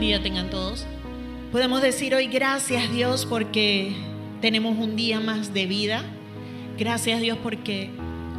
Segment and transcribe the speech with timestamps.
[0.00, 0.86] Día tengan todos.
[1.52, 3.92] Podemos decir hoy gracias Dios porque
[4.40, 6.02] tenemos un día más de vida.
[6.78, 7.90] Gracias Dios porque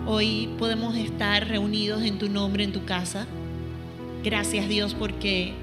[0.08, 3.28] hoy podemos estar reunidos en tu nombre, en tu casa.
[4.24, 5.54] Gracias Dios porque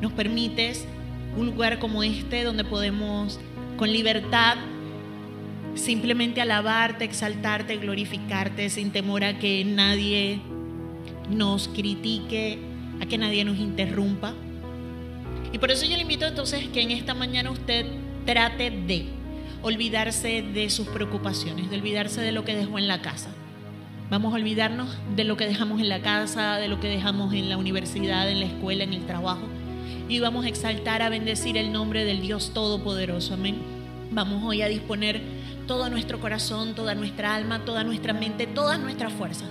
[0.00, 0.86] nos permites
[1.36, 3.40] un lugar como este donde podemos
[3.76, 4.58] con libertad
[5.74, 10.38] simplemente alabarte, exaltarte, glorificarte sin temor a que nadie
[11.28, 12.60] nos critique,
[13.00, 14.34] a que nadie nos interrumpa.
[15.52, 17.86] Y por eso yo le invito entonces que en esta mañana usted
[18.26, 19.06] trate de
[19.62, 23.30] olvidarse de sus preocupaciones, de olvidarse de lo que dejó en la casa.
[24.10, 27.48] Vamos a olvidarnos de lo que dejamos en la casa, de lo que dejamos en
[27.48, 29.46] la universidad, en la escuela, en el trabajo.
[30.08, 33.34] Y vamos a exaltar, a bendecir el nombre del Dios Todopoderoso.
[33.34, 33.56] Amén.
[34.10, 35.20] Vamos hoy a disponer
[35.66, 39.48] todo nuestro corazón, toda nuestra alma, toda nuestra mente, todas nuestras fuerzas,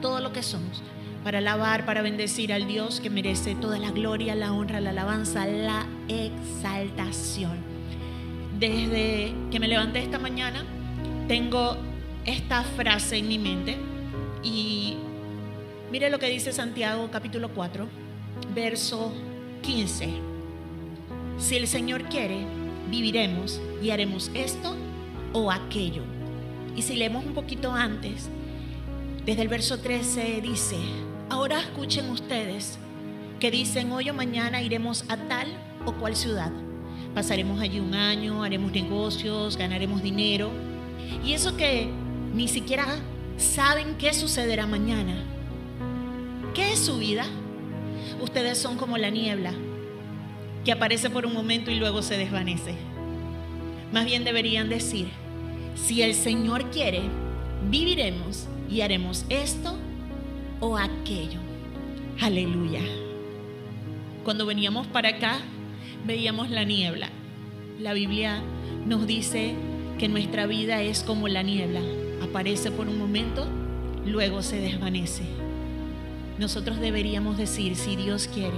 [0.00, 0.82] todo lo que somos
[1.24, 5.46] para alabar, para bendecir al Dios que merece toda la gloria, la honra, la alabanza,
[5.46, 7.58] la exaltación.
[8.58, 10.64] Desde que me levanté esta mañana,
[11.26, 11.76] tengo
[12.24, 13.76] esta frase en mi mente
[14.42, 14.96] y
[15.90, 17.86] mire lo que dice Santiago capítulo 4,
[18.54, 19.12] verso
[19.62, 20.08] 15.
[21.38, 22.38] Si el Señor quiere,
[22.90, 24.76] viviremos y haremos esto
[25.32, 26.02] o aquello.
[26.74, 28.28] Y si leemos un poquito antes,
[29.24, 30.76] desde el verso 13 dice,
[31.30, 32.78] Ahora escuchen ustedes
[33.38, 35.46] que dicen hoy o mañana iremos a tal
[35.84, 36.50] o cual ciudad.
[37.14, 40.50] Pasaremos allí un año, haremos negocios, ganaremos dinero.
[41.22, 41.90] Y eso que
[42.34, 42.86] ni siquiera
[43.36, 45.22] saben qué sucederá mañana.
[46.54, 47.26] ¿Qué es su vida?
[48.22, 49.52] Ustedes son como la niebla
[50.64, 52.74] que aparece por un momento y luego se desvanece.
[53.92, 55.08] Más bien deberían decir,
[55.76, 57.02] si el Señor quiere,
[57.70, 59.78] viviremos y haremos esto
[60.60, 61.40] o aquello.
[62.20, 62.82] Aleluya.
[64.24, 65.38] Cuando veníamos para acá,
[66.06, 67.10] veíamos la niebla.
[67.78, 68.42] La Biblia
[68.86, 69.54] nos dice
[69.98, 71.80] que nuestra vida es como la niebla.
[72.22, 73.46] Aparece por un momento,
[74.04, 75.22] luego se desvanece.
[76.38, 78.56] Nosotros deberíamos decir, si Dios quiere,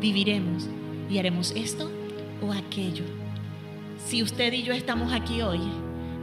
[0.00, 0.68] viviremos
[1.10, 1.90] y haremos esto
[2.42, 3.04] o aquello.
[4.04, 5.60] Si usted y yo estamos aquí hoy,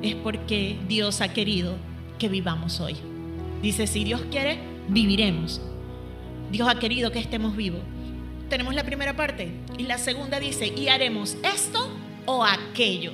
[0.02, 1.76] es porque Dios ha querido
[2.18, 2.96] que vivamos hoy.
[3.62, 5.62] Dice, si Dios quiere, viviremos.
[6.52, 7.82] Dios ha querido que estemos vivos.
[8.50, 9.52] Tenemos la primera parte.
[9.78, 11.90] Y la segunda dice, y haremos esto
[12.26, 13.14] o aquello.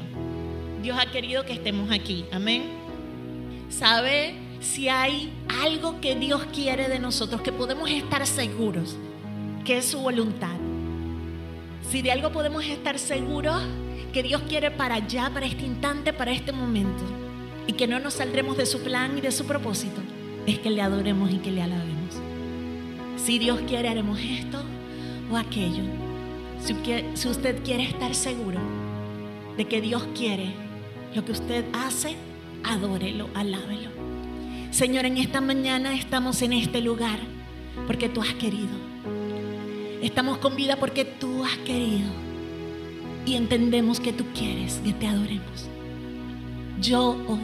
[0.81, 2.25] Dios ha querido que estemos aquí.
[2.31, 2.63] Amén.
[3.69, 5.31] ¿Sabe si hay
[5.63, 8.97] algo que Dios quiere de nosotros, que podemos estar seguros,
[9.63, 10.55] que es su voluntad?
[11.91, 13.61] Si de algo podemos estar seguros,
[14.11, 17.03] que Dios quiere para allá, para este instante, para este momento,
[17.67, 20.01] y que no nos saldremos de su plan y de su propósito
[20.47, 22.15] es que le adoremos y que le alabemos.
[23.17, 24.63] Si Dios quiere, haremos esto
[25.29, 25.83] o aquello.
[26.59, 28.59] Si usted quiere estar seguro
[29.57, 30.53] de que Dios quiere
[31.13, 32.15] lo que usted hace,
[32.63, 33.89] adórelo, alábelo.
[34.71, 37.19] Señor, en esta mañana estamos en este lugar
[37.85, 38.87] porque tú has querido.
[40.01, 42.09] Estamos con vida porque tú has querido.
[43.25, 45.67] Y entendemos que tú quieres que te adoremos.
[46.79, 47.41] Yo hoy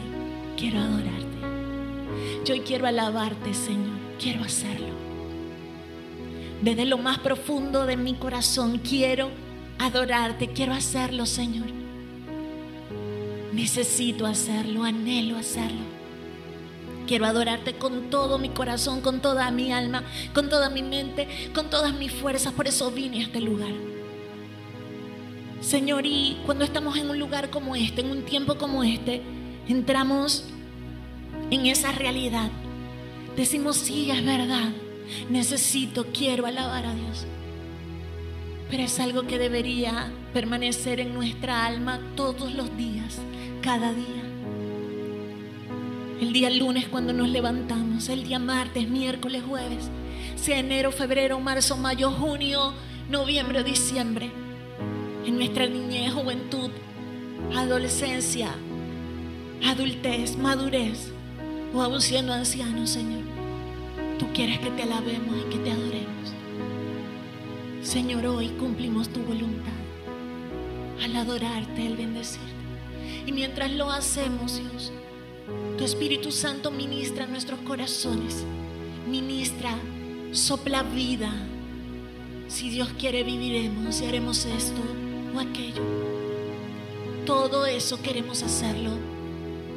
[0.56, 1.23] quiero adorarte.
[2.44, 3.98] Yo quiero alabarte, Señor.
[4.18, 4.94] Quiero hacerlo.
[6.62, 9.30] Desde lo más profundo de mi corazón quiero
[9.78, 10.48] adorarte.
[10.48, 11.66] Quiero hacerlo, Señor.
[13.52, 15.94] Necesito hacerlo, anhelo hacerlo.
[17.06, 21.68] Quiero adorarte con todo mi corazón, con toda mi alma, con toda mi mente, con
[21.68, 22.52] todas mis fuerzas.
[22.52, 23.72] Por eso vine a este lugar.
[25.60, 29.22] Señor, y cuando estamos en un lugar como este, en un tiempo como este,
[29.68, 30.44] entramos
[31.54, 32.50] en esa realidad.
[33.36, 34.72] Decimos, sí, es verdad.
[35.30, 37.26] Necesito, quiero alabar a Dios.
[38.70, 43.18] Pero es algo que debería permanecer en nuestra alma todos los días,
[43.62, 44.22] cada día.
[46.20, 49.90] El día lunes cuando nos levantamos, el día martes, miércoles, jueves,
[50.36, 52.72] sea enero, febrero, marzo, mayo, junio,
[53.10, 54.30] noviembre diciembre.
[55.26, 56.70] En nuestra niñez, juventud,
[57.54, 58.54] adolescencia,
[59.62, 61.13] adultez, madurez
[61.74, 63.22] o aún siendo anciano, Señor,
[64.18, 66.32] tú quieres que te alabemos y que te adoremos.
[67.82, 69.72] Señor, hoy cumplimos tu voluntad
[71.02, 72.54] al adorarte, al bendecirte.
[73.26, 74.92] Y mientras lo hacemos, Dios,
[75.76, 78.44] tu Espíritu Santo ministra nuestros corazones,
[79.10, 79.76] ministra,
[80.30, 81.32] sopla vida.
[82.46, 84.80] Si Dios quiere, viviremos y haremos esto
[85.34, 85.82] o aquello.
[87.26, 89.13] Todo eso queremos hacerlo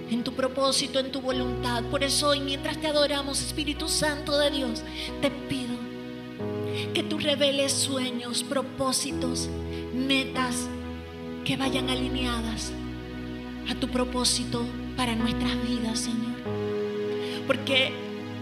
[0.09, 1.83] en tu propósito, en tu voluntad.
[1.85, 4.83] Por eso hoy, mientras te adoramos, Espíritu Santo de Dios,
[5.21, 5.75] te pido
[6.93, 9.49] que tú reveles sueños, propósitos,
[9.93, 10.67] metas
[11.43, 12.71] que vayan alineadas
[13.69, 14.65] a tu propósito
[14.95, 16.37] para nuestras vidas, Señor.
[17.45, 17.91] Porque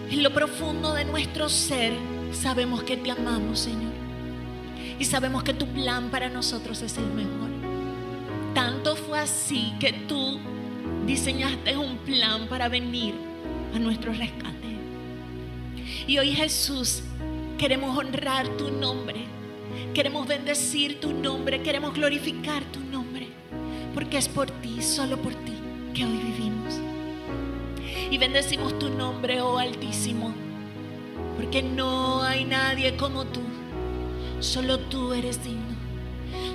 [0.10, 1.94] en lo profundo de nuestro ser
[2.32, 3.94] sabemos que te amamos, Señor.
[5.00, 7.50] Y sabemos que tu plan para nosotros es el mejor.
[8.54, 10.40] Tanto fue así que tú
[11.06, 13.14] diseñaste un plan para venir
[13.74, 14.56] a nuestro rescate.
[16.08, 17.04] Y hoy Jesús,
[17.58, 19.26] queremos honrar tu nombre.
[19.94, 21.62] Queremos bendecir tu nombre.
[21.62, 23.28] Queremos glorificar tu nombre.
[23.94, 25.54] Porque es por ti, solo por ti,
[25.94, 26.76] que hoy vivimos.
[28.12, 30.34] Y bendecimos tu nombre, oh Altísimo.
[31.38, 33.42] Porque no hay nadie como tú.
[34.40, 35.65] Solo tú eres digno.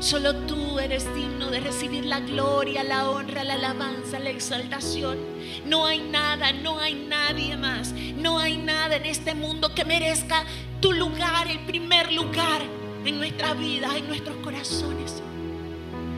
[0.00, 5.18] Solo tú eres digno de recibir la gloria, la honra, la alabanza, la exaltación.
[5.66, 7.92] No hay nada, no hay nadie más.
[8.16, 10.44] No hay nada en este mundo que merezca
[10.80, 12.62] tu lugar, el primer lugar
[13.04, 15.22] en nuestra vida, en nuestros corazones.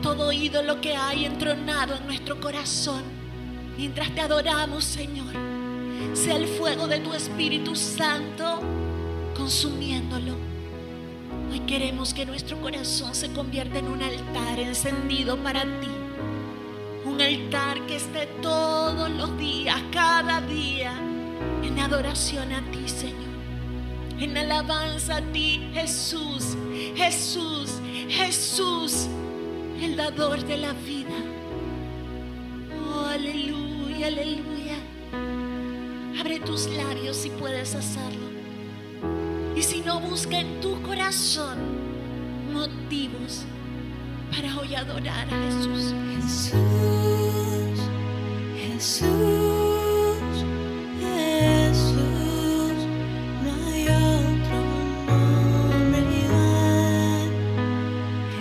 [0.01, 3.03] Todo ídolo que hay entronado en nuestro corazón,
[3.77, 5.33] mientras te adoramos, Señor,
[6.13, 8.61] sea el fuego de tu Espíritu Santo
[9.35, 10.52] consumiéndolo
[11.61, 15.89] queremos que nuestro corazón se convierta en un altar encendido para ti.
[17.05, 20.93] Un altar que esté todos los días, cada día,
[21.63, 23.33] en adoración a ti, Señor.
[24.19, 26.55] En alabanza a ti, Jesús,
[26.95, 27.71] Jesús,
[28.09, 29.07] Jesús,
[29.81, 31.17] el dador de la vida.
[32.95, 34.77] Oh, aleluya, aleluya.
[36.19, 38.32] Abre tus labios si puedes hacerlo.
[39.55, 41.57] Y si no, busca en tu corazón
[42.51, 43.45] motivos
[44.31, 45.93] para hoy adorar a Jesús.
[46.15, 47.79] Jesús,
[48.57, 49.07] Jesús,
[50.99, 52.77] Jesús,
[53.43, 54.57] no hay otro
[55.07, 57.31] nombre igual.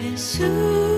[0.00, 0.91] Jesús.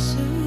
[0.00, 0.39] soon.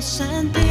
[0.00, 0.69] sentir.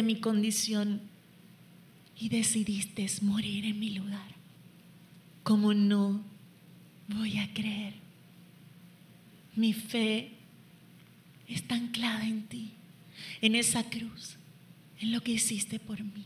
[0.00, 1.00] Mi condición
[2.18, 4.30] y decidiste morir en mi lugar.
[5.42, 6.22] Como no
[7.08, 7.94] voy a creer?
[9.56, 10.30] Mi fe
[11.48, 12.70] está anclada en ti,
[13.40, 14.36] en esa cruz,
[15.00, 16.24] en lo que hiciste por mí.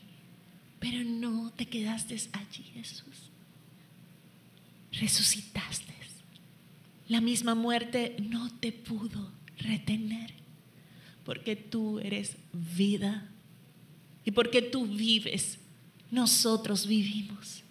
[0.78, 3.30] Pero no te quedaste allí, Jesús.
[4.92, 5.96] Resucitaste.
[7.08, 10.32] La misma muerte no te pudo retener,
[11.24, 13.30] porque tú eres vida.
[14.26, 15.58] Y porque tú vives,
[16.10, 17.62] nosotros vivimos.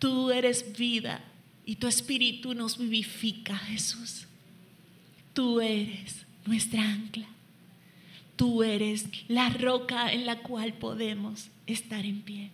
[0.00, 1.22] Tú eres vida
[1.64, 4.26] y tu espíritu nos vivifica, Jesús.
[5.34, 7.26] Tú eres nuestra ancla.
[8.36, 12.50] Tú eres la roca en la cual podemos estar en pie.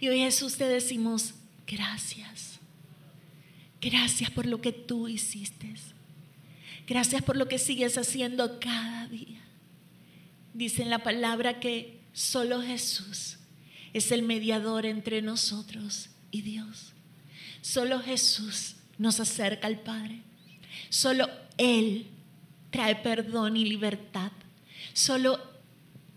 [0.00, 1.34] Y hoy Jesús te decimos
[1.66, 2.60] gracias.
[3.80, 5.74] Gracias por lo que tú hiciste.
[6.86, 9.43] Gracias por lo que sigues haciendo cada día.
[10.54, 13.38] Dice en la palabra que solo Jesús
[13.92, 16.92] es el mediador entre nosotros y Dios.
[17.60, 20.20] Solo Jesús nos acerca al Padre.
[20.90, 22.06] Solo Él
[22.70, 24.30] trae perdón y libertad.
[24.92, 25.40] Solo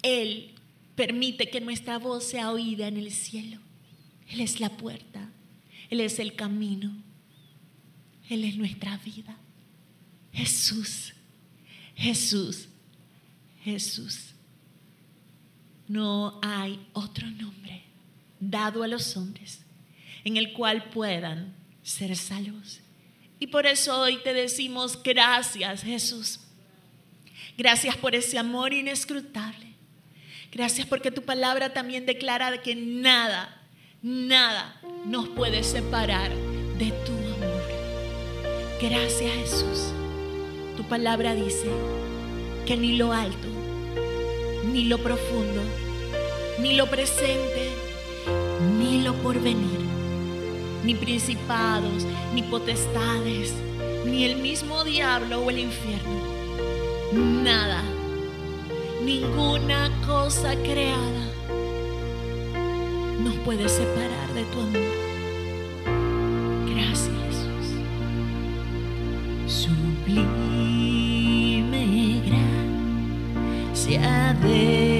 [0.03, 0.53] Él
[0.95, 3.59] permite que nuestra voz sea oída en el cielo.
[4.29, 5.31] Él es la puerta.
[5.89, 6.95] Él es el camino.
[8.29, 9.35] Él es nuestra vida.
[10.31, 11.13] Jesús,
[11.95, 12.67] Jesús,
[13.67, 14.33] Jesús.
[15.87, 17.83] No hay otro nombre
[18.39, 19.61] dado a los hombres
[20.23, 22.81] en el cual puedan ser salvos.
[23.39, 26.39] Y por eso hoy te decimos gracias Jesús.
[27.57, 29.67] Gracias por ese amor inescrutable.
[30.51, 33.61] Gracias porque tu palabra también declara que nada,
[34.01, 36.31] nada nos puede separar
[36.77, 37.67] de tu amor.
[38.81, 39.93] Gracias Jesús.
[40.75, 41.67] Tu palabra dice
[42.65, 43.47] que ni lo alto,
[44.71, 45.61] ni lo profundo,
[46.59, 47.69] ni lo presente,
[48.77, 49.79] ni lo porvenir,
[50.83, 53.53] ni principados, ni potestades,
[54.05, 56.37] ni el mismo diablo o el infierno.
[57.13, 57.83] Nada,
[59.03, 61.27] ninguna cosa creada
[63.23, 64.81] nos puede separar de tu amor.
[66.73, 67.75] Gracias Jesús.
[69.47, 70.56] Sublime
[74.41, 74.96] gracia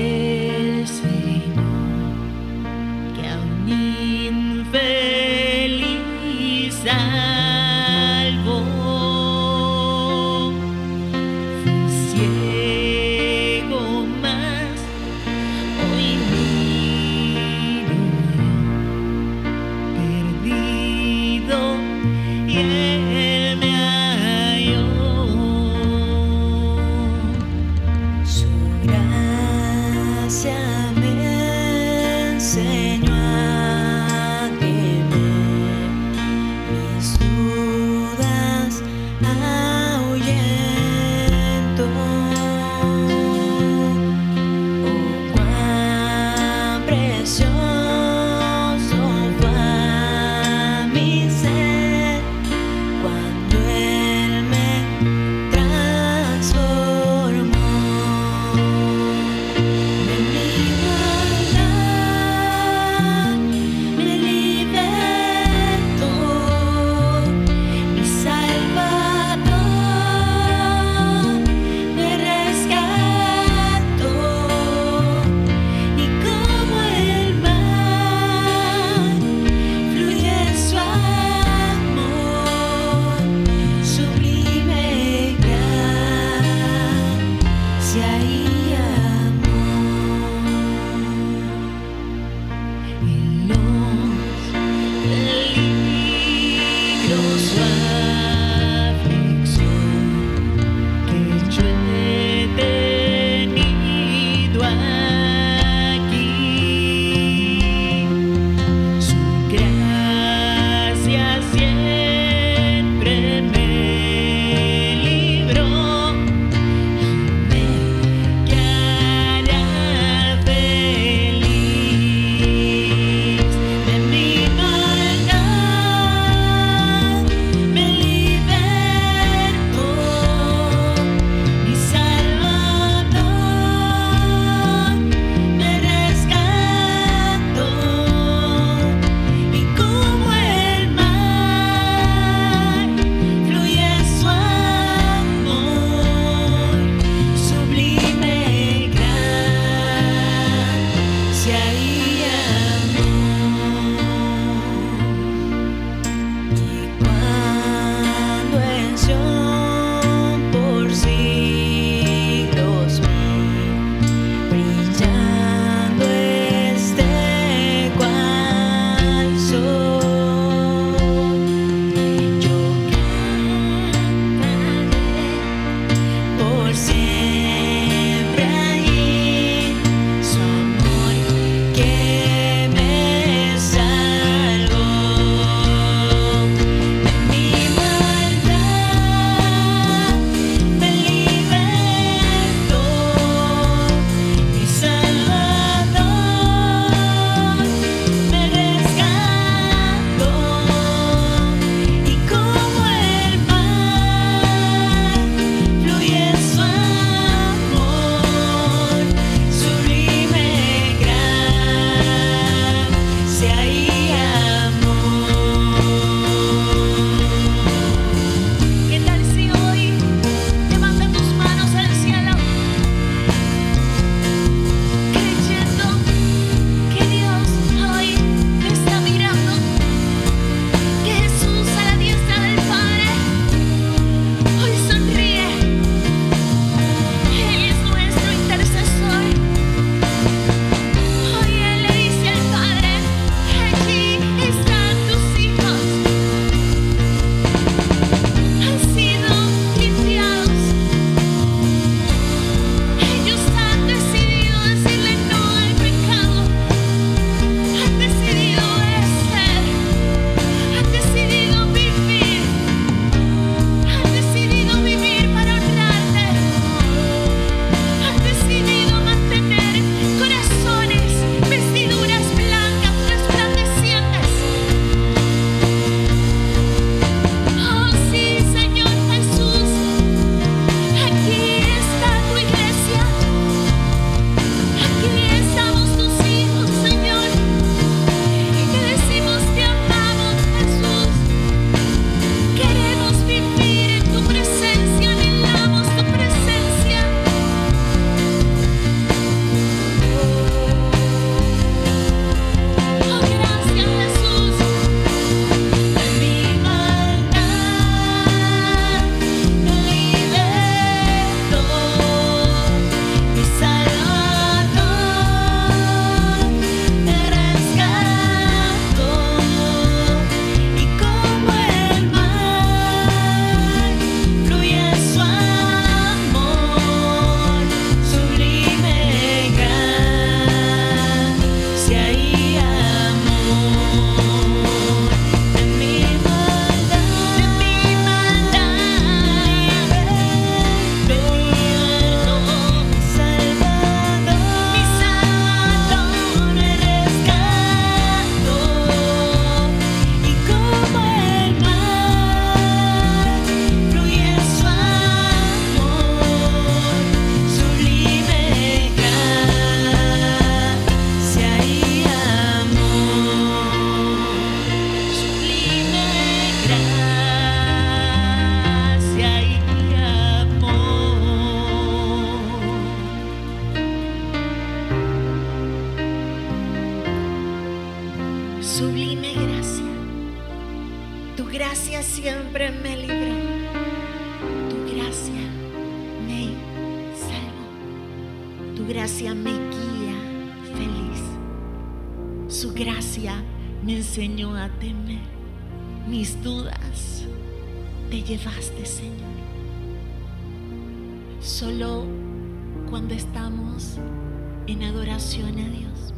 [405.07, 406.13] adoración a Dios,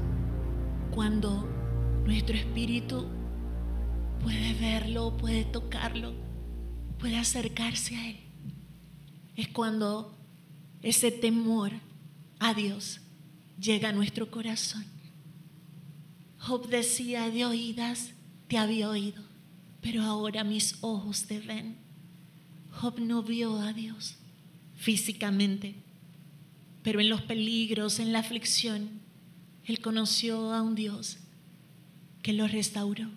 [0.90, 1.48] cuando
[2.06, 3.06] nuestro espíritu
[4.24, 6.16] puede verlo, puede tocarlo,
[6.98, 8.18] puede acercarse a Él,
[9.36, 10.18] es cuando
[10.82, 11.72] ese temor
[12.40, 13.02] a Dios
[13.60, 14.84] llega a nuestro corazón.
[16.40, 18.14] Job decía, de oídas
[18.48, 19.22] te había oído,
[19.82, 21.78] pero ahora mis ojos te ven.
[22.72, 24.16] Job no vio a Dios
[24.78, 25.76] físicamente,
[26.90, 28.90] pero en los peligros, en la aflicción,
[29.64, 31.18] él conoció a un Dios
[32.24, 33.08] que lo restauró,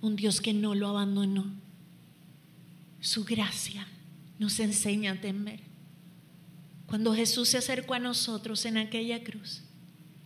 [0.00, 1.46] un Dios que no lo abandonó.
[3.00, 3.86] Su gracia
[4.40, 5.60] nos enseña a temer.
[6.86, 9.62] Cuando Jesús se acercó a nosotros en aquella cruz,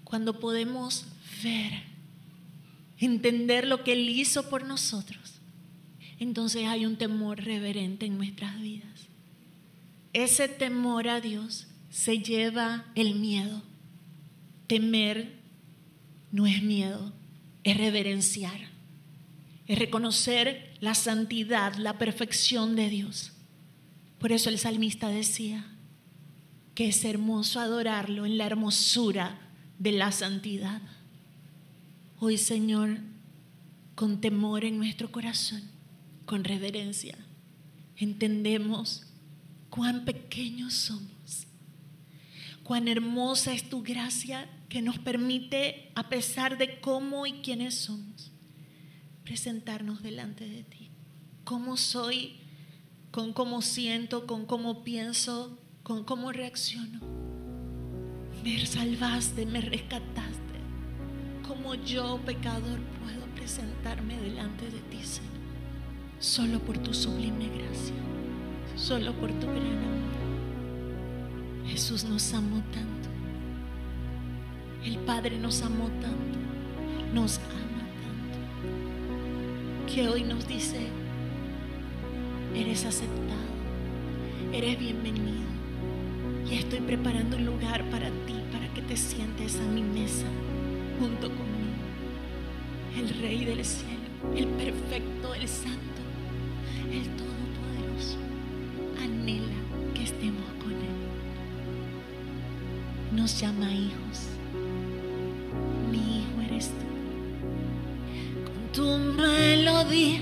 [0.03, 1.05] cuando podemos
[1.43, 1.83] ver,
[2.97, 5.35] entender lo que Él hizo por nosotros,
[6.19, 9.09] entonces hay un temor reverente en nuestras vidas.
[10.15, 13.63] Ese temor a Dios se lleva el miedo.
[14.67, 15.39] Temer
[16.31, 17.13] no es miedo,
[17.65, 18.61] es reverenciar,
[19.67, 23.33] es reconocer la santidad, la perfección de Dios.
[24.19, 25.65] Por eso el salmista decía
[26.75, 29.39] que es hermoso adorarlo en la hermosura
[29.79, 30.83] de la santidad.
[32.19, 32.99] Hoy, Señor,
[33.95, 35.63] con temor en nuestro corazón,
[36.25, 37.17] con reverencia,
[37.97, 39.07] entendemos
[39.71, 41.18] cuán pequeños somos,
[42.69, 48.31] cuán hermosa es tu gracia que nos permite, a pesar de cómo y quiénes somos,
[49.25, 50.91] presentarnos delante de ti.
[51.45, 52.41] Cómo soy,
[53.11, 57.01] con cómo siento, con cómo pienso, con cómo reacciono.
[58.45, 60.59] Me salvaste, me rescataste.
[61.47, 65.33] Como yo, pecador, puedo presentarme delante de ti, Señor.
[66.19, 67.95] Solo por tu sublime gracia,
[68.77, 70.28] solo por tu gran amor.
[71.69, 73.09] Jesús nos amó tanto.
[74.85, 76.39] El Padre nos amó tanto,
[77.13, 80.79] nos ama tanto, que hoy nos dice,
[82.55, 83.51] eres aceptado,
[84.53, 85.47] eres bienvenido.
[86.51, 90.27] Y estoy preparando un lugar para ti, para que te sientes a mi mesa
[90.99, 91.49] junto conmigo.
[92.97, 96.01] El Rey del cielo, el perfecto, el santo,
[96.91, 98.17] el todopoderoso,
[99.03, 99.58] anhela
[103.19, 104.29] Nos llama hijos
[105.91, 106.87] mi hijo eres tú.
[108.47, 108.87] Con tu
[109.21, 110.21] melodía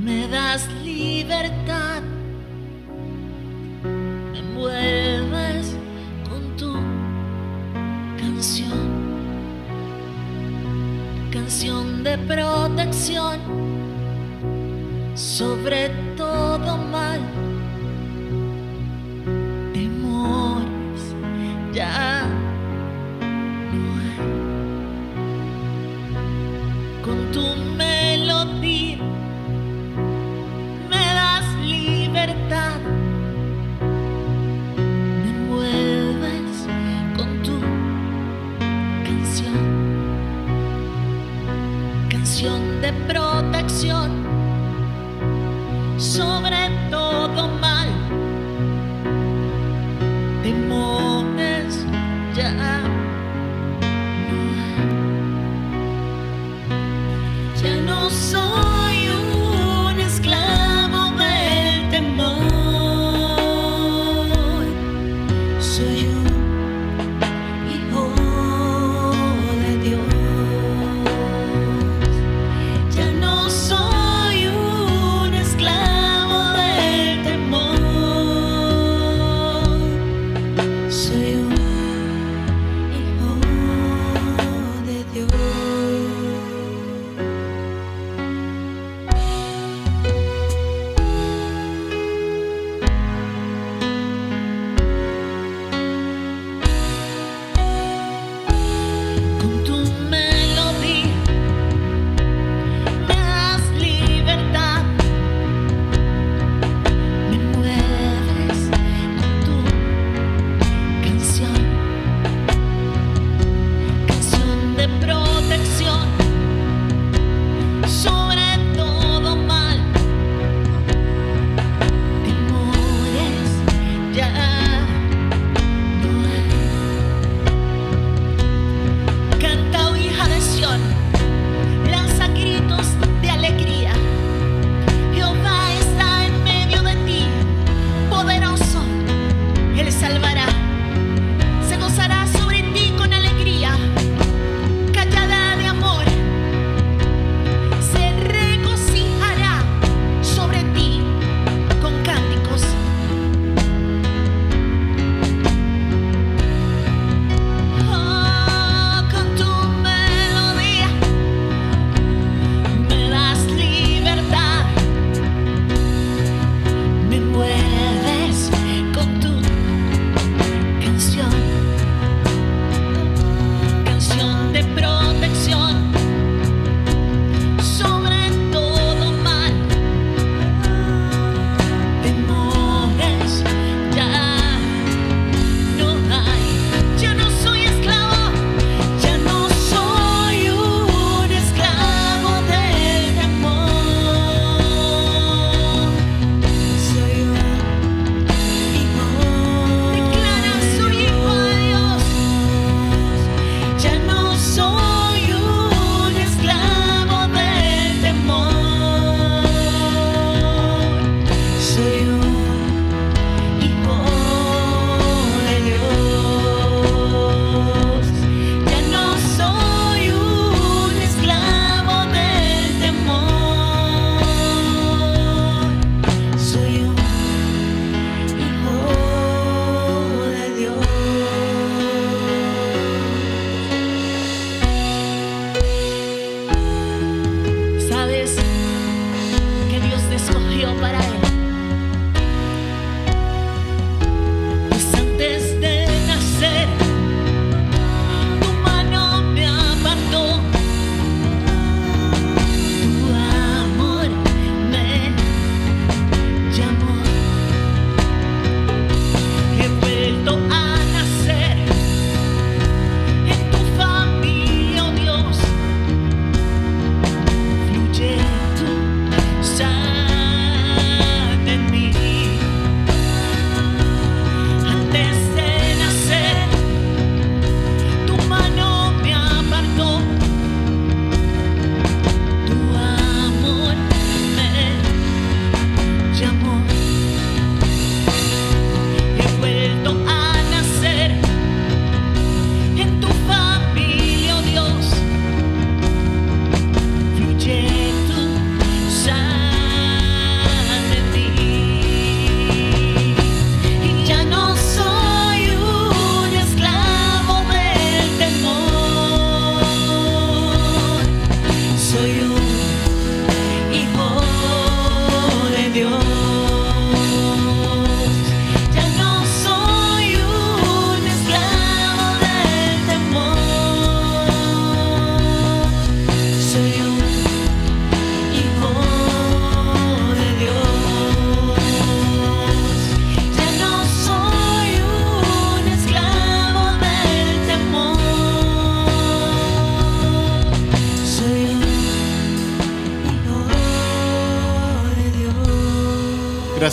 [0.00, 2.02] me das libertad,
[4.32, 5.76] me envuelves
[6.30, 6.72] con tu
[8.16, 8.78] canción,
[11.32, 13.40] canción de protección
[15.16, 17.01] sobre todo mal.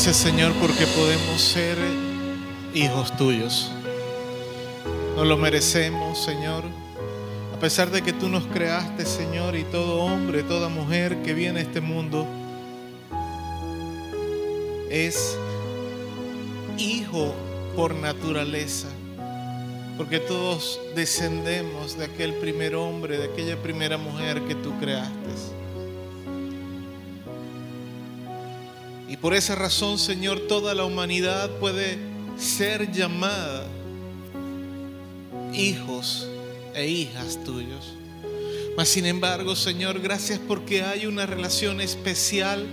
[0.01, 1.77] Gracias Señor porque podemos ser
[2.73, 3.69] hijos tuyos.
[5.17, 6.63] No lo merecemos, Señor.
[7.53, 11.59] A pesar de que tú nos creaste, Señor, y todo hombre, toda mujer que viene
[11.59, 12.25] a este mundo
[14.89, 15.38] es
[16.77, 17.35] hijo
[17.75, 18.88] por naturaleza.
[19.97, 25.59] Porque todos descendemos de aquel primer hombre, de aquella primera mujer que tú creaste.
[29.10, 31.98] Y por esa razón, Señor, toda la humanidad puede
[32.38, 33.65] ser llamada
[35.52, 36.28] hijos
[36.76, 37.95] e hijas tuyos.
[38.78, 42.67] Mas sin embargo, Señor, gracias porque hay una relación especial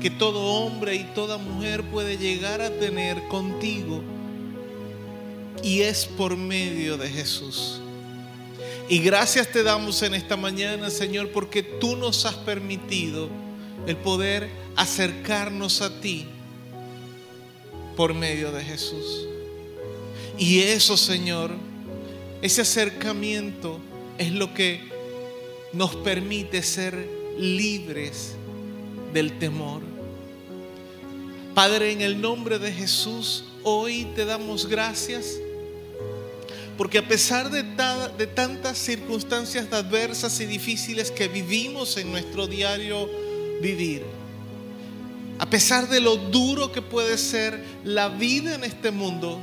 [0.00, 4.02] que todo hombre y toda mujer puede llegar a tener contigo.
[5.62, 7.80] Y es por medio de Jesús.
[8.88, 13.28] Y gracias te damos en esta mañana, Señor, porque tú nos has permitido
[13.86, 16.26] el poder acercarnos a ti
[17.96, 19.26] por medio de Jesús.
[20.38, 21.50] Y eso, Señor,
[22.40, 23.78] ese acercamiento
[24.18, 24.80] es lo que
[25.72, 28.34] nos permite ser libres
[29.12, 29.82] del temor.
[31.54, 35.38] Padre, en el nombre de Jesús, hoy te damos gracias
[36.78, 43.08] porque a pesar de, de tantas circunstancias adversas y difíciles que vivimos en nuestro diario
[43.62, 44.02] vivir,
[45.38, 49.40] a pesar de lo duro que puede ser la vida en este mundo,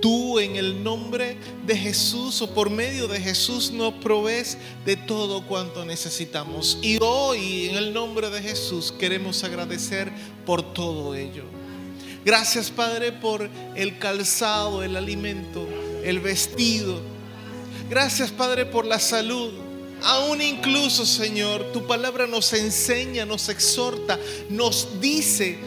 [0.00, 5.44] tú en el nombre de Jesús o por medio de Jesús nos provees de todo
[5.46, 6.78] cuanto necesitamos.
[6.80, 10.12] Y hoy en el nombre de Jesús queremos agradecer
[10.44, 11.44] por todo ello.
[12.24, 15.66] Gracias Padre por el calzado, el alimento,
[16.04, 17.00] el vestido.
[17.88, 19.65] Gracias Padre por la salud.
[20.02, 24.18] Aún incluso Señor, tu palabra nos enseña, nos exhorta,
[24.48, 25.58] nos dice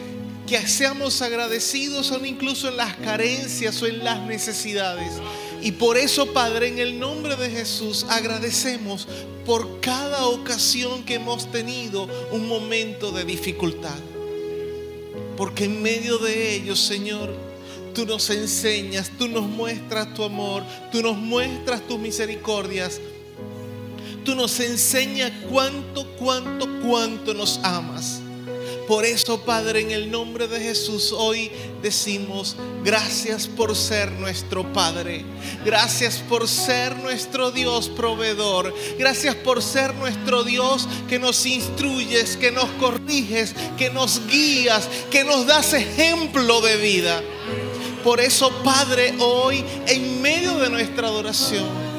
[0.46, 5.12] que seamos agradecidos aún incluso en las carencias o en las necesidades.
[5.62, 9.06] Y por eso, Padre, en el nombre de Jesús, agradecemos
[9.44, 13.98] por cada ocasión que hemos tenido un momento de dificultad.
[15.36, 17.34] Porque en medio de ellos, Señor,
[17.94, 23.00] tú nos enseñas, tú nos muestras tu amor, tú nos muestras tus misericordias.
[24.30, 28.20] Tú nos enseñas cuánto, cuánto, cuánto nos amas.
[28.86, 31.50] Por eso, Padre, en el nombre de Jesús, hoy
[31.82, 32.54] decimos
[32.84, 35.24] gracias por ser nuestro Padre.
[35.64, 38.72] Gracias por ser nuestro Dios proveedor.
[39.00, 45.24] Gracias por ser nuestro Dios que nos instruyes, que nos corriges, que nos guías, que
[45.24, 47.20] nos das ejemplo de vida.
[48.04, 51.89] Por eso, Padre, hoy, en medio de nuestra adoración,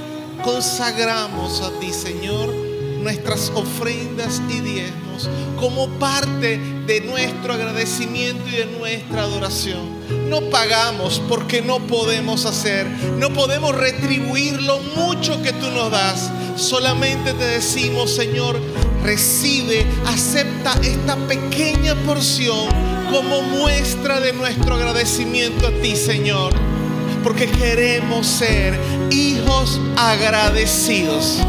[0.44, 2.54] consagramos a ti, Señor,
[3.02, 5.30] nuestras ofrendas y diezmos
[5.60, 10.02] como parte de nuestro agradecimiento y de nuestra adoración.
[10.30, 12.88] No pagamos porque no podemos hacer,
[13.18, 16.32] no podemos retribuir lo mucho que tú nos das.
[16.56, 18.60] Solamente te decimos, Señor,
[19.04, 22.68] recibe, acepta esta pequeña porción
[23.12, 26.81] como muestra de nuestro agradecimiento a ti, Señor
[27.24, 28.80] porque queremos ser
[29.12, 31.40] hijos agradecidos.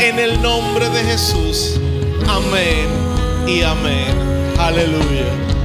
[0.00, 1.80] En el nombre de Jesús.
[2.28, 2.86] Amén
[3.46, 4.14] y amén.
[4.58, 5.57] Aleluya.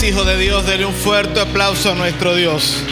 [0.00, 2.82] Hijo de Dios, dele un fuerte aplauso a nuestro Dios.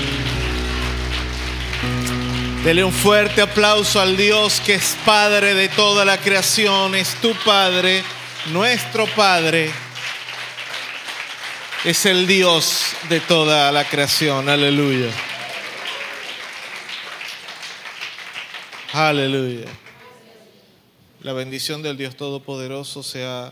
[2.62, 7.34] Dele un fuerte aplauso al Dios que es Padre de toda la creación, es tu
[7.44, 8.04] Padre,
[8.52, 9.70] nuestro Padre.
[11.84, 14.48] Es el Dios de toda la creación.
[14.48, 15.10] Aleluya.
[18.92, 19.66] Aleluya.
[21.22, 23.49] La bendición del Dios Todopoderoso sea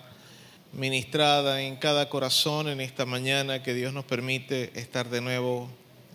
[0.79, 5.69] ministrada en cada corazón en esta mañana que Dios nos permite estar de nuevo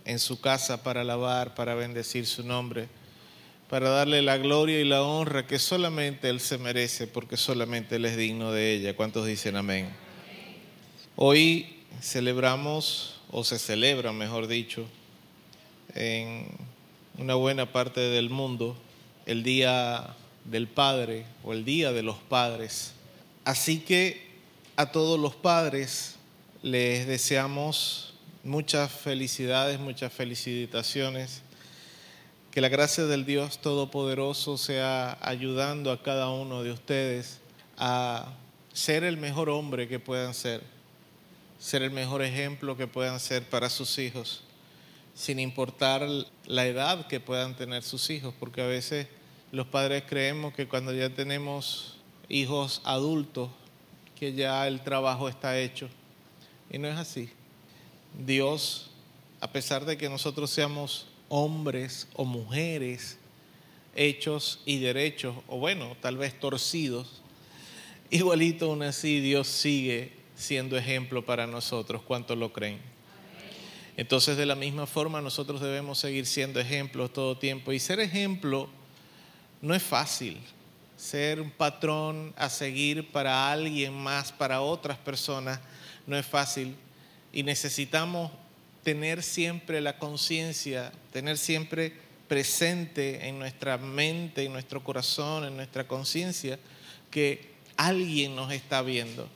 [0.06, 2.88] en su casa para alabar, para bendecir su nombre,
[3.68, 8.06] para darle la gloria y la honra que solamente Él se merece porque solamente Él
[8.06, 8.96] es digno de ella.
[8.96, 9.90] ¿Cuántos dicen amén?
[11.14, 14.86] Hoy celebramos, o se celebra, mejor dicho,
[15.94, 16.46] en
[17.18, 18.76] una buena parte del mundo,
[19.26, 22.94] el Día del Padre o el Día de los Padres.
[23.44, 24.23] Así que
[24.76, 26.16] a todos los padres
[26.62, 31.42] les deseamos muchas felicidades, muchas felicitaciones.
[32.50, 37.40] Que la gracia del Dios Todopoderoso sea ayudando a cada uno de ustedes
[37.76, 38.32] a
[38.72, 40.62] ser el mejor hombre que puedan ser,
[41.58, 44.42] ser el mejor ejemplo que puedan ser para sus hijos,
[45.14, 46.06] sin importar
[46.46, 49.06] la edad que puedan tener sus hijos, porque a veces
[49.52, 51.96] los padres creemos que cuando ya tenemos
[52.28, 53.50] hijos adultos,
[54.24, 55.88] que ya el trabajo está hecho.
[56.70, 57.28] Y no es así.
[58.26, 58.90] Dios,
[59.38, 63.18] a pesar de que nosotros seamos hombres o mujeres
[63.94, 67.20] hechos y derechos, o bueno, tal vez torcidos,
[68.10, 72.00] igualito aún así Dios sigue siendo ejemplo para nosotros.
[72.02, 72.80] ¿Cuántos lo creen?
[73.98, 77.72] Entonces, de la misma forma, nosotros debemos seguir siendo ejemplos todo tiempo.
[77.72, 78.70] Y ser ejemplo
[79.60, 80.40] no es fácil.
[81.04, 85.60] Ser un patrón a seguir para alguien más, para otras personas,
[86.06, 86.74] no es fácil.
[87.30, 88.32] Y necesitamos
[88.82, 91.92] tener siempre la conciencia, tener siempre
[92.26, 96.58] presente en nuestra mente, en nuestro corazón, en nuestra conciencia,
[97.10, 99.28] que alguien nos está viendo,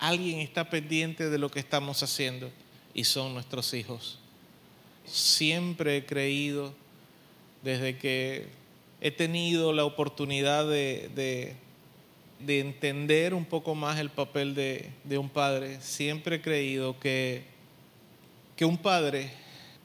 [0.00, 2.50] alguien está pendiente de lo que estamos haciendo
[2.94, 4.18] y son nuestros hijos.
[5.06, 6.74] Siempre he creído,
[7.62, 8.59] desde que
[9.00, 11.56] he tenido la oportunidad de,
[12.46, 15.80] entender un poco más el papel de, un padre.
[15.80, 17.44] Siempre he creído que,
[18.60, 19.30] un padre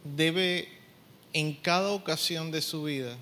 [0.03, 0.68] debe
[1.32, 3.16] en cada ocasión de su vida,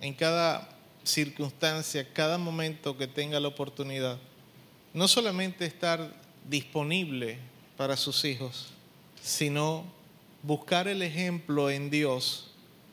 [0.00, 0.66] en cada
[1.02, 4.18] circunstancia, cada momento que tenga la oportunidad,
[4.94, 6.10] no solamente estar
[6.48, 7.36] disponible
[7.76, 8.72] para sus hijos,
[9.20, 9.84] sino
[10.42, 12.50] buscar el ejemplo en Dios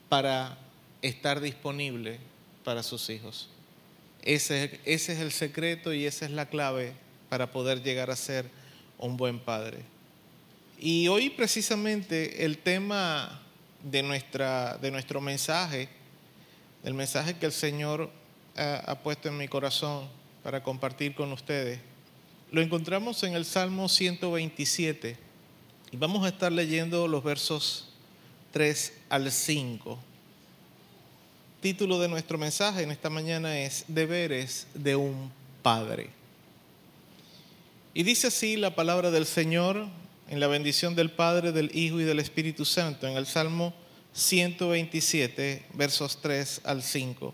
[0.09, 0.57] para
[1.01, 2.19] estar disponible
[2.63, 3.49] para sus hijos.
[4.21, 6.93] Ese, es el secreto y esa es la clave
[7.29, 8.45] para poder llegar a ser
[8.97, 9.79] un buen padre.
[10.79, 13.41] Y hoy precisamente el tema
[13.83, 15.89] de, nuestra, de nuestro mensaje,
[16.83, 18.11] el mensaje que el Señor
[18.55, 20.07] ha, ha, puesto en mi corazón
[20.43, 21.79] para compartir con ustedes,
[22.51, 25.17] lo encontramos en el Salmo 127
[25.91, 27.89] y vamos a estar leyendo los versos
[28.51, 30.10] 3 al 5
[31.61, 35.31] título de nuestro mensaje en esta mañana es Deberes de un
[35.61, 36.09] Padre.
[37.93, 39.85] Y dice así la palabra del Señor
[40.27, 43.75] en la bendición del Padre, del Hijo y del Espíritu Santo, en el Salmo
[44.13, 47.31] 127, versos 3 al 5.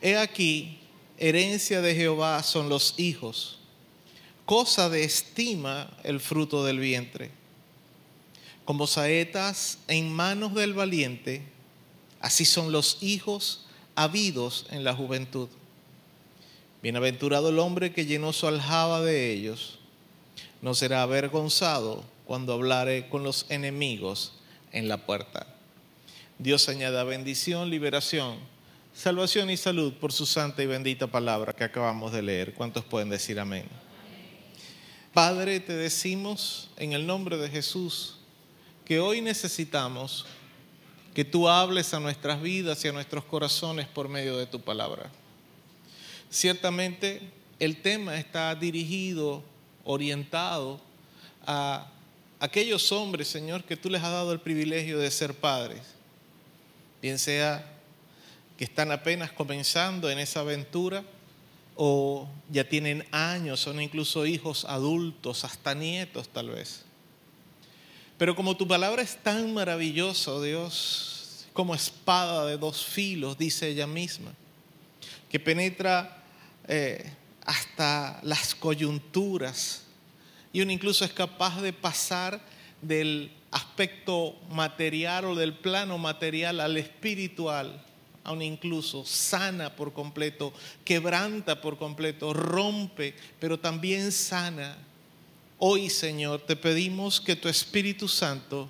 [0.00, 0.80] He aquí,
[1.16, 3.60] herencia de Jehová son los hijos,
[4.46, 7.30] cosa de estima el fruto del vientre.
[8.64, 11.52] Como saetas en manos del valiente,
[12.22, 13.66] Así son los hijos
[13.96, 15.48] habidos en la juventud.
[16.82, 19.80] Bienaventurado el hombre que llenó su aljaba de ellos.
[20.62, 24.32] No será avergonzado cuando hablare con los enemigos
[24.70, 25.46] en la puerta.
[26.38, 28.36] Dios añada bendición, liberación,
[28.94, 32.54] salvación y salud por su santa y bendita palabra que acabamos de leer.
[32.54, 33.66] ¿Cuántos pueden decir amén?
[35.12, 38.18] Padre, te decimos en el nombre de Jesús
[38.84, 40.24] que hoy necesitamos
[41.14, 45.10] que tú hables a nuestras vidas y a nuestros corazones por medio de tu palabra.
[46.30, 47.20] Ciertamente
[47.58, 49.42] el tema está dirigido,
[49.84, 50.80] orientado
[51.46, 51.86] a
[52.40, 55.82] aquellos hombres, Señor, que tú les has dado el privilegio de ser padres,
[57.00, 57.64] bien sea
[58.56, 61.04] que están apenas comenzando en esa aventura
[61.76, 66.84] o ya tienen años, son incluso hijos adultos, hasta nietos tal vez.
[68.22, 73.88] Pero como tu palabra es tan maravillosa, Dios, como espada de dos filos, dice ella
[73.88, 74.32] misma,
[75.28, 76.22] que penetra
[76.68, 77.12] eh,
[77.44, 79.82] hasta las coyunturas
[80.52, 82.40] Y uno incluso es capaz de pasar
[82.80, 87.84] del aspecto material o del plano material al espiritual,
[88.22, 90.52] aún incluso sana por completo,
[90.84, 94.78] quebranta por completo, rompe, pero también sana.
[95.64, 98.68] Hoy, Señor, te pedimos que tu Espíritu Santo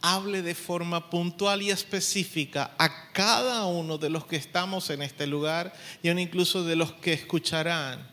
[0.00, 5.26] hable de forma puntual y específica a cada uno de los que estamos en este
[5.26, 8.08] lugar y aún incluso de los que escucharán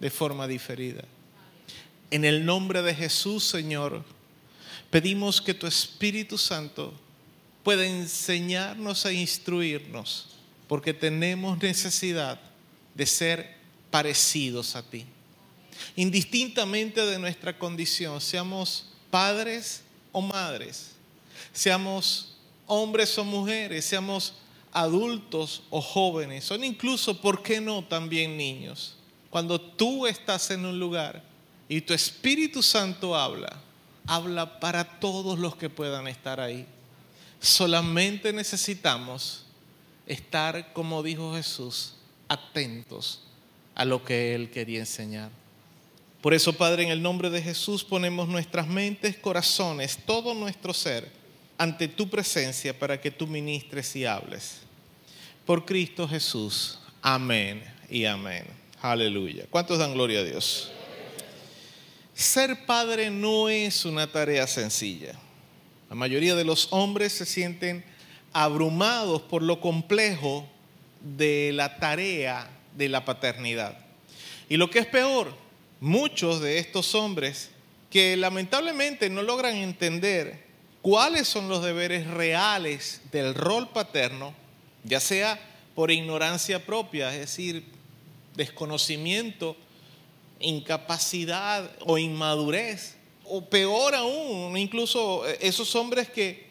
[0.00, 1.04] de forma diferida.
[2.10, 4.02] En el nombre de Jesús, Señor,
[4.88, 6.94] pedimos que tu Espíritu Santo
[7.62, 12.40] pueda enseñarnos e instruirnos, porque tenemos necesidad
[12.94, 13.56] de ser
[13.90, 15.04] parecidos a ti.
[15.96, 19.82] Indistintamente de nuestra condición, seamos padres
[20.12, 20.92] o madres,
[21.52, 24.34] seamos hombres o mujeres, seamos
[24.72, 28.96] adultos o jóvenes, son incluso, ¿por qué no?, también niños.
[29.30, 31.22] Cuando tú estás en un lugar
[31.68, 33.60] y tu Espíritu Santo habla,
[34.06, 36.66] habla para todos los que puedan estar ahí.
[37.40, 39.44] Solamente necesitamos
[40.06, 41.94] estar, como dijo Jesús,
[42.28, 43.20] atentos
[43.74, 45.30] a lo que Él quería enseñar.
[46.24, 51.12] Por eso, Padre, en el nombre de Jesús ponemos nuestras mentes, corazones, todo nuestro ser
[51.58, 54.60] ante tu presencia para que tú ministres y hables.
[55.44, 56.78] Por Cristo Jesús.
[57.02, 58.46] Amén y amén.
[58.80, 59.44] Aleluya.
[59.50, 60.72] ¿Cuántos dan gloria a Dios?
[62.14, 65.12] Ser padre no es una tarea sencilla.
[65.90, 67.84] La mayoría de los hombres se sienten
[68.32, 70.48] abrumados por lo complejo
[71.02, 72.48] de la tarea
[72.78, 73.76] de la paternidad.
[74.48, 75.43] Y lo que es peor,
[75.84, 77.50] muchos de estos hombres
[77.90, 80.42] que lamentablemente no logran entender
[80.80, 84.34] cuáles son los deberes reales del rol paterno,
[84.82, 85.38] ya sea
[85.74, 87.66] por ignorancia propia, es decir,
[88.34, 89.58] desconocimiento
[90.40, 96.44] incapacidad o inmadurez, o peor aún, incluso eh, esos hombres que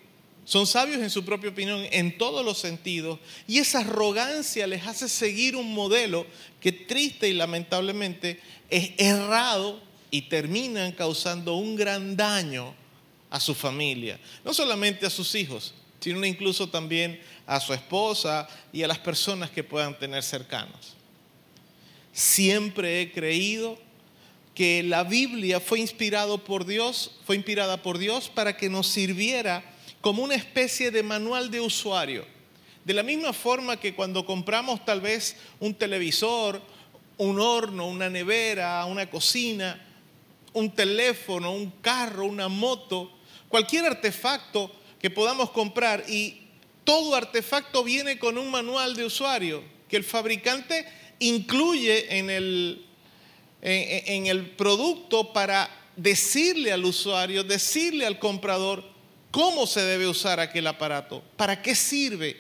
[0.46, 5.10] son sabios en su propia opinión en todos los sentidos, y esa arrogancia les hace
[5.10, 6.28] seguir un modelo
[6.60, 8.40] que triste y lamentablemente
[8.74, 12.74] es errado y terminan causando un gran daño
[13.30, 18.82] a su familia, no solamente a sus hijos, sino incluso también a su esposa y
[18.82, 20.96] a las personas que puedan tener cercanos.
[22.12, 23.78] Siempre he creído
[24.56, 29.64] que la Biblia fue inspirado por Dios, fue inspirada por Dios para que nos sirviera
[30.02, 32.26] como una especie de manual de usuario.
[32.86, 36.62] De la misma forma que cuando compramos tal vez un televisor,
[37.18, 39.80] un horno, una nevera, una cocina,
[40.54, 43.12] un teléfono, un carro, una moto,
[43.50, 46.04] cualquier artefacto que podamos comprar.
[46.08, 46.42] Y
[46.84, 50.86] todo artefacto viene con un manual de usuario que el fabricante
[51.20, 52.86] incluye en el,
[53.62, 58.84] en, el producto para decirle al usuario, decirle al comprador
[59.32, 62.38] cómo se debe usar aquel aparato, para qué sirve,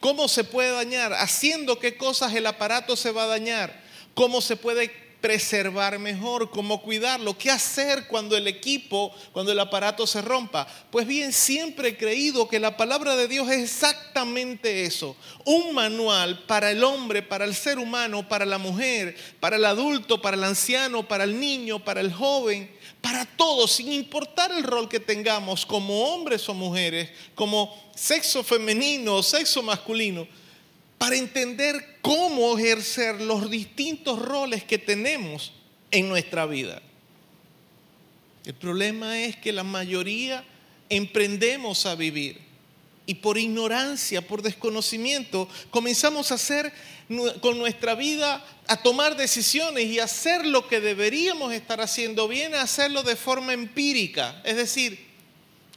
[0.00, 3.81] cómo se puede dañar, haciendo qué cosas el aparato se va a dañar,
[4.14, 10.06] cómo se puede preservar mejor, cómo cuidarlo, qué hacer cuando el equipo, cuando el aparato
[10.06, 10.66] se rompa.
[10.90, 16.40] Pues bien, siempre he creído que la palabra de Dios es exactamente eso, un manual
[16.40, 20.44] para el hombre, para el ser humano, para la mujer, para el adulto, para el
[20.44, 25.64] anciano, para el niño, para el joven, para todos, sin importar el rol que tengamos
[25.64, 30.41] como hombres o mujeres, como sexo femenino o sexo masculino
[31.02, 35.52] para entender cómo ejercer los distintos roles que tenemos
[35.90, 36.80] en nuestra vida.
[38.44, 40.44] El problema es que la mayoría
[40.88, 42.40] emprendemos a vivir
[43.04, 46.72] y por ignorancia, por desconocimiento, comenzamos a hacer
[47.40, 52.62] con nuestra vida, a tomar decisiones y hacer lo que deberíamos estar haciendo bien, a
[52.62, 54.40] hacerlo de forma empírica.
[54.44, 55.11] Es decir,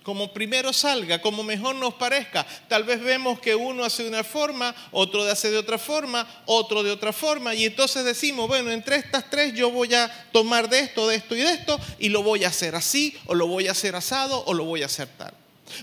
[0.05, 2.45] como primero salga, como mejor nos parezca.
[2.69, 6.83] Tal vez vemos que uno hace de una forma, otro hace de otra forma, otro
[6.83, 10.77] de otra forma, y entonces decimos, bueno, entre estas tres yo voy a tomar de
[10.77, 13.67] esto, de esto y de esto, y lo voy a hacer así, o lo voy
[13.67, 15.33] a hacer asado, o lo voy a hacer tal.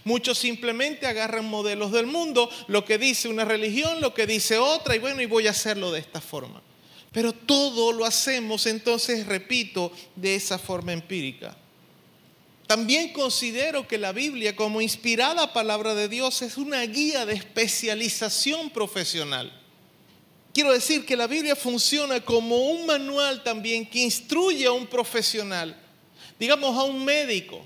[0.04, 4.94] Muchos simplemente agarran modelos del mundo, lo que dice una religión, lo que dice otra,
[4.94, 6.62] y bueno, y voy a hacerlo de esta forma.
[7.10, 11.56] Pero todo lo hacemos entonces, repito, de esa forma empírica.
[12.72, 18.70] También considero que la Biblia como inspirada palabra de Dios es una guía de especialización
[18.70, 19.52] profesional.
[20.54, 25.78] Quiero decir que la Biblia funciona como un manual también que instruye a un profesional,
[26.40, 27.62] digamos a un médico,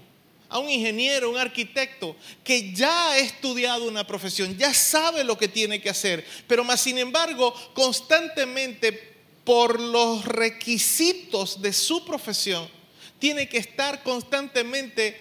[0.48, 5.46] a un ingeniero, un arquitecto, que ya ha estudiado una profesión, ya sabe lo que
[5.46, 12.75] tiene que hacer, pero más sin embargo constantemente por los requisitos de su profesión
[13.18, 15.16] tiene que estar constantemente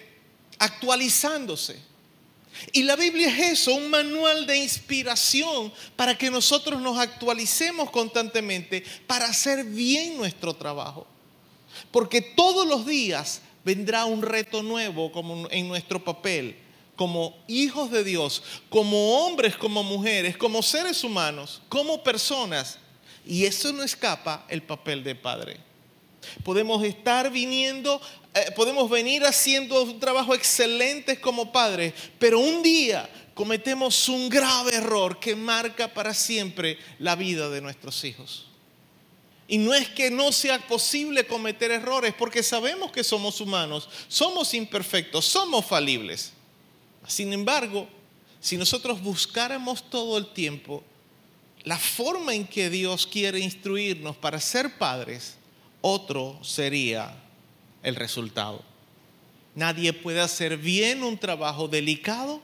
[0.58, 1.78] actualizándose.
[2.72, 8.82] Y la Biblia es eso, un manual de inspiración para que nosotros nos actualicemos constantemente
[9.06, 11.06] para hacer bien nuestro trabajo.
[11.90, 16.56] Porque todos los días vendrá un reto nuevo como en nuestro papel,
[16.94, 22.78] como hijos de Dios, como hombres, como mujeres, como seres humanos, como personas.
[23.26, 25.65] Y eso no escapa el papel de padre.
[26.44, 28.00] Podemos estar viniendo,
[28.34, 34.74] eh, podemos venir haciendo un trabajo excelente como padres, pero un día cometemos un grave
[34.74, 38.46] error que marca para siempre la vida de nuestros hijos.
[39.48, 44.54] Y no es que no sea posible cometer errores, porque sabemos que somos humanos, somos
[44.54, 46.32] imperfectos, somos falibles.
[47.06, 47.88] Sin embargo,
[48.40, 50.82] si nosotros buscáramos todo el tiempo
[51.66, 55.34] la forma en que Dios quiere instruirnos para ser padres,
[55.80, 57.14] otro sería
[57.82, 58.62] el resultado.
[59.54, 62.40] Nadie puede hacer bien un trabajo delicado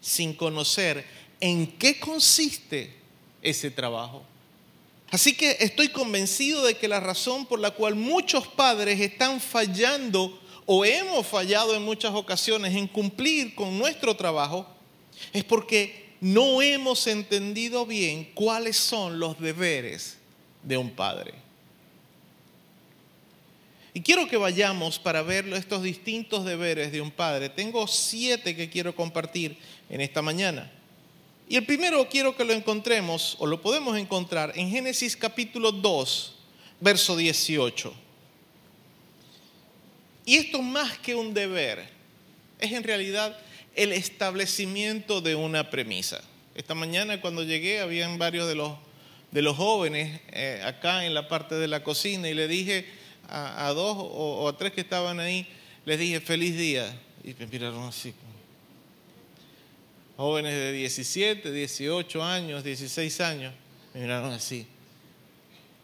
[0.00, 1.04] sin conocer
[1.40, 2.94] en qué consiste
[3.40, 4.22] ese trabajo.
[5.10, 10.40] Así que estoy convencido de que la razón por la cual muchos padres están fallando
[10.66, 14.66] o hemos fallado en muchas ocasiones en cumplir con nuestro trabajo
[15.32, 20.18] es porque no hemos entendido bien cuáles son los deberes
[20.62, 21.41] de un padre.
[23.94, 27.50] Y quiero que vayamos para ver estos distintos deberes de un padre.
[27.50, 29.58] Tengo siete que quiero compartir
[29.90, 30.70] en esta mañana.
[31.46, 36.34] Y el primero quiero que lo encontremos, o lo podemos encontrar, en Génesis capítulo 2,
[36.80, 37.92] verso 18.
[40.24, 41.86] Y esto más que un deber,
[42.58, 43.36] es en realidad
[43.74, 46.22] el establecimiento de una premisa.
[46.54, 48.72] Esta mañana cuando llegué habían varios de los,
[49.30, 52.86] de los jóvenes eh, acá en la parte de la cocina y le dije,
[53.32, 55.46] a, dos o, a tres que estaban ahí,
[55.84, 56.94] les dije feliz día.
[57.24, 58.12] Y me miraron así.
[60.16, 63.54] Jóvenes de 17, 18 años, 16 años,
[63.94, 64.66] me miraron así.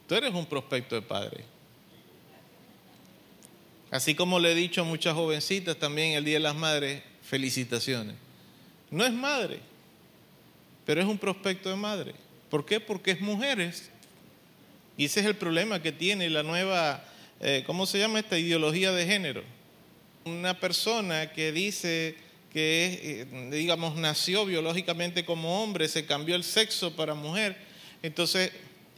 [0.06, 1.44] Tú eres un prospecto de padre.
[3.90, 8.16] Así como le he dicho a muchas jovencitas también el Día de las Madres, felicitaciones.
[8.90, 9.60] No es madre,
[10.84, 12.14] pero es un prospecto de madre.
[12.50, 12.80] ¿Por qué?
[12.80, 13.90] Porque es mujeres.
[14.96, 17.04] Y ese es el problema que tiene la nueva
[17.40, 19.44] eh, ¿cómo se llama esta ideología de género?
[20.24, 22.16] Una persona que dice
[22.52, 27.56] que, eh, digamos, nació biológicamente como hombre, se cambió el sexo para mujer,
[28.02, 28.50] entonces,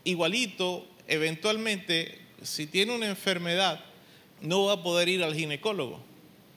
[0.04, 3.84] igualito, eventualmente, si tiene una enfermedad,
[4.40, 6.00] no va a poder ir al ginecólogo,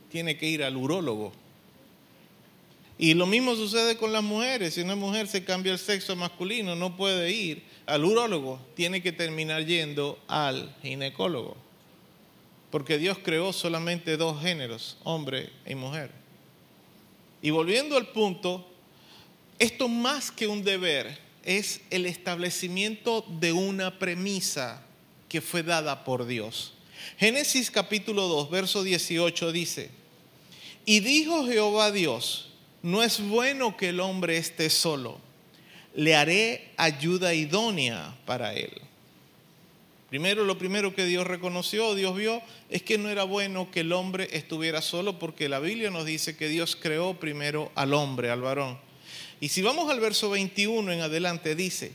[0.10, 1.34] tiene que ir al urólogo.
[2.98, 4.76] Y lo mismo sucede con las mujeres.
[4.76, 9.12] Si una mujer se cambia el sexo masculino, no puede ir al urólogo, tiene que
[9.12, 11.58] terminar yendo al ginecólogo
[12.74, 16.10] porque Dios creó solamente dos géneros, hombre y mujer.
[17.40, 18.68] Y volviendo al punto,
[19.60, 24.82] esto más que un deber es el establecimiento de una premisa
[25.30, 26.74] que fue dada por Dios.
[27.20, 29.92] Génesis capítulo 2, verso 18 dice,
[30.84, 32.50] y dijo Jehová Dios,
[32.82, 35.20] no es bueno que el hombre esté solo,
[35.94, 38.72] le haré ayuda idónea para él.
[40.14, 42.40] Primero, lo primero que Dios reconoció, Dios vio,
[42.70, 46.38] es que no era bueno que el hombre estuviera solo, porque la Biblia nos dice
[46.38, 48.78] que Dios creó primero al hombre, al varón.
[49.42, 51.94] Y si vamos al verso 21 en adelante, dice,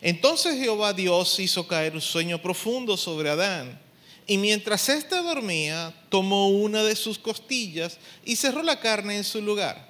[0.00, 3.78] entonces Jehová Dios hizo caer un sueño profundo sobre Adán,
[4.26, 9.42] y mientras éste dormía, tomó una de sus costillas y cerró la carne en su
[9.42, 9.86] lugar.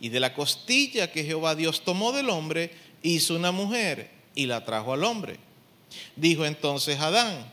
[0.00, 2.70] Y de la costilla que Jehová Dios tomó del hombre,
[3.02, 5.38] hizo una mujer y la trajo al hombre.
[6.16, 7.52] Dijo entonces Adán,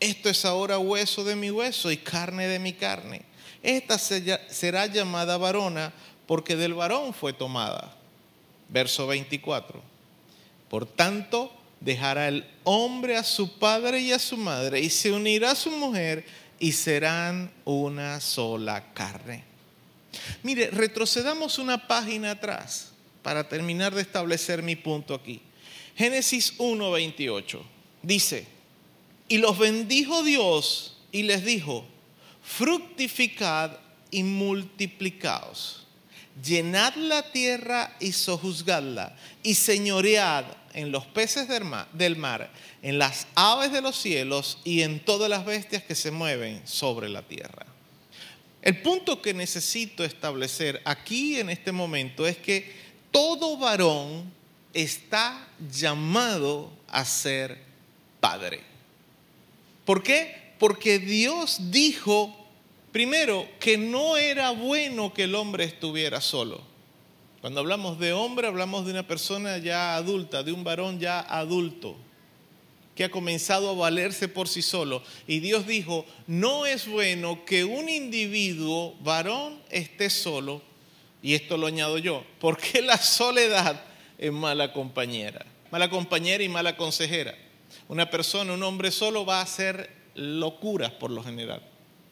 [0.00, 3.22] esto es ahora hueso de mi hueso y carne de mi carne.
[3.62, 5.92] Esta será llamada varona
[6.26, 7.96] porque del varón fue tomada.
[8.68, 9.82] Verso 24.
[10.68, 15.52] Por tanto, dejará el hombre a su padre y a su madre y se unirá
[15.52, 16.24] a su mujer
[16.60, 19.44] y serán una sola carne.
[20.42, 25.40] Mire, retrocedamos una página atrás para terminar de establecer mi punto aquí.
[25.96, 27.77] Génesis 1.28
[28.08, 28.46] dice,
[29.28, 31.84] y los bendijo Dios y les dijo,
[32.42, 33.72] fructificad
[34.10, 35.86] y multiplicaos,
[36.42, 42.50] llenad la tierra y sojuzgadla, y señoread en los peces del mar,
[42.80, 47.10] en las aves de los cielos y en todas las bestias que se mueven sobre
[47.10, 47.66] la tierra.
[48.62, 52.74] El punto que necesito establecer aquí en este momento es que
[53.10, 54.32] todo varón
[54.72, 57.67] está llamado a ser
[58.20, 58.60] padre.
[59.84, 60.48] ¿Por qué?
[60.58, 62.34] porque Dios dijo,
[62.92, 66.60] primero, que no era bueno que el hombre estuviera solo.
[67.40, 71.96] Cuando hablamos de hombre, hablamos de una persona ya adulta, de un varón ya adulto,
[72.96, 75.02] que ha comenzado a valerse por sí solo.
[75.28, 80.62] Y Dios dijo, no es bueno que un individuo varón esté solo.
[81.22, 83.80] Y esto lo añado yo, porque la soledad
[84.18, 87.36] es mala compañera, mala compañera y mala consejera.
[87.88, 91.62] Una persona, un hombre solo va a hacer locuras por lo general.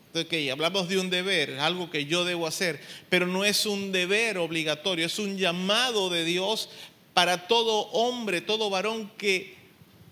[0.07, 4.39] Entonces, hablamos de un deber, algo que yo debo hacer, pero no es un deber
[4.39, 6.71] obligatorio, es un llamado de Dios
[7.13, 9.57] para todo hombre, todo varón que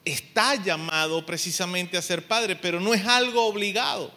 [0.05, 4.11] está llamado precisamente a ser padre, pero no es algo obligado.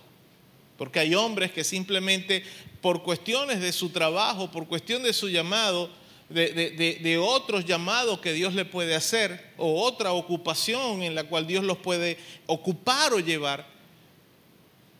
[0.77, 2.43] Porque hay hombres que simplemente
[2.81, 5.89] por cuestiones de su trabajo, por cuestión de su llamado,
[6.30, 11.47] de, de, otros llamados que Dios le puede hacer, o otra ocupación en la cual
[11.47, 12.17] Dios los puede
[12.47, 13.65] ocupar o llevar,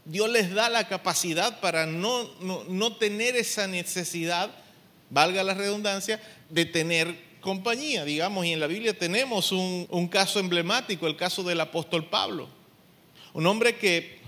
[0.06, 2.30] Dios les da la capacidad para no,
[2.70, 4.50] no, tener esa necesidad,
[5.10, 8.06] valga la redundancia, de tener compañía.
[8.06, 12.48] Digamos, y en la Biblia tenemos un, un caso emblemático, el caso del apóstol Pablo.
[13.34, 14.20] Un hombre que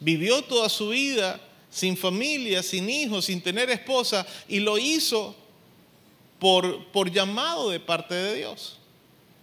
[0.00, 1.40] vivió toda su vida
[1.70, 5.36] sin familia, sin hijos, sin tener esposa, y lo hizo
[6.42, 8.76] por, llamado de parte de Dios.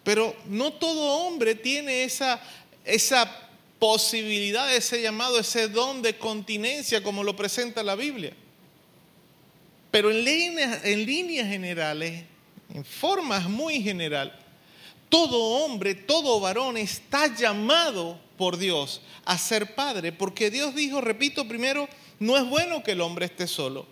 [0.03, 2.41] Pero no todo hombre tiene esa,
[2.83, 8.33] esa posibilidad, ese llamado, ese don de continencia como lo presenta la Biblia.
[9.91, 12.25] Pero en líneas, en generales,
[12.73, 14.37] en formas muy general,
[15.07, 21.47] todo hombre, todo varón está llamado por Dios a ser padre, porque Dios dijo, repito
[21.47, 21.87] primero,
[22.19, 23.87] no es bueno que el hombre esté solo,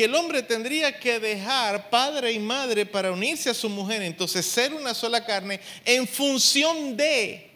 [0.00, 4.46] que el hombre tendría que dejar padre y madre para unirse a su mujer, entonces
[4.46, 7.50] ser una sola carne en función de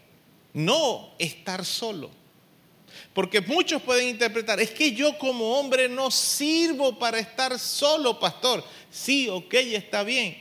[0.52, 2.10] no estar solo.
[3.14, 8.62] Porque muchos pueden interpretar, es que yo como hombre no sirvo para estar solo, pastor.
[8.90, 10.36] Sí, ok, está bien.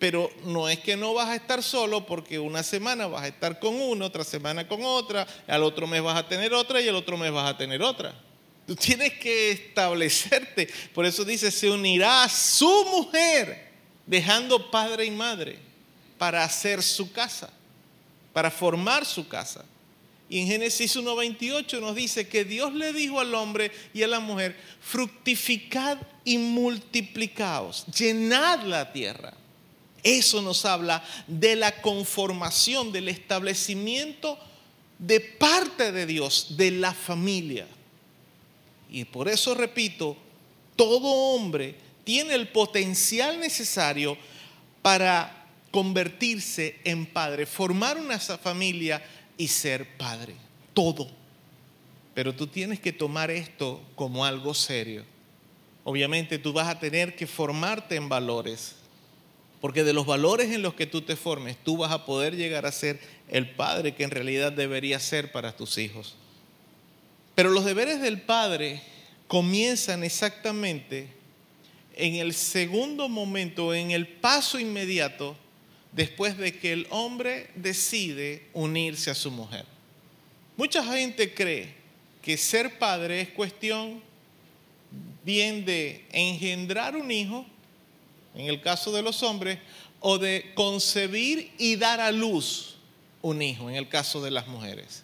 [0.00, 3.60] Pero no es que no vas a estar solo porque una semana vas a estar
[3.60, 6.96] con uno, otra semana con otra, al otro mes vas a tener otra y el
[6.96, 8.12] otro mes vas a tener otra.
[8.66, 10.68] Tú tienes que establecerte.
[10.94, 13.70] Por eso dice, se unirá a su mujer,
[14.06, 15.58] dejando padre y madre
[16.18, 17.50] para hacer su casa
[18.34, 19.64] para formar su casa.
[20.28, 24.20] Y en Génesis 1.28 nos dice que Dios le dijo al hombre y a la
[24.20, 29.32] mujer, fructificad y multiplicaos, llenad la tierra.
[30.02, 34.38] Eso nos habla de la conformación, del establecimiento
[34.98, 37.66] de parte de Dios, de la familia.
[38.94, 40.16] Y por eso repito,
[40.76, 41.74] todo hombre
[42.04, 44.16] tiene el potencial necesario
[44.82, 49.04] para convertirse en padre, formar una familia
[49.36, 50.36] y ser padre.
[50.74, 51.10] Todo.
[52.14, 55.04] Pero tú tienes que tomar esto como algo serio.
[55.82, 58.76] Obviamente tú vas a tener que formarte en valores.
[59.60, 62.64] Porque de los valores en los que tú te formes, tú vas a poder llegar
[62.64, 66.14] a ser el padre que en realidad deberías ser para tus hijos.
[67.34, 68.82] Pero los deberes del padre
[69.26, 71.08] comienzan exactamente
[71.96, 75.36] en el segundo momento, en el paso inmediato
[75.92, 79.64] después de que el hombre decide unirse a su mujer.
[80.56, 81.74] Mucha gente cree
[82.22, 84.02] que ser padre es cuestión
[85.24, 87.46] bien de engendrar un hijo,
[88.34, 89.58] en el caso de los hombres,
[90.00, 92.76] o de concebir y dar a luz
[93.22, 95.02] un hijo, en el caso de las mujeres.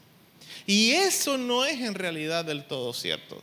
[0.71, 3.43] Y eso no es en realidad del todo cierto.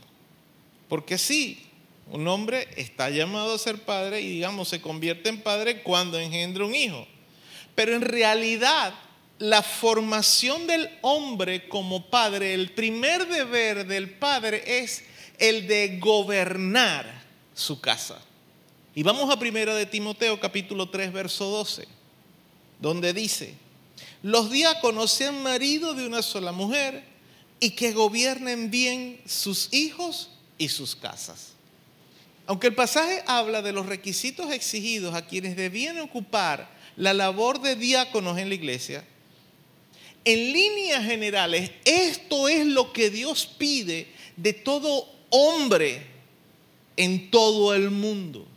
[0.88, 1.62] Porque sí,
[2.10, 6.64] un hombre está llamado a ser padre y digamos se convierte en padre cuando engendra
[6.64, 7.06] un hijo.
[7.76, 8.94] Pero en realidad,
[9.40, 15.04] la formación del hombre como padre, el primer deber del padre es
[15.38, 17.24] el de gobernar
[17.54, 18.22] su casa.
[18.96, 21.90] Y vamos a primero de Timoteo capítulo 3 verso 12,
[22.80, 23.54] donde dice,
[24.24, 27.17] los diáconos sean marido de una sola mujer
[27.60, 31.54] y que gobiernen bien sus hijos y sus casas.
[32.46, 37.76] Aunque el pasaje habla de los requisitos exigidos a quienes debían ocupar la labor de
[37.76, 39.06] diáconos en la iglesia,
[40.24, 46.06] en líneas generales, esto es lo que Dios pide de todo hombre
[46.96, 48.48] en todo el mundo.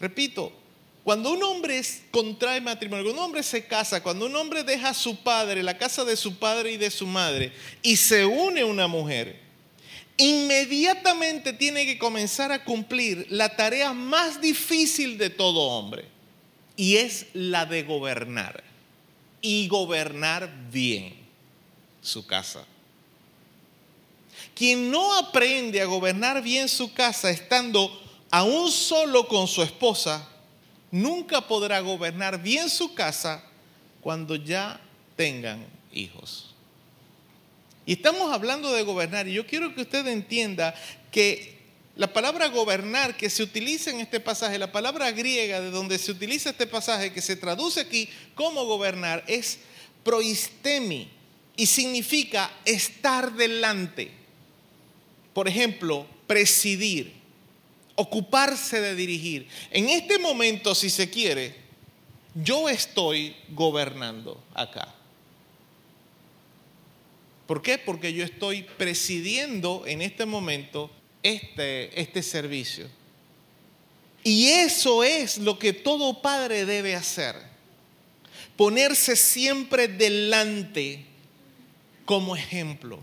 [0.00, 0.52] Repito,
[1.04, 4.94] cuando un hombre contrae matrimonio, cuando un hombre se casa, cuando un hombre deja a
[4.94, 7.52] su padre, la casa de su padre y de su madre,
[7.82, 9.38] y se une a una mujer,
[10.16, 16.06] inmediatamente tiene que comenzar a cumplir la tarea más difícil de todo hombre
[16.76, 18.64] y es la de gobernar
[19.42, 21.22] y gobernar bien.
[22.00, 22.66] su casa.
[24.54, 27.90] Quien no aprende a gobernar bien su casa estando
[28.30, 30.28] aún solo con su esposa,
[30.94, 33.42] nunca podrá gobernar bien su casa
[34.00, 34.80] cuando ya
[35.16, 36.54] tengan hijos.
[37.84, 40.72] Y estamos hablando de gobernar, y yo quiero que usted entienda
[41.10, 41.58] que
[41.96, 46.12] la palabra gobernar que se utiliza en este pasaje, la palabra griega de donde se
[46.12, 49.58] utiliza este pasaje, que se traduce aquí como gobernar, es
[50.04, 51.08] proistemi
[51.56, 54.12] y significa estar delante.
[55.32, 57.23] Por ejemplo, presidir,
[57.96, 59.48] ocuparse de dirigir.
[59.70, 61.54] En este momento, si se quiere,
[62.34, 64.92] yo estoy gobernando acá.
[67.46, 67.78] ¿Por qué?
[67.78, 70.90] Porque yo estoy presidiendo en este momento
[71.22, 72.88] este, este servicio.
[74.22, 77.36] Y eso es lo que todo padre debe hacer.
[78.56, 81.04] Ponerse siempre delante
[82.06, 83.00] como ejemplo.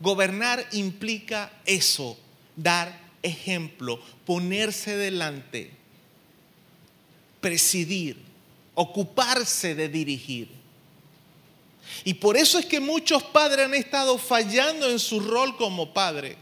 [0.00, 2.18] Gobernar implica eso,
[2.56, 5.70] dar ejemplo, ponerse delante,
[7.40, 8.16] presidir,
[8.74, 10.48] ocuparse de dirigir.
[12.04, 16.36] Y por eso es que muchos padres han estado fallando en su rol como padre.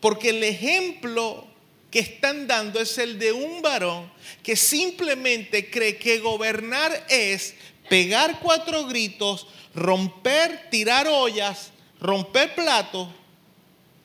[0.00, 1.46] Porque el ejemplo
[1.90, 4.10] que están dando es el de un varón
[4.42, 7.54] que simplemente cree que gobernar es
[7.88, 13.08] pegar cuatro gritos, romper, tirar ollas, romper platos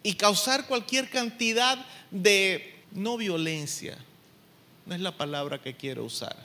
[0.03, 3.97] y causar cualquier cantidad de no violencia.
[4.85, 6.35] No es la palabra que quiero usar.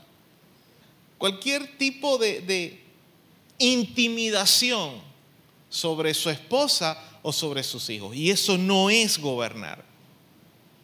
[1.19, 2.81] Cualquier tipo de,
[3.61, 5.03] intimidación
[5.69, 8.15] sobre su esposa o sobre sus hijos.
[8.15, 9.85] Y eso no es gobernar.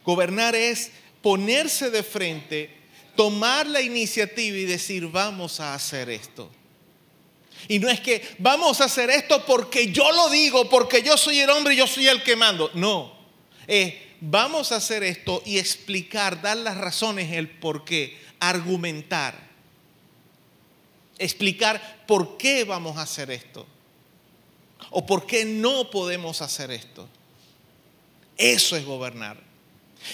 [0.04, 0.90] Gobernar es
[1.22, 2.70] ponerse de frente,
[3.14, 6.50] tomar la iniciativa y decir, vamos a hacer esto.
[7.68, 11.40] Y no es que vamos a hacer esto porque yo lo digo, porque yo soy
[11.40, 12.70] el hombre y yo soy el que mando.
[12.74, 13.12] No,
[13.66, 13.94] es
[14.30, 19.34] vamos a hacer esto y explicar, dar las razones, el por qué, argumentar,
[21.18, 23.66] explicar por qué vamos a hacer esto
[24.90, 27.08] o por qué no podemos hacer esto.
[28.36, 29.42] Eso es gobernar.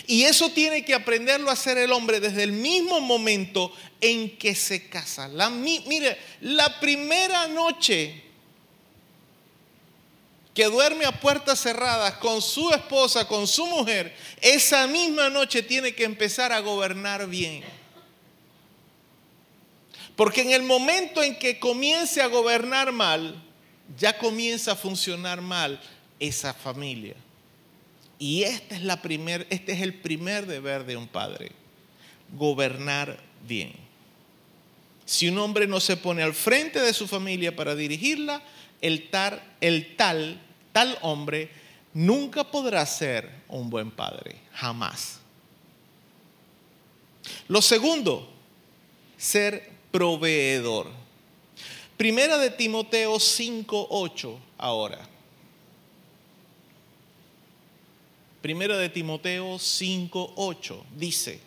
[0.06, 4.54] Y eso tiene que aprenderlo a hacer el hombre desde el mismo momento en que
[4.54, 5.28] se casa.
[5.28, 8.22] La, mire, la primera noche
[10.54, 15.94] que duerme a puertas cerradas con su esposa, con su mujer, esa misma noche tiene
[15.94, 17.62] que empezar a gobernar bien.
[20.16, 23.42] Porque en el momento en que comience a gobernar mal,
[23.96, 25.80] ya comienza a funcionar mal
[26.18, 27.14] esa familia.
[28.20, 31.52] Y este es, la primer, este es el primer deber de un padre,
[32.36, 33.18] gobernar
[33.48, 33.72] bien.
[35.06, 38.42] Si un hombre no se pone al frente de su familia para dirigirla,
[38.82, 39.08] el,
[39.62, 40.38] el tal,
[40.72, 41.50] tal hombre
[41.94, 45.20] nunca podrá ser un buen padre, jamás.
[47.48, 48.30] Lo segundo,
[49.16, 50.90] ser proveedor.
[51.96, 55.09] Primera de Timoteo 5:8 ahora.
[58.40, 61.40] Primera de Timoteo 5:8 dice,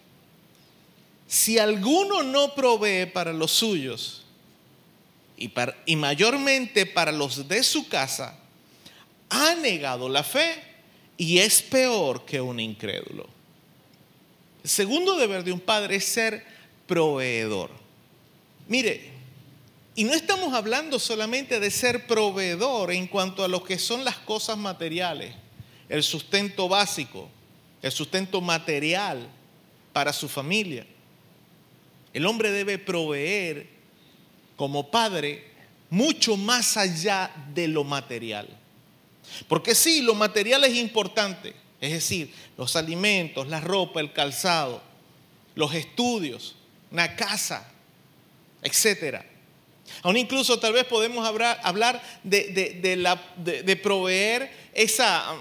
[1.27, 4.23] si alguno no provee para los suyos
[5.37, 5.51] y,
[5.85, 8.39] y mayormente para los de su casa,
[9.29, 10.61] ha negado la fe
[11.17, 13.27] y es peor que un incrédulo.
[14.63, 16.45] El segundo deber de un padre es ser
[16.85, 17.71] proveedor.
[18.67, 19.11] Mire,
[19.95, 24.17] y no estamos hablando solamente de ser proveedor en cuanto a lo que son las
[24.17, 25.35] cosas materiales,
[25.93, 27.29] el sustento básico,
[27.79, 29.29] el sustento material
[29.93, 30.87] para su familia.
[32.11, 33.69] El hombre debe proveer
[34.55, 35.51] como padre
[35.91, 38.47] mucho más allá de lo material.
[39.47, 44.81] Porque sí, lo material es importante, es decir, los alimentos, la ropa, el calzado,
[45.53, 46.55] los estudios,
[46.89, 47.71] una casa,
[48.63, 49.23] etcétera.
[50.01, 55.35] Aún incluso tal vez podemos hablar, de, proveer esa,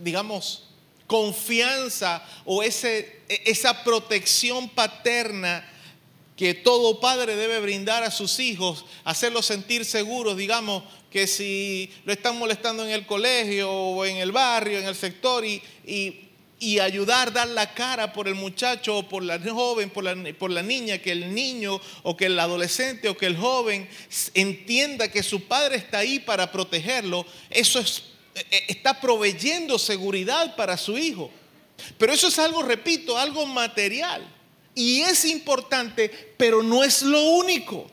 [0.00, 0.64] digamos,
[1.06, 5.68] confianza o ese, esa protección paterna
[6.36, 12.12] que todo padre debe brindar a sus hijos, hacerlos sentir seguros, digamos, que si lo
[12.12, 15.62] están molestando en el colegio o en el barrio, en el sector, y,
[16.62, 20.50] y ayudar, dar la cara por el muchacho o por la joven, por la, por
[20.50, 23.88] la niña, que el niño o que el adolescente o que el joven
[24.34, 28.11] entienda que su padre está ahí para protegerlo, eso es, e, e,
[28.68, 31.30] está proveyendo seguridad para su hijo.
[31.98, 34.26] Pero eso es algo, repito, algo material.
[34.74, 37.90] Y es importante, pero no es lo único.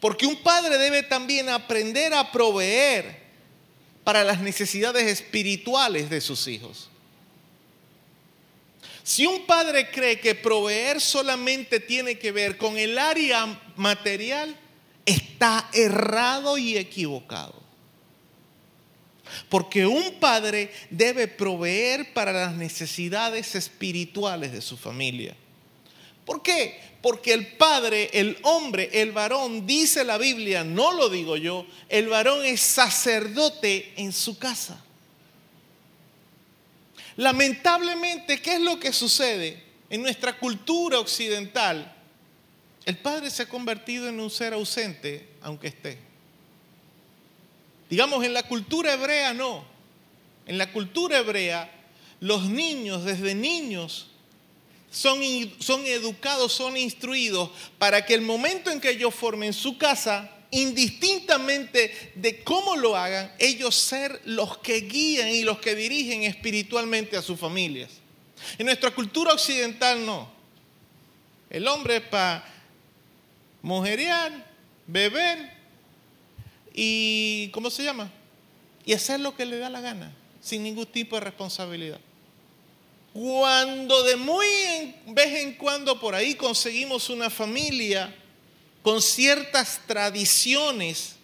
[0.00, 3.20] Porque un padre debe también aprender a proveer
[4.04, 6.88] para las necesidades espirituales de sus hijos.
[9.02, 14.56] Si un padre cree que proveer solamente tiene que ver con el área material,
[15.04, 17.69] está errado y equivocado.
[19.48, 25.34] Porque un padre debe proveer para las necesidades espirituales de su familia.
[26.24, 26.78] ¿Por qué?
[27.02, 32.08] Porque el padre, el hombre, el varón, dice la Biblia, no lo digo yo, el
[32.08, 34.82] varón es sacerdote en su casa.
[37.16, 39.62] Lamentablemente, ¿qué es lo que sucede?
[39.88, 41.96] En nuestra cultura occidental,
[42.84, 46.09] el padre se ha convertido en un ser ausente, aunque esté.
[47.90, 49.64] Digamos, en la cultura hebrea no.
[50.46, 51.70] En la cultura hebrea,
[52.20, 54.06] los niños desde niños
[54.90, 55.20] son,
[55.58, 62.12] son educados, son instruidos para que el momento en que ellos formen su casa, indistintamente
[62.14, 67.22] de cómo lo hagan, ellos ser los que guían y los que dirigen espiritualmente a
[67.22, 67.90] sus familias.
[68.56, 70.30] En nuestra cultura occidental no.
[71.50, 72.44] El hombre es para
[73.62, 74.46] mujerear,
[74.86, 75.59] beber
[76.74, 78.10] y, ¿cómo se llama?
[78.84, 82.00] Y hacer lo que le da la gana, sin ningún tipo de responsabilidad.
[83.12, 84.46] Cuando de muy
[85.06, 88.14] vez en cuando por ahí conseguimos una familia
[88.82, 91.16] con ciertas tradiciones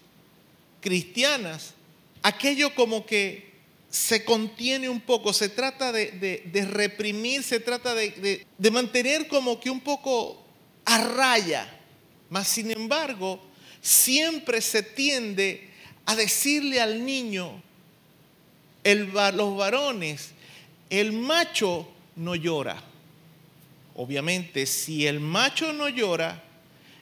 [0.81, 1.75] cristianas,
[2.23, 3.47] aquello como que
[3.89, 9.81] se contiene un poco, se trata de, reprimir, se trata de, mantener como que un
[9.81, 10.43] poco
[10.85, 11.73] a raya.
[12.29, 13.41] Mas sin embargo,
[13.87, 15.69] siempre se tiende
[16.07, 17.63] a decirle al niño,
[18.85, 20.31] los varones,
[20.91, 22.83] el macho no llora.
[23.95, 26.43] Obviamente, si el macho no llora,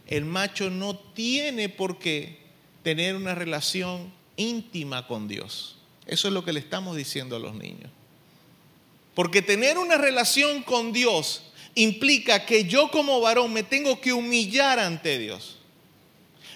[0.06, 2.38] el macho no tiene por qué
[2.82, 5.76] tener una relación íntima con Dios.
[6.06, 7.90] Eso es lo que le estamos diciendo a los niños.
[9.14, 14.78] Porque tener una relación con Dios implica que yo como varón me tengo que humillar
[14.78, 15.58] ante Dios.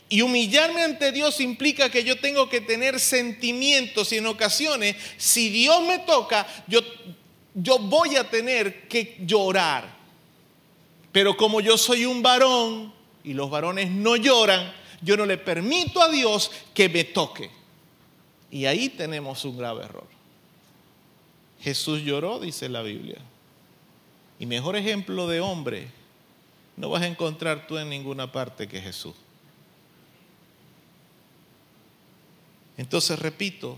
[0.09, 5.51] Y humillarme ante Dios implica que yo tengo que tener sentimientos y en ocasiones, si
[5.51, 6.81] Dios me toca, yo,
[7.55, 9.97] yo voy a tener que llorar.
[11.13, 12.93] Pero como yo soy un varón,
[13.23, 17.51] y los varones no lloran, yo no le permito a Dios que me toque.
[18.51, 20.07] Y ahí tenemos un grave error.
[21.61, 23.19] Jesús lloró, dice la Biblia.
[24.39, 25.89] Y mejor ejemplo de hombre
[26.77, 29.15] no vas a encontrar tú en ninguna parte que Jesús.
[32.79, 33.77] Entonces, repito,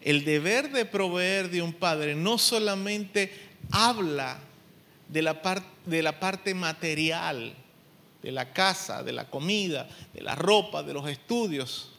[0.00, 3.32] el deber de proveer de un padre no solamente
[3.72, 4.38] habla
[5.08, 5.40] de la,
[6.20, 7.54] parte material,
[8.22, 11.90] de la casa, de la comida, de la ropa, de los estudios,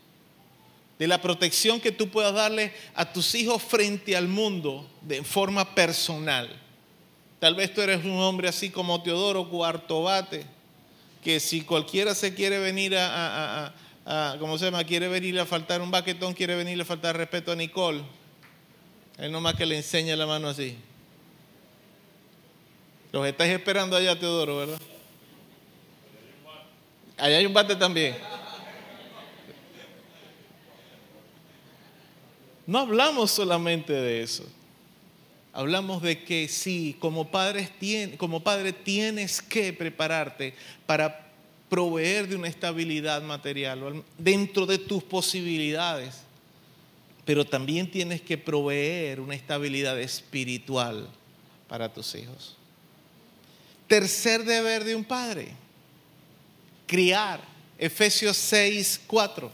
[0.99, 5.73] de la protección que tú puedas darle a tus hijos frente al mundo de forma
[5.73, 6.49] personal.
[7.39, 10.45] Tal vez tú eres un hombre así como Teodoro Cuartobate,
[11.23, 13.73] que si cualquiera se quiere venir a,
[14.39, 14.83] ¿cómo se llama?
[14.83, 18.01] Quiere venir a faltar un baquetón, quiere venir a faltar respeto a Nicole.
[19.17, 20.75] Él nomás que le enseña la mano así.
[23.11, 24.79] Los estáis esperando allá, Teodoro, ¿verdad?
[27.17, 28.17] Allá hay un bate también.
[32.65, 34.47] No hablamos solamente de eso.
[35.53, 37.29] Hablamos de que sí, como,
[38.17, 40.53] como padre tienes que prepararte
[40.85, 41.28] para
[41.69, 46.15] proveer de una estabilidad material dentro de tus posibilidades,
[47.25, 51.07] pero también tienes que proveer una estabilidad espiritual
[51.67, 52.57] para tus hijos.
[53.87, 55.53] Tercer deber de un padre,
[56.85, 57.47] criar.
[57.77, 59.49] Efesios 6, 4.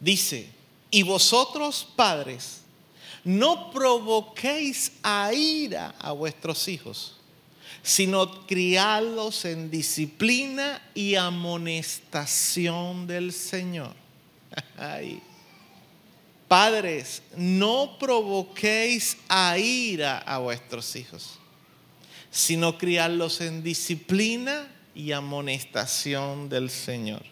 [0.00, 0.48] Dice,
[0.90, 2.62] y vosotros padres,
[3.22, 7.16] no provoquéis a ira a vuestros hijos,
[7.84, 13.94] sino criadlos en disciplina y amonestación del Señor.
[16.48, 21.38] Padres, no provoquéis a ira a vuestros hijos,
[22.30, 27.22] sino criarlos en disciplina y amonestación del Señor.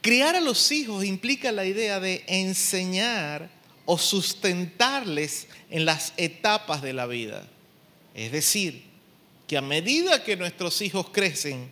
[0.00, 3.48] Criar a los hijos implica la idea de enseñar
[3.84, 7.46] o sustentarles en las etapas de la vida.
[8.16, 8.82] Es decir,
[9.46, 11.68] que a medida que nuestros hijos crecen,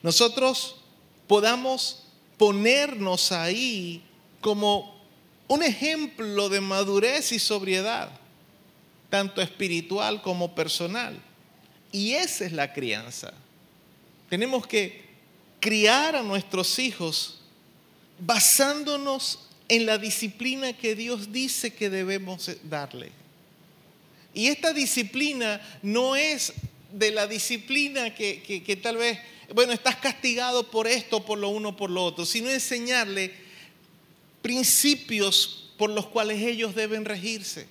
[0.00, 0.76] nosotros
[1.26, 2.04] podamos
[2.38, 4.00] ponernos ahí
[4.40, 4.96] como
[5.48, 8.12] un ejemplo de madurez y sobriedad,
[9.10, 11.20] tanto espiritual como personal.
[11.90, 13.34] Y esa es la crianza.
[14.30, 15.04] Tenemos que
[15.58, 17.40] criar a nuestros hijos
[18.20, 23.10] basándonos en la disciplina que Dios dice que debemos darle.
[24.38, 26.52] Y esta disciplina no es
[26.92, 29.18] de la disciplina que, tal vez,
[29.52, 33.34] bueno, estás castigado por esto, por lo uno, por lo otro, sino enseñarle
[34.40, 37.66] principios por los cuales ellos deben regirse.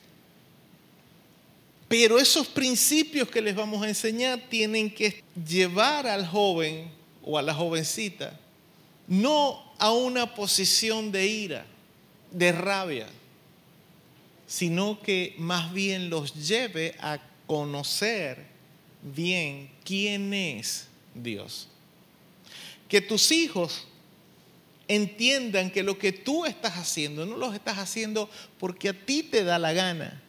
[1.87, 6.91] Pero esos principios que les vamos a enseñar tienen que llevar al joven
[7.23, 8.37] o a la jovencita
[9.07, 11.65] no a una posición de ira,
[12.29, 13.07] de rabia,
[14.47, 18.47] sino que más bien los lleve a conocer
[19.03, 21.67] bien quién es Dios.
[22.89, 23.85] Que tus hijos
[24.87, 29.43] entiendan que lo que tú estás haciendo no lo estás haciendo porque a ti te
[29.43, 30.21] da la gana,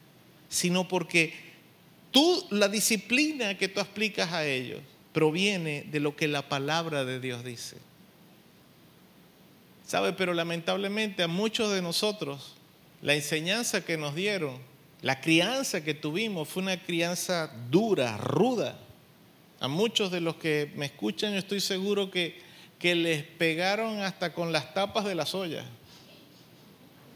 [0.50, 1.48] sino porque
[2.10, 4.80] Tú, la disciplina que tú aplicas a ellos
[5.12, 7.76] proviene de lo que la palabra de Dios dice.
[9.86, 10.12] ¿Sabe?
[10.12, 12.54] Pero lamentablemente a muchos de nosotros
[13.00, 14.58] la enseñanza que nos dieron,
[15.02, 18.78] la crianza que tuvimos fue una crianza dura, ruda.
[19.60, 22.40] A muchos de los que me escuchan yo estoy seguro que,
[22.78, 25.64] que les pegaron hasta con las tapas de las ollas.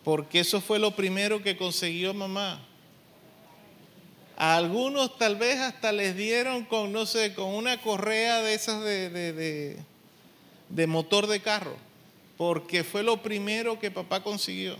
[0.04, 2.60] Porque eso fue lo primero que consiguió mamá.
[4.36, 8.82] A algunos tal vez hasta les dieron con, no sé, con una correa de esas
[8.82, 9.10] de,
[10.68, 11.76] de, motor de carro,
[12.36, 14.76] porque fue lo primero que papá consiguió.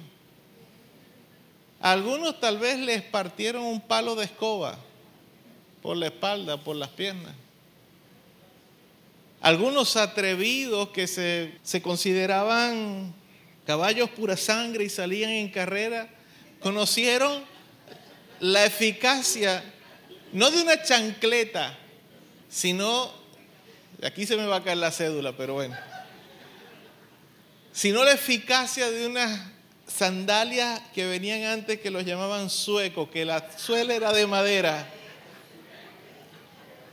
[1.82, 4.78] Algunos tal vez les partieron un palo de escoba
[5.82, 7.34] por la espalda, por las piernas.
[9.40, 13.12] Algunos atrevidos que se, se consideraban
[13.66, 16.08] caballos pura sangre y salían en carrera,
[16.60, 17.42] conocieron
[18.38, 19.64] la eficacia,
[20.32, 21.76] no de una chancleta,
[22.48, 23.12] sino,
[24.04, 25.76] aquí se me va a caer la cédula, pero bueno,
[27.72, 29.51] sino la eficacia de unas
[29.92, 34.88] sandalias que venían antes que los llamaban suecos, que la suela era de madera.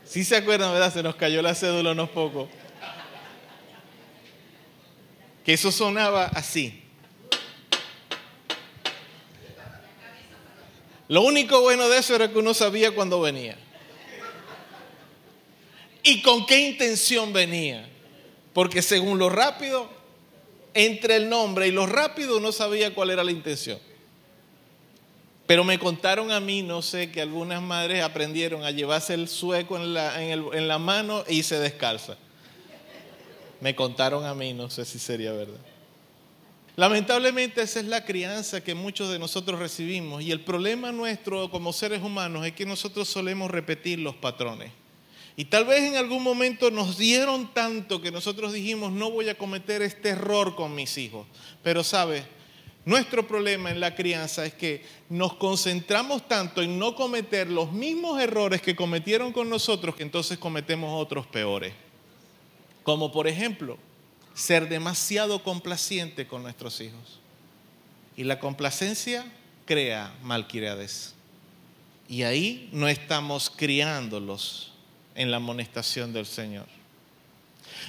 [0.06, 0.94] Si se acuerdan, ¿verdad?
[0.94, 2.50] Se nos cayó la cédula unos pocos.
[5.46, 6.84] Que eso sonaba así.
[11.08, 13.58] Lo único bueno de eso era que uno sabía cuándo venía.
[16.04, 17.88] Y con qué intención venía.
[18.54, 19.99] Porque según lo rápido,
[20.74, 23.80] entre el nombre y lo rápido uno sabía cuál era la intención.
[25.48, 29.78] Pero me contaron a mí, no sé, que algunas madres aprendieron a llevarse el sueco
[29.78, 32.18] en la, en la mano y se descalza.
[33.60, 35.60] Me contaron a mí, no sé si sería verdad.
[36.80, 41.74] Lamentablemente esa es la crianza que muchos de nosotros recibimos y el problema nuestro como
[41.74, 44.72] seres humanos es que nosotros solemos repetir los patrones.
[45.40, 49.38] Y tal vez en algún momento nos dieron tanto que nosotros dijimos, no voy a
[49.38, 51.26] cometer este error con mis hijos.
[51.64, 52.26] Pero sabes,
[52.84, 58.22] nuestro problema en la crianza es que nos concentramos tanto en no cometer los mismos
[58.22, 61.72] errores que cometieron con nosotros que entonces cometemos otros peores.
[62.84, 63.78] Como por ejemplo,
[64.34, 67.22] ser demasiado complaciente con nuestros hijos.
[68.18, 69.26] Y la complacencia
[69.64, 71.16] crea malcriades.
[72.10, 74.74] Y ahí no estamos criándolos
[75.16, 76.68] en la amonestación del Señor.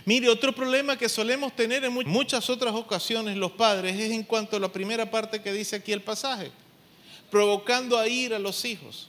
[0.05, 4.57] Mire, otro problema que solemos tener en muchas otras ocasiones los padres es en cuanto
[4.57, 6.51] a la primera parte que dice aquí el pasaje,
[7.31, 9.09] provocando a ir a los hijos.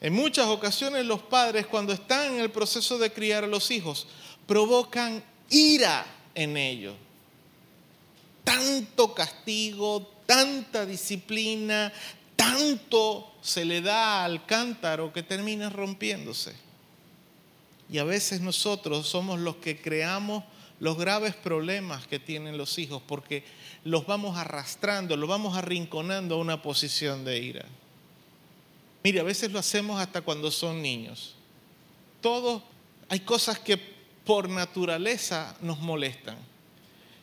[0.00, 4.08] En muchas ocasiones los padres cuando están en el proceso de criar a los hijos
[4.46, 6.04] provocan ira
[6.34, 6.96] en ellos.
[8.42, 11.92] Tanto castigo, tanta disciplina,
[12.42, 16.54] tanto se le da al cántaro que termina rompiéndose.
[17.88, 20.42] Y a veces nosotros somos los que creamos
[20.80, 23.44] los graves problemas que tienen los hijos porque
[23.84, 27.64] los vamos arrastrando, los vamos arrinconando a una posición de ira.
[29.04, 31.36] Mire, a veces lo hacemos hasta cuando son niños.
[32.20, 32.62] Todos,
[33.08, 33.76] hay cosas que
[34.24, 36.36] por naturaleza nos molestan.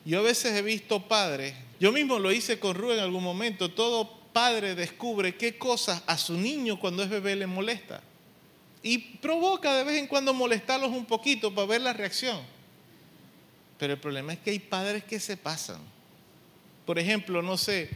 [0.06, 3.72] Yo a veces he visto padres, yo mismo lo hice con Rubén en algún momento,
[3.72, 8.02] todo padre descubre qué cosas a su niño cuando es bebé le molesta.
[8.82, 12.40] Y provoca de vez en cuando molestarlos un poquito para ver la reacción.
[13.78, 15.82] Pero el problema es que hay padres que se pasan.
[16.86, 17.90] Por ejemplo, no sé,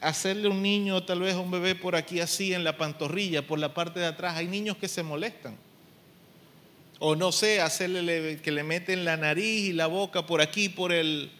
[0.00, 3.58] hacerle un niño, tal vez a un bebé por aquí así en la pantorrilla, por
[3.58, 4.34] la parte de atrás.
[4.38, 5.58] Hay niños que se molestan.
[7.00, 10.90] O no sé, hacerle que le meten la nariz y la boca por aquí, por
[10.90, 11.30] el,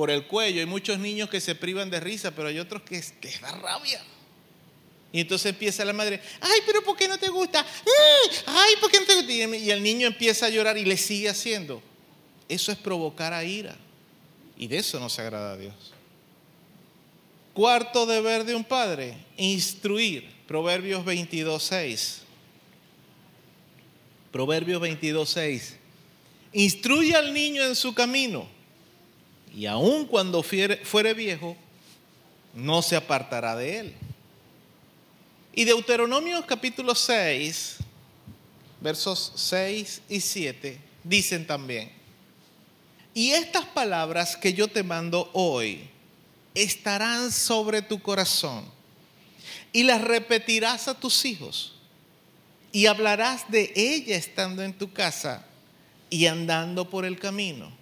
[0.00, 0.60] por el cuello.
[0.60, 4.02] Hay muchos niños que se privan de risa, pero hay otros que, que da rabia.
[5.12, 7.66] Y entonces empieza la madre, ay, pero ¿por qué no te gusta?
[8.46, 9.30] Ay, ¿por qué no te gusta?
[9.30, 11.82] Y el niño empieza a llorar y le sigue haciendo.
[12.48, 13.76] eso es provocar a ira.
[14.56, 15.74] Y de eso no se agrada a Dios.
[17.52, 20.32] Cuarto deber de un padre, instruir.
[20.46, 22.22] Proverbios 22, 6.
[24.32, 25.76] Proverbios 22, 6.
[26.54, 28.48] Instruye al niño en su camino,
[29.54, 31.56] y aun cuando fuere viejo,
[32.54, 33.94] no se apartará de él.
[35.52, 37.78] Y Deuteronomio capítulo 6,
[38.80, 41.90] versos 6 y 7, dicen también,
[43.12, 45.88] y estas palabras que yo te mando hoy
[46.54, 48.64] estarán sobre tu corazón
[49.72, 51.74] y las repetirás a tus hijos
[52.72, 55.44] y hablarás de ella estando en tu casa
[56.08, 57.79] y andando por el camino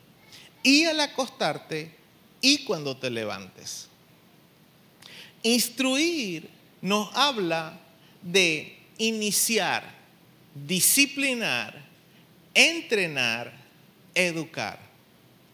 [0.69, 1.91] y al acostarte
[2.43, 3.89] y cuando te levantes.
[5.43, 6.51] Instruir
[6.83, 7.81] nos habla
[8.21, 9.83] de iniciar,
[10.55, 11.83] disciplinar,
[12.53, 13.51] entrenar,
[14.15, 14.79] educar.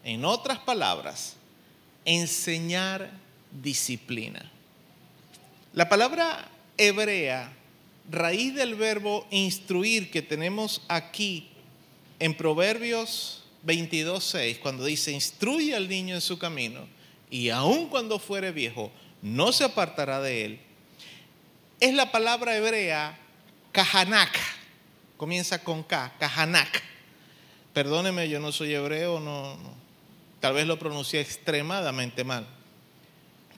[0.03, 1.37] En otras palabras,
[2.03, 3.09] enseñar
[3.63, 4.51] disciplina.
[5.71, 7.53] La palabra hebrea,
[8.11, 11.47] raíz del verbo instruir que tenemos aquí
[12.19, 16.87] en Proverbios 22.6, cuando dice, instruye al niño en su camino,
[17.29, 20.59] y aun cuando fuere viejo, no se apartará de él,
[21.79, 23.17] es la palabra hebrea
[23.71, 24.37] kahanak.
[25.17, 26.81] Comienza con K, kahanak.
[27.73, 29.57] Perdóneme, yo no soy hebreo, no,
[30.39, 32.47] tal vez lo pronuncié extremadamente mal.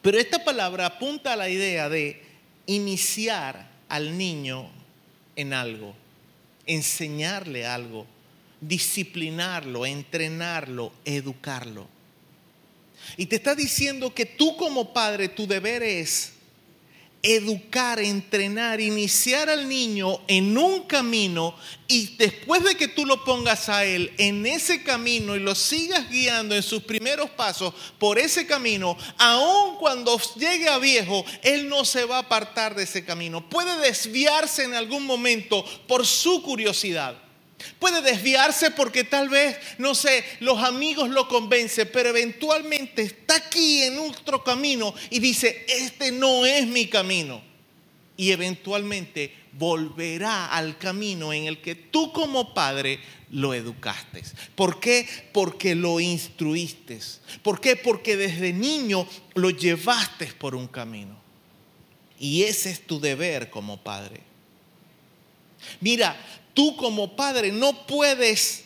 [0.01, 2.23] Pero esta palabra apunta a la idea de
[2.65, 4.69] iniciar al niño
[5.35, 5.95] en algo,
[6.65, 8.07] enseñarle algo,
[8.61, 11.87] disciplinarlo, entrenarlo, educarlo.
[13.15, 16.33] Y te está diciendo que tú como padre, tu deber es
[17.23, 21.55] educar, entrenar, iniciar al niño en un camino
[21.87, 26.09] y después de que tú lo pongas a él en ese camino y lo sigas
[26.09, 31.85] guiando en sus primeros pasos por ese camino, aun cuando llegue a viejo, él no
[31.85, 33.49] se va a apartar de ese camino.
[33.49, 37.26] Puede desviarse en algún momento por su curiosidad
[37.79, 43.83] Puede desviarse porque tal vez, no sé, los amigos lo convencen, pero eventualmente está aquí
[43.83, 47.41] en otro camino y dice, este no es mi camino.
[48.15, 52.99] Y eventualmente volverá al camino en el que tú como padre
[53.31, 54.23] lo educaste.
[54.55, 55.07] ¿Por qué?
[55.33, 56.99] Porque lo instruiste.
[57.41, 57.75] ¿Por qué?
[57.75, 61.17] Porque desde niño lo llevaste por un camino.
[62.19, 64.21] Y ese es tu deber como padre.
[65.81, 66.15] Mira,
[66.57, 68.63] tú como padre no puedes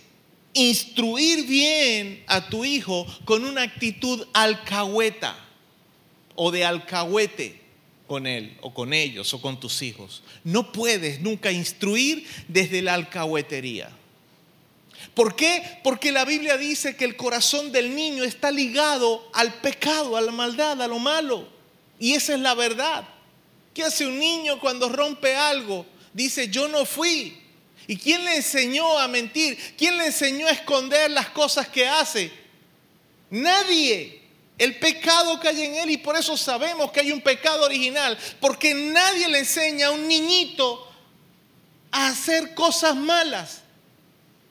[0.54, 5.38] instruir bien a tu hijo con una actitud alcahueta
[6.36, 7.60] o de alcahuete
[8.08, 10.24] con él o con ellos o con tus hijos.
[10.46, 13.90] No puedes nunca instruir desde la alcahuetería.
[15.14, 15.62] ¿Por qué?
[15.84, 20.32] Porque la Biblia dice que el corazón del niño está ligado al pecado, a la
[20.32, 21.46] maldad, a lo malo.
[22.00, 23.06] Y esa es la verdad.
[23.74, 25.86] ¿Qué hace un niño cuando rompe algo?
[26.14, 27.41] Dice, yo no fui,
[27.88, 29.58] ¿Y quién le enseñó a mentir?
[29.78, 32.32] ¿Quién le enseñó a esconder las cosas que hace?
[33.30, 34.22] Nadie.
[34.58, 38.76] El pecado cae en él y por eso sabemos que hay un pecado original, porque
[38.76, 40.88] nadie le enseña a un niñito
[41.90, 43.62] a hacer cosas malas.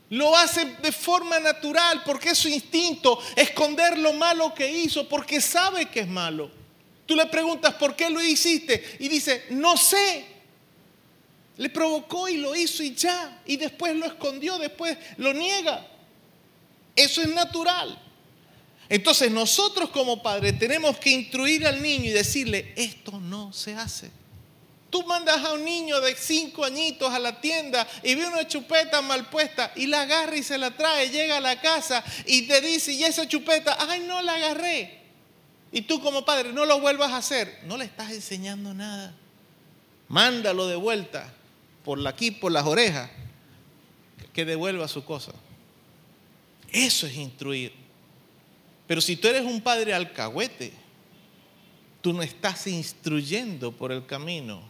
[0.08, 5.40] Lo hace de forma natural porque es su instinto esconder lo malo que hizo, porque
[5.40, 6.50] sabe que es malo.
[7.06, 8.96] Tú le preguntas, ¿por qué lo hiciste?
[8.98, 10.26] Y dice, no sé.
[11.60, 13.42] Le provocó y lo hizo y ya.
[13.44, 15.86] Y después lo escondió, después lo niega.
[16.96, 18.00] Eso es natural.
[18.88, 24.10] Entonces nosotros como padres tenemos que instruir al niño y decirle, esto no se hace.
[24.88, 29.02] Tú mandas a un niño de cinco añitos a la tienda y ve una chupeta
[29.02, 32.62] mal puesta y la agarra y se la trae, llega a la casa y te
[32.62, 34.98] dice, y esa chupeta, ay, no la agarré.
[35.72, 37.60] Y tú como padre no lo vuelvas a hacer.
[37.64, 39.14] No le estás enseñando nada.
[40.08, 41.34] Mándalo de vuelta
[41.84, 43.10] por aquí, por las orejas,
[44.32, 45.32] que devuelva su cosa.
[46.70, 47.72] Eso es instruir.
[48.86, 50.72] Pero si tú eres un padre alcahuete,
[52.00, 54.62] tú no estás instruyendo por el camino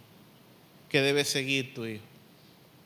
[0.89, 2.05] que debe seguir tu hijo.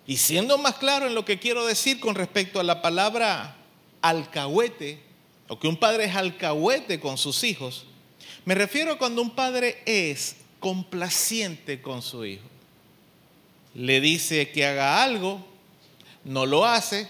[0.06, 3.56] Y siendo más claro en lo que quiero decir con respecto a la palabra
[4.02, 5.00] alcahuete,
[5.48, 7.86] o que un padre es alcahuete con sus hijos,
[8.44, 12.53] me refiero a cuando un padre es complaciente con su hijo
[13.74, 15.44] le dice que haga algo,
[16.24, 17.08] no lo hace,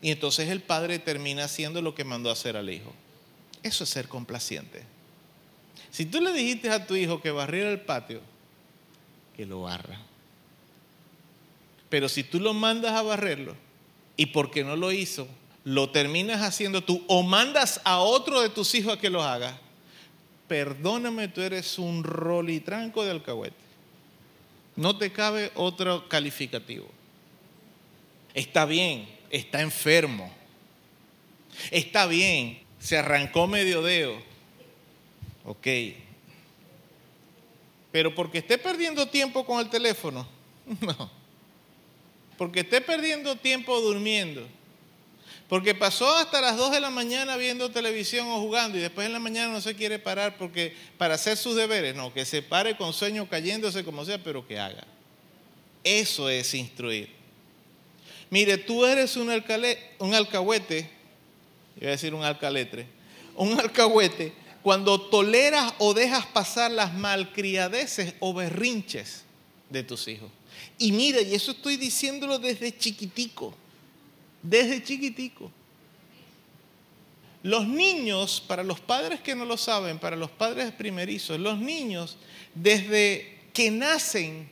[0.00, 2.92] y entonces el padre termina haciendo lo que mandó hacer al hijo.
[3.62, 4.82] Eso es ser complaciente.
[5.90, 8.20] Si tú le dijiste a tu hijo que barriera el patio,
[9.36, 10.00] que lo barra.
[11.88, 13.54] Pero si tú lo mandas a barrerlo
[14.16, 15.28] y porque no lo hizo,
[15.64, 19.58] lo terminas haciendo tú o mandas a otro de tus hijos a que lo haga,
[20.48, 23.56] perdóname, tú eres un rolitranco de alcahuete.
[24.76, 26.88] No te cabe otro calificativo.
[28.34, 30.32] Está bien, está enfermo.
[31.70, 34.16] Está bien, se arrancó medio dedo.
[35.44, 35.66] Ok.
[37.90, 40.26] Pero porque esté perdiendo tiempo con el teléfono,
[40.80, 41.10] no.
[42.38, 44.46] Porque esté perdiendo tiempo durmiendo.
[45.52, 49.12] Porque pasó hasta las 2 de la mañana viendo televisión o jugando y después en
[49.12, 52.74] la mañana no se quiere parar porque para hacer sus deberes, no, que se pare
[52.74, 54.86] con sueño cayéndose como sea, pero que haga.
[55.84, 57.10] Eso es instruir.
[58.30, 59.28] Mire, tú eres un,
[59.98, 60.88] un alcahuete,
[61.78, 62.86] iba a decir un alcaletre,
[63.36, 69.24] un alcahuete cuando toleras o dejas pasar las malcriadeces o berrinches
[69.68, 70.30] de tus hijos.
[70.78, 73.54] Y mire, y eso estoy diciéndolo desde chiquitico
[74.42, 75.50] desde chiquitico.
[77.42, 82.16] Los niños, para los padres que no lo saben, para los padres primerizos, los niños
[82.54, 84.48] desde que nacen,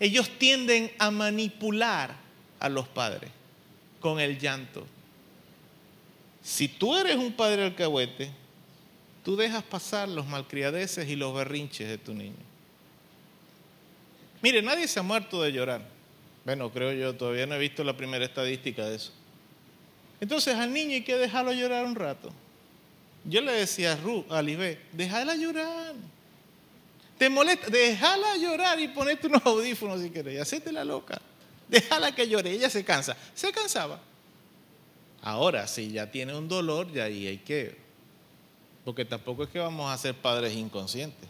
[0.00, 2.16] ellos tienden a manipular
[2.58, 3.30] a los padres
[4.00, 4.86] con el llanto.
[6.42, 8.30] Si tú eres un padre alcahuete,
[9.24, 12.48] tú dejas pasar los malcriadeces y los berrinches de tu niño.
[14.40, 15.97] Mire, nadie se ha muerto de llorar.
[16.48, 19.12] Bueno, creo yo, todavía no he visto la primera estadística de eso.
[20.18, 22.30] Entonces al niño hay que dejarlo llorar un rato.
[23.26, 25.94] Yo le decía a Ru, a Libé, déjala llorar.
[27.18, 31.20] Te molesta, déjala llorar y ponete unos audífonos si querés, hacete la loca.
[31.68, 33.14] Déjala que llore, ella se cansa.
[33.34, 34.00] Se cansaba.
[35.20, 37.76] Ahora, si ya tiene un dolor, ya ahí hay que.
[38.86, 41.28] Porque tampoco es que vamos a ser padres inconscientes.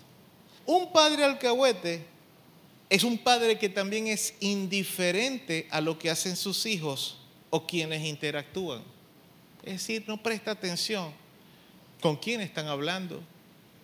[0.65, 2.07] Un padre alcahuete
[2.91, 7.19] es un padre que también es indiferente a lo que hacen sus hijos
[7.51, 8.83] o quienes interactúan.
[9.63, 11.13] Es decir, no presta atención
[12.01, 13.23] con quién están hablando,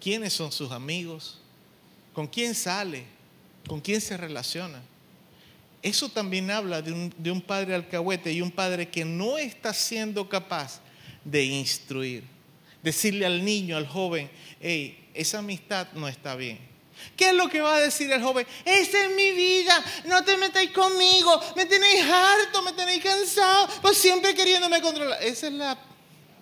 [0.01, 1.39] quiénes son sus amigos,
[2.15, 3.05] con quién sale,
[3.67, 4.81] con quién se relaciona.
[5.83, 9.75] Eso también habla de un, de un padre alcahuete y un padre que no está
[9.75, 10.81] siendo capaz
[11.25, 12.25] de instruir.
[12.83, 14.31] Decirle al niño, al joven,
[14.63, 16.74] hey, esa amistad no está bien
[17.17, 18.47] ¿Qué es lo que va a decir el joven?
[18.65, 23.99] Esa es mi vida, no te metáis conmigo, me tenéis harto, me tenéis cansado, pues
[23.99, 25.23] siempre queriéndome controlar.
[25.23, 25.79] Ese es, la,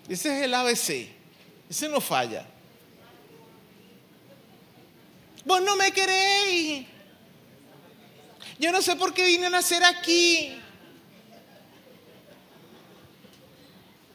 [0.07, 1.07] ese es el ABC,
[1.69, 2.47] ese no falla.
[5.45, 6.87] Vos no me queréis.
[8.59, 10.59] Yo no sé por qué vine a nacer aquí.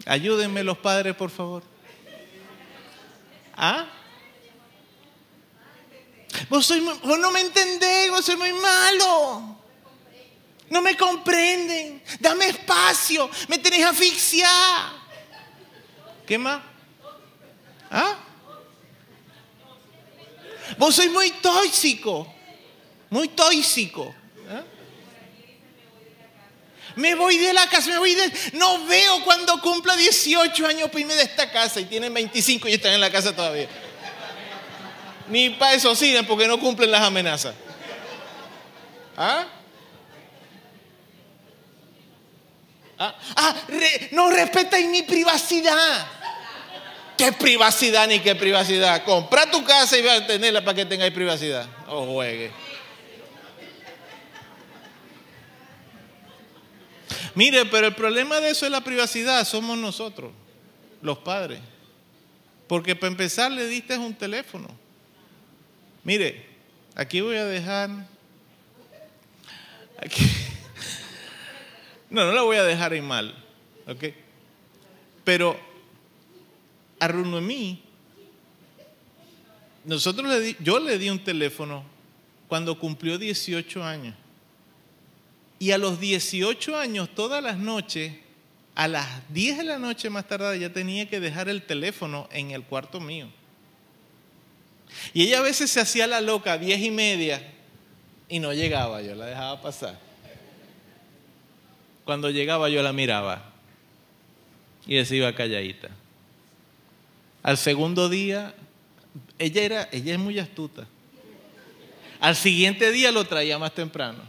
[0.06, 1.62] Ayúdenme los padres, por favor.
[3.54, 3.86] ¿Ah?
[6.48, 9.58] Vos, no me entendéis, vos sois muy malo.
[10.70, 12.02] No me comprenden.
[12.20, 13.30] Dame espacio.
[13.48, 14.92] Me tenéis asfixiar.
[16.26, 16.60] ¿Qué más?
[17.90, 18.18] ¿Ah?
[20.76, 22.26] Vos sois muy tóxico.
[23.10, 24.14] Muy tóxico.
[24.50, 24.62] ¿Ah?
[26.96, 28.32] Me voy de la casa, me voy de...
[28.52, 32.74] No veo cuando cumpla 18 años para irme de esta casa y tienen 25 y
[32.74, 33.68] están en la casa todavía.
[35.30, 37.54] Ni para eso siguen porque no cumplen las amenazas.
[39.16, 39.46] ¿Ah?
[42.98, 43.14] ¿Ah?
[43.36, 43.54] ah
[44.12, 46.06] no respetáis mi privacidad.
[47.16, 49.04] ¿Qué privacidad ni qué privacidad?
[49.04, 51.66] Compra tu casa y va a tenerla para que tengáis privacidad.
[51.88, 52.52] O juegue.
[57.34, 60.32] Mire, pero el problema de eso es la privacidad, somos nosotros,
[61.02, 61.60] los padres.
[62.68, 64.68] Porque para empezar le diste un teléfono.
[66.08, 66.42] Mire,
[66.94, 67.90] aquí voy a dejar.
[72.08, 73.34] no, no la voy a dejar en mal.
[73.86, 74.04] ¿Ok?
[75.22, 75.60] Pero
[76.98, 77.82] a Runoemí,
[79.84, 81.84] nosotros le di, yo le di un teléfono
[82.48, 84.14] cuando cumplió 18 años.
[85.58, 88.14] Y a los 18 años, todas las noches,
[88.74, 92.52] a las 10 de la noche más tarde, ya tenía que dejar el teléfono en
[92.52, 93.28] el cuarto mío.
[95.12, 97.42] Y ella a veces se hacía la loca a diez y media
[98.28, 99.98] y no llegaba, yo la dejaba pasar.
[102.04, 103.52] Cuando llegaba yo la miraba
[104.86, 105.88] y se iba calladita.
[107.42, 108.54] Al segundo día,
[109.38, 110.86] ella, era, ella es muy astuta.
[112.20, 114.22] Al siguiente día lo traía más temprano.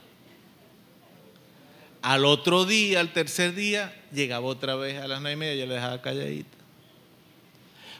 [2.01, 5.65] Al otro día, al tercer día, llegaba otra vez a las nueve y media, yo
[5.65, 6.57] la dejaba calladita.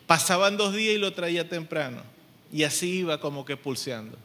[0.06, 2.02] Pasaban dos días y lo traía temprano.
[2.52, 4.18] Y así iba como que pulseando.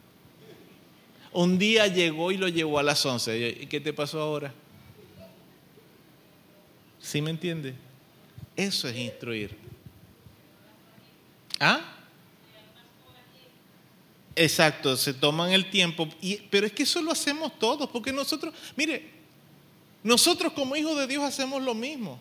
[1.33, 3.59] Un día llegó y lo llevó a las 11.
[3.63, 4.53] ¿Y qué te pasó ahora?
[7.01, 7.75] ¿Sí me entiende?
[8.57, 9.57] Eso es instruir.
[11.61, 11.95] ¿Ah?
[14.37, 18.53] Exacto, se toman el tiempo, y, pero es que eso lo hacemos todos, porque nosotros,
[18.75, 19.11] mire,
[20.03, 22.19] nosotros como hijos de Dios hacemos lo mismo.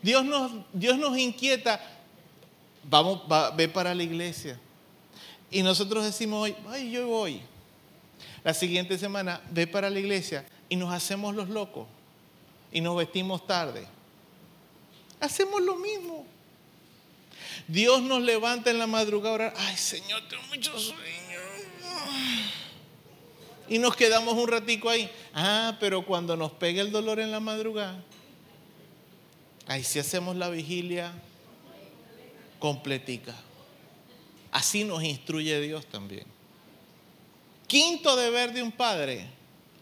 [0.00, 1.80] Dios nos, Dios nos inquieta,
[2.84, 4.58] vamos, va, ve para la iglesia.
[5.50, 7.40] Y nosotros decimos hoy, ay, yo voy.
[8.44, 11.86] La siguiente semana, ve para la iglesia y nos hacemos los locos
[12.72, 13.86] y nos vestimos tarde.
[15.20, 16.24] Hacemos lo mismo.
[17.68, 21.00] Dios nos levanta en la madrugada, ay Señor, tengo mucho sueño.
[23.68, 25.08] Y nos quedamos un ratico ahí.
[25.32, 28.02] Ah, pero cuando nos pega el dolor en la madrugada,
[29.66, 31.12] ahí sí hacemos la vigilia
[32.60, 33.34] completica.
[34.52, 36.24] Así nos instruye Dios también.
[37.66, 39.26] Quinto deber de un padre,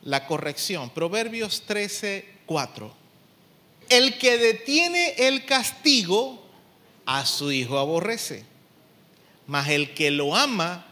[0.05, 0.89] la corrección.
[0.91, 2.95] Proverbios 13, 4.
[3.91, 6.43] El que detiene el castigo
[7.07, 8.45] a su hijo aborrece,
[9.47, 10.87] mas el que lo ama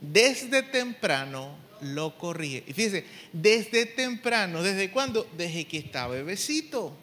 [0.00, 2.62] desde temprano lo corrige.
[2.66, 5.26] Y fíjense, desde temprano, ¿desde cuándo?
[5.36, 6.96] Desde que está bebecito.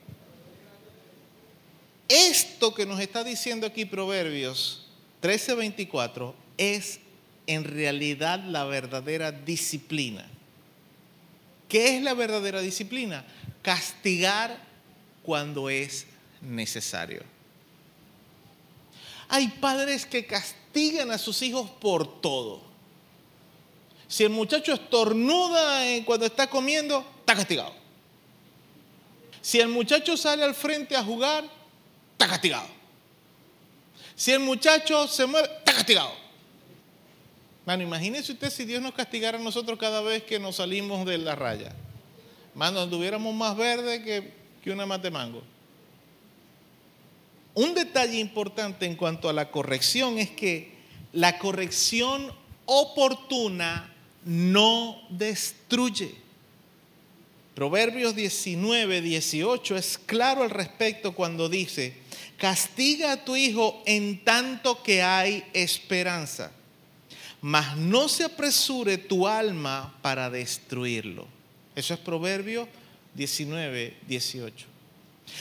[2.08, 4.86] Esto que nos está diciendo aquí Proverbios
[5.22, 7.00] 13:24 es
[7.48, 10.26] en realidad la verdadera disciplina.
[11.68, 13.26] ¿Qué es la verdadera disciplina?
[13.62, 14.60] Castigar
[15.24, 16.06] cuando es
[16.42, 17.24] necesario.
[19.30, 22.62] Hay padres que castigan a sus hijos por todo.
[24.08, 27.74] Si el muchacho estornuda cuando está comiendo, está castigado.
[29.42, 31.44] Si el muchacho sale al frente a jugar,
[32.24, 32.68] está castigado.
[34.16, 36.12] Si el muchacho se mueve, está castigado.
[37.66, 41.18] Bueno, imagínese usted si Dios nos castigara a nosotros cada vez que nos salimos de
[41.18, 41.74] la raya.
[42.56, 44.34] Mano, anduviéramos más verde que,
[44.64, 45.44] que una mate mango.
[47.56, 50.74] Un detalle importante en cuanto a la corrección es que
[51.14, 52.32] la corrección
[52.66, 53.94] oportuna
[54.26, 56.16] no destruye.
[57.56, 62.03] Proverbios 19, 18 es claro al respecto cuando dice,
[62.44, 66.52] castiga a tu hijo en tanto que hay esperanza,
[67.40, 71.26] mas no se apresure tu alma para destruirlo.
[71.74, 72.68] Eso es Proverbios
[73.14, 74.66] 19, 18.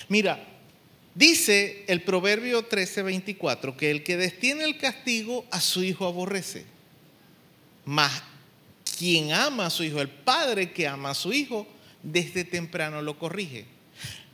[0.09, 0.49] Mira,
[1.15, 6.65] Dice el Proverbio 13:24 que el que destiene el castigo a su hijo aborrece.
[7.85, 8.23] Mas
[8.97, 11.67] quien ama a su hijo, el padre que ama a su hijo,
[12.03, 13.67] desde temprano lo corrige.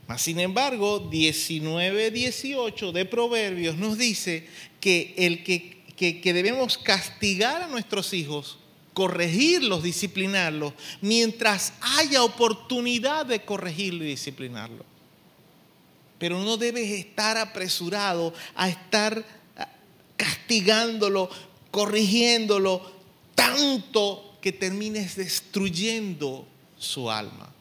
[0.09, 4.49] Mas sin embargo, 19:18 de Proverbios nos dice
[4.81, 8.59] que el que, que debemos castigar a nuestros hijos,
[8.95, 10.73] corregirlos, disciplinarlos,
[11.03, 14.87] mientras haya oportunidad de corregirlo y disciplinarlo.
[16.19, 19.25] Pero no debes estar apresurado a estar
[20.17, 21.29] castigándolo,
[21.71, 22.81] corrigiéndolo,
[23.35, 26.49] tanto que termines destruyendo
[26.79, 27.53] su alma.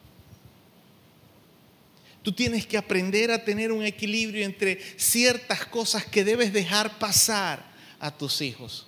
[2.22, 7.64] Tú tienes que aprender a tener un equilibrio entre ciertas cosas que debes dejar pasar
[8.00, 8.86] a tus hijos.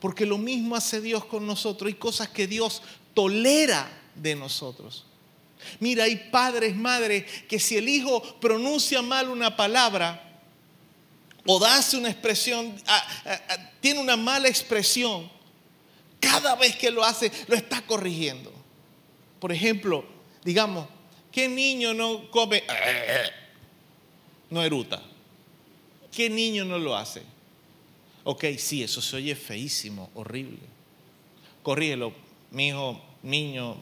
[0.00, 1.88] Porque lo mismo hace Dios con nosotros.
[1.88, 2.82] Hay cosas que Dios
[3.14, 5.06] tolera de nosotros.
[5.80, 10.40] Mira, hay padres, madres, que si el hijo pronuncia mal una palabra
[11.46, 12.74] o hace una expresión,
[13.80, 15.30] tiene una mala expresión,
[16.20, 18.52] cada vez que lo hace, lo está corrigiendo.
[19.40, 20.04] Por ejemplo,
[20.44, 20.86] digamos,
[21.32, 22.62] ¿qué niño no come?
[24.50, 25.02] No eruta.
[26.12, 27.22] ¿Qué niño no lo hace?
[28.24, 30.58] Ok, sí, eso se oye feísimo, horrible.
[31.62, 32.12] Corrígelo,
[32.50, 33.76] mi hijo, niño,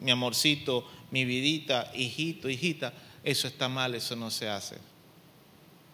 [0.00, 2.92] mi amorcito, mi vidita, hijito, hijita,
[3.22, 4.76] eso está mal, eso no se hace.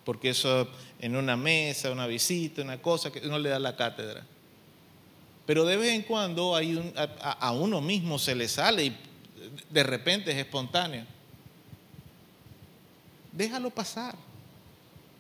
[0.05, 0.69] Porque eso
[1.01, 4.25] en una mesa, una visita, una cosa que no le da la cátedra.
[5.47, 8.97] Pero de vez en cuando hay un, a, uno mismo se le sale y
[9.71, 11.05] de repente es espontáneo.
[13.33, 14.15] Déjalo pasar.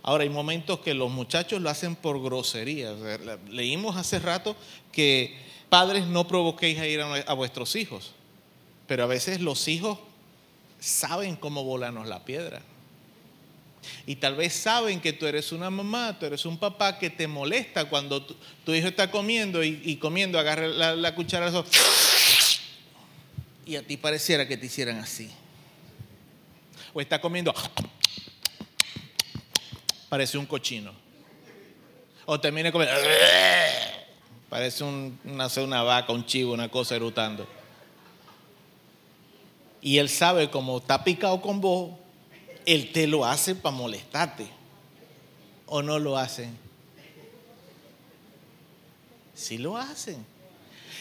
[0.02, 2.94] Ahora hay momentos que los muchachos lo hacen por grosería.
[3.48, 4.56] leímos hace rato
[4.90, 5.36] que
[5.68, 8.12] padres no provoquéis a ir a vuestros hijos.
[8.86, 9.98] Pero a veces los hijos
[10.80, 12.60] saben cómo volarnos la piedra.
[14.06, 17.26] Y tal vez saben que tú eres una mamá, tú eres un papá que te
[17.26, 21.50] molesta cuando tu, hijo está comiendo y, comiendo, agarra la, cuchara
[23.64, 25.30] y a ti pareciera que te hicieran así.
[26.92, 27.54] O está comiendo,
[30.08, 30.92] parece un cochino.
[32.26, 32.94] O termina comiendo,
[34.48, 37.46] parece una, una vaca, un chivo, una cosa erutando
[39.82, 41.90] y él sabe cómo está picado con vos,
[42.64, 44.46] Él te lo hace para molestarte.
[45.66, 46.56] ¿O no lo hacen?
[49.34, 50.24] Sí lo hacen.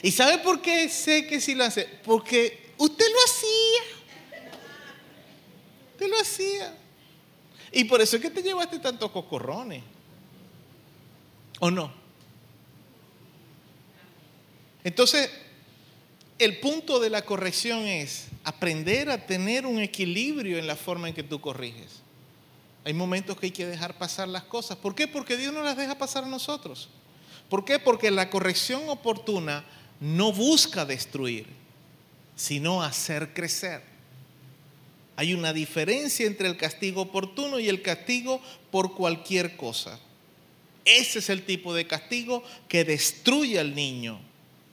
[0.02, 1.86] ¿Y sabe por qué sé que sí lo hace?
[2.04, 4.42] Porque usted lo hacía.
[5.94, 6.78] Usted lo hacía.
[7.72, 9.84] Y por eso es que te llevaste tantos cocorrones.
[11.60, 11.94] ¿O no?
[14.84, 15.30] Entonces,
[16.40, 21.14] el punto de la corrección es aprender a tener un equilibrio en la forma en
[21.14, 22.02] que tú corriges.
[22.84, 24.78] Hay momentos que hay que dejar pasar las cosas.
[24.78, 25.08] ¿Por qué?
[25.08, 26.90] Porque Dios no las deja pasar a nosotros.
[27.48, 27.78] ¿Por qué?
[27.78, 29.64] Porque la corrección oportuna
[30.02, 31.46] no busca destruir,
[32.36, 33.82] sino hacer crecer.
[35.16, 38.42] Hay una diferencia entre el castigo oportuno y el castigo
[38.72, 40.00] por cualquier cosa.
[40.84, 44.20] Ese es el tipo de castigo que destruye al niño,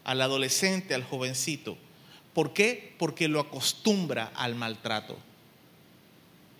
[0.05, 1.77] al adolescente, al jovencito.
[2.33, 2.95] ¿Por qué?
[2.99, 5.19] Porque lo acostumbra al maltrato.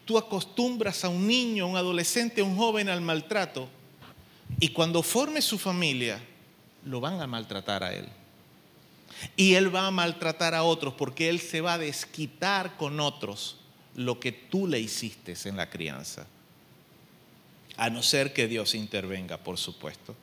[0.05, 3.69] Tú acostumbras a un niño, a un adolescente, a un joven al maltrato
[4.61, 6.21] y cuando forme su familia,
[6.85, 8.09] lo van a maltratar a él.
[9.37, 13.57] Y él va a maltratar a otros porque él se va a desquitar con otros
[13.95, 16.27] lo que tú le hiciste en la crianza.
[17.77, 20.15] A no ser que Dios intervenga, por supuesto.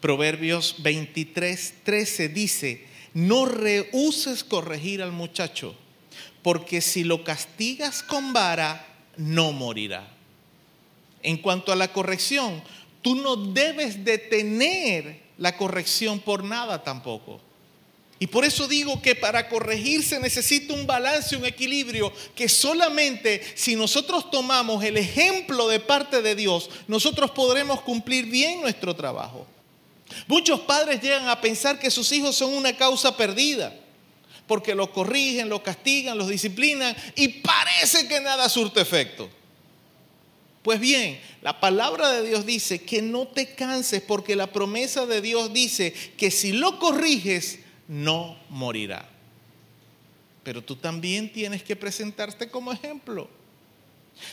[0.00, 5.74] Proverbios 23, 13 dice, no rehuses corregir al muchacho,
[6.42, 10.08] porque si lo castigas con vara, no morirá.
[11.22, 12.62] En cuanto a la corrección,
[13.02, 17.40] tú no debes detener la corrección por nada tampoco.
[18.20, 23.40] Y por eso digo que para corregir se necesita un balance, un equilibrio, que solamente
[23.54, 29.46] si nosotros tomamos el ejemplo de parte de Dios, nosotros podremos cumplir bien nuestro trabajo.
[30.26, 33.72] Muchos padres llegan a pensar que sus hijos son una causa perdida,
[34.48, 39.30] porque los corrigen, los castigan, los disciplinan y parece que nada surte efecto.
[40.68, 45.22] Pues bien, la palabra de Dios dice que no te canses porque la promesa de
[45.22, 49.08] Dios dice que si lo corriges, no morirá.
[50.42, 53.30] Pero tú también tienes que presentarte como ejemplo.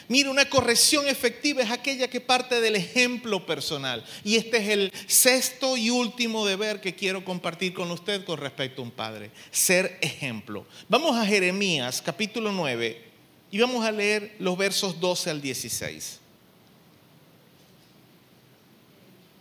[0.10, 4.04] Mira, una corrección efectiva es aquella que parte del ejemplo personal.
[4.26, 8.82] Y este es el sexto y último deber que quiero compartir con usted con respecto
[8.82, 9.32] a un padre.
[9.52, 10.66] Ser ejemplo.
[10.90, 13.02] Vamos a Jeremías capítulo 9
[13.52, 16.25] y vamos a leer los versos 12 al 16.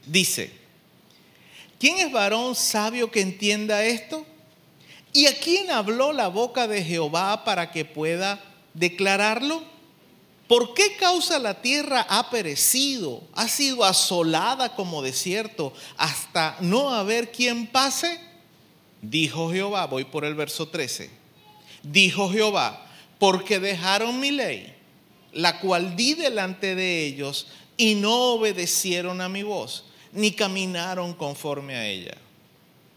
[0.06, 0.52] Dice,
[1.78, 4.26] ¿quién es varón sabio que entienda esto?
[5.12, 8.42] ¿Y a quién habló la boca de Jehová para que pueda
[8.74, 9.62] declararlo?
[10.48, 17.32] ¿Por qué causa la tierra ha perecido, ha sido asolada como desierto, hasta no haber
[17.32, 18.20] quien pase?
[19.00, 21.10] Dijo Jehová, voy por el verso 13.
[21.82, 22.86] Dijo Jehová,
[23.18, 24.74] porque dejaron mi ley,
[25.32, 29.84] la cual di delante de ellos, y no obedecieron a mi voz
[30.14, 32.14] ni caminaron conforme a ella.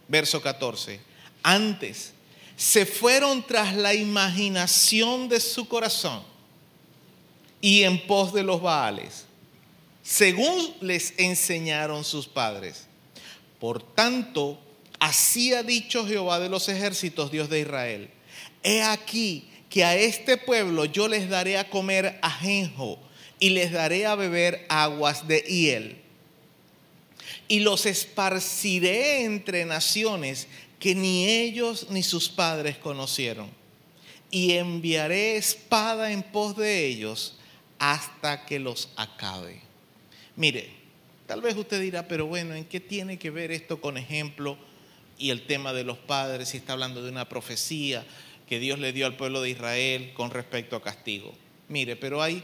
[0.08, 1.00] Verso 14.
[1.44, 2.14] Antes
[2.56, 6.24] se fueron tras la imaginación de su corazón
[7.60, 9.26] y en pos de los Baales,
[10.04, 12.86] según les enseñaron sus padres.
[13.60, 14.60] Por tanto,
[15.00, 18.10] así ha dicho Jehová de los ejércitos, Dios de Israel.
[18.64, 23.00] He aquí que a este pueblo yo les daré a comer ajenjo
[23.40, 26.07] y les daré a beber aguas de hiel
[27.48, 30.48] y los esparciré entre naciones
[30.80, 33.50] que ni ellos ni sus padres conocieron.
[34.30, 37.38] Y enviaré espada en pos de ellos
[37.80, 39.62] hasta que los acabe.
[40.36, 40.70] Mire,
[41.26, 44.58] tal vez usted dirá, pero bueno, ¿en qué tiene que ver esto con ejemplo
[45.18, 46.50] y el tema de los padres?
[46.50, 48.06] Si está hablando de una profecía
[48.48, 51.34] que Dios le dio al pueblo de Israel con respecto a castigo.
[51.70, 52.44] Mire, pero hay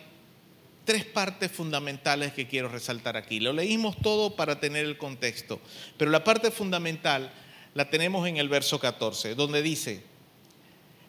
[0.85, 3.39] tres partes fundamentales que quiero resaltar aquí.
[3.39, 5.59] Lo leímos todo para tener el contexto,
[5.97, 7.31] pero la parte fundamental
[7.73, 10.03] la tenemos en el verso 14, donde dice,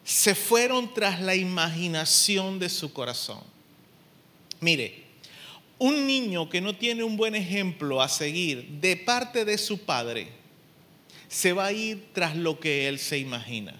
[0.03, 3.41] se fueron tras la imaginación de su corazón.
[4.59, 5.03] Mire,
[5.77, 10.29] un niño que no tiene un buen ejemplo a seguir de parte de su padre,
[11.27, 13.73] se va a ir tras lo que él se imagina.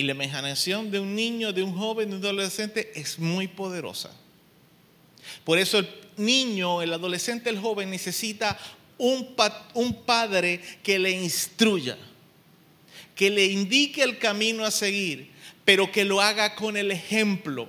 [0.00, 4.10] Y la imaginación de un niño, de un joven, de un adolescente es muy poderosa.
[5.44, 8.58] Por eso el niño, el adolescente, el joven necesita
[8.96, 9.36] un,
[9.74, 11.98] un padre que le instruya,
[13.14, 15.32] que le indique el camino a seguir,
[15.66, 17.68] pero que lo haga con el ejemplo,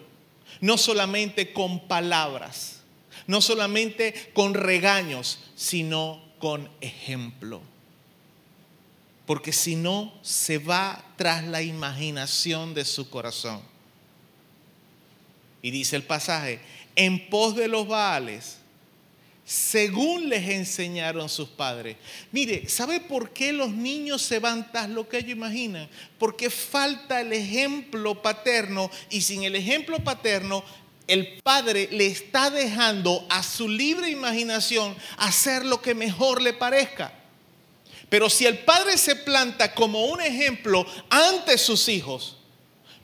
[0.62, 2.80] no solamente con palabras,
[3.28, 7.62] no solamente con regaños, sino con ejemplo
[9.32, 13.62] porque si no, se va tras la imaginación de su corazón.
[15.62, 16.60] Y dice el pasaje,
[16.98, 18.58] en pos de los Baales,
[19.45, 21.95] según les enseñaron sus padres.
[22.34, 25.88] Mire, ¿sabe por qué los niños se van tras lo que ellos imaginan?
[26.20, 30.62] Porque falta el ejemplo paterno y sin el ejemplo paterno
[31.08, 37.20] el padre le está dejando a su libre imaginación hacer lo que mejor le parezca.
[38.11, 42.35] Pero si el padre se planta como un ejemplo ante sus hijos,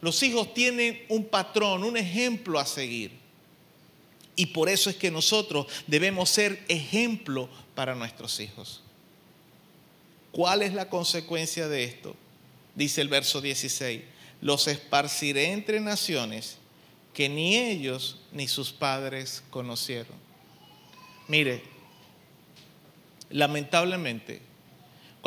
[0.02, 3.12] los hijos tienen un patrón, un ejemplo a seguir.
[4.36, 8.82] Y por eso es que nosotros debemos ser ejemplo para nuestros hijos.
[10.34, 12.14] ¿Cuál es la consecuencia de esto?
[12.76, 14.02] Dice el verso 16,
[14.42, 16.58] los esparciré entre naciones
[17.14, 20.18] que ni ellos ni sus padres conocieron.
[21.30, 21.64] Mire,
[23.30, 24.42] lamentablemente,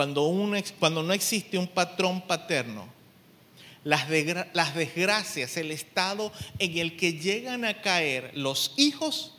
[0.01, 2.89] cuando, no existe un patrón paterno,
[3.85, 4.07] las,
[4.55, 9.35] las desgracias, el estado en el que llegan a caer los hijos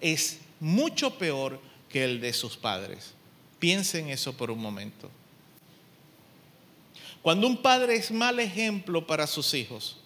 [0.00, 3.14] es mucho peor que el de sus padres.
[3.60, 5.08] Piensen eso por un momento.
[7.22, 9.98] Cuando un padre es mal ejemplo para sus hijos,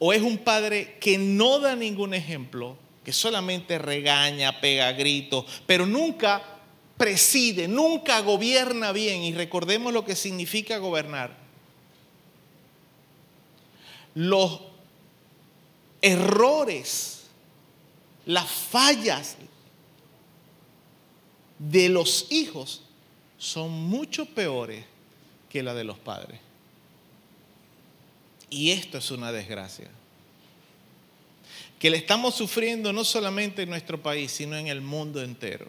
[0.00, 5.86] o es un padre que no da ningún ejemplo, que solamente regaña, pega gritos, pero
[5.86, 6.59] nunca
[7.00, 9.22] preside, nunca gobierna bien.
[9.22, 11.34] Y recordemos lo que significa gobernar
[14.14, 14.60] los
[16.02, 17.22] errores,
[18.26, 19.36] las fallas
[21.58, 22.82] de los hijos
[23.38, 24.84] son mucho peores
[25.48, 26.38] que la de los padres.
[28.50, 29.88] Y esto es una desgracia.
[31.78, 35.66] Que le estamos sufriendo no solamente en nuestro país, sino en el mundo entero.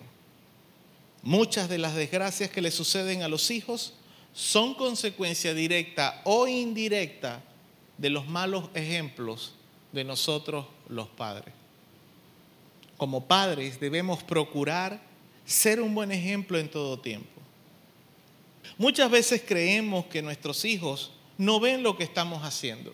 [1.23, 3.93] Muchas de las desgracias que le suceden a los hijos
[4.33, 7.43] son consecuencia directa o indirecta
[7.97, 9.53] de los malos ejemplos
[9.91, 11.53] de nosotros los padres.
[12.97, 15.01] Como padres debemos procurar
[15.45, 17.41] ser un buen ejemplo en todo tiempo.
[18.77, 22.93] Muchas veces creemos que nuestros hijos no ven lo que estamos haciendo.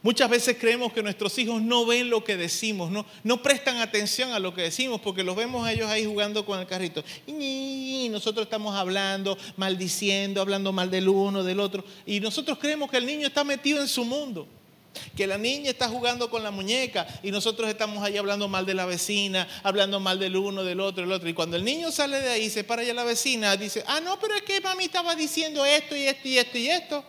[0.00, 4.32] Muchas veces creemos que nuestros hijos no ven lo que decimos, no, no prestan atención
[4.32, 7.02] a lo que decimos porque los vemos a ellos ahí jugando con el carrito.
[7.26, 11.84] Nosotros estamos hablando, maldiciendo, hablando mal del uno, del otro.
[12.06, 14.46] Y nosotros creemos que el niño está metido en su mundo,
[15.16, 18.74] que la niña está jugando con la muñeca y nosotros estamos ahí hablando mal de
[18.74, 21.28] la vecina, hablando mal del uno, del otro, del otro.
[21.28, 24.16] Y cuando el niño sale de ahí, se para allá la vecina, dice, ah, no,
[24.20, 27.04] pero es que mami estaba diciendo esto y esto y esto y esto.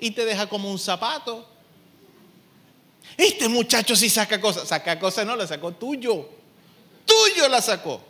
[0.00, 1.51] Y te deja como un zapato.
[3.16, 4.68] Este muchacho sí saca cosas.
[4.68, 6.28] Saca cosas, no, la sacó tuyo.
[7.04, 8.00] Tuyo la sacó.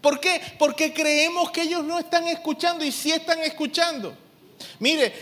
[0.00, 0.40] ¿Por qué?
[0.58, 4.16] Porque creemos que ellos no están escuchando y sí están escuchando.
[4.78, 5.12] Mire,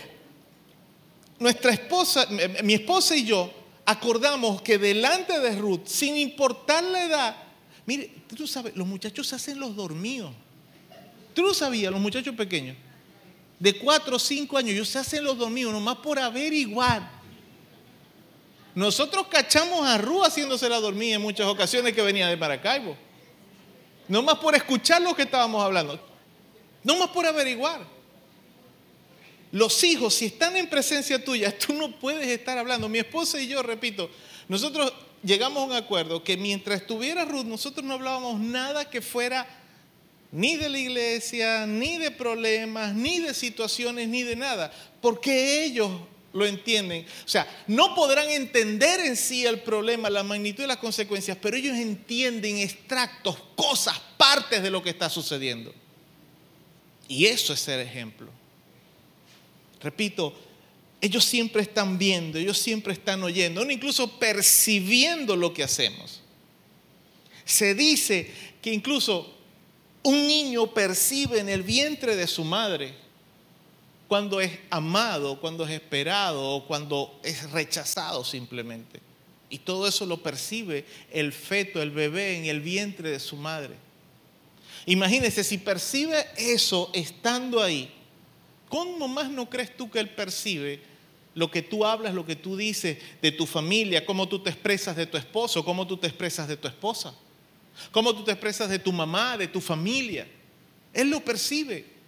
[1.39, 2.27] nuestra esposa,
[2.63, 3.51] mi esposa y yo
[3.85, 7.35] acordamos que delante de Ruth, sin importar la edad,
[7.85, 10.31] mire, tú sabes, los muchachos hacen los dormidos.
[11.33, 12.77] Tú lo sabías, los muchachos pequeños,
[13.57, 17.18] de cuatro o cinco años, ellos se hacen los dormidos nomás por averiguar
[18.75, 22.95] nosotros cachamos a Ru haciéndose la dormida en muchas ocasiones que venía de Maracaibo.
[24.07, 25.99] No más por escuchar lo que estábamos hablando.
[26.83, 27.81] No más por averiguar.
[29.51, 32.87] Los hijos, si están en presencia tuya, tú no puedes estar hablando.
[32.89, 34.09] Mi esposa y yo, repito,
[34.47, 34.93] nosotros
[35.23, 39.47] llegamos a un acuerdo que mientras estuviera Ruth, nosotros no hablábamos nada que fuera
[40.31, 44.71] ni de la iglesia, ni de problemas, ni de situaciones, ni de nada.
[45.01, 45.91] Porque ellos
[46.33, 47.05] lo entienden.
[47.25, 51.57] O sea, no podrán entender en sí el problema, la magnitud y las consecuencias, pero
[51.57, 55.73] ellos entienden extractos, cosas, partes de lo que está sucediendo.
[57.07, 58.29] Y eso es ser ejemplo.
[59.81, 60.37] Repito,
[61.01, 66.21] ellos siempre están viendo, ellos siempre están oyendo, incluso percibiendo lo que hacemos.
[67.45, 68.31] Se dice
[68.61, 69.33] que incluso
[70.03, 72.93] un niño percibe en el vientre de su madre
[74.09, 78.99] cuando es amado, cuando es esperado o cuando es rechazado simplemente.
[79.51, 83.75] Y todo eso lo percibe el feto, el bebé en el vientre de su madre.
[84.87, 87.93] Imagínese, si percibe eso estando ahí,
[88.67, 90.81] ¿cómo más no crees tú que él percibe
[91.35, 94.95] lo que tú hablas, lo que tú dices de tu familia, cómo tú te expresas
[94.95, 97.13] de tu esposo, cómo tú te expresas de tu esposa,
[97.91, 100.27] cómo tú te expresas de tu mamá, de tu familia?
[100.95, 101.98] Él lo percibe.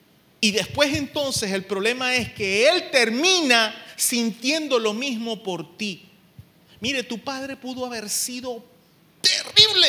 [0.41, 6.03] Y después entonces el problema es que Él termina sintiendo lo mismo por ti.
[6.80, 8.63] Mire, tu padre pudo haber sido
[9.22, 9.88] terrible.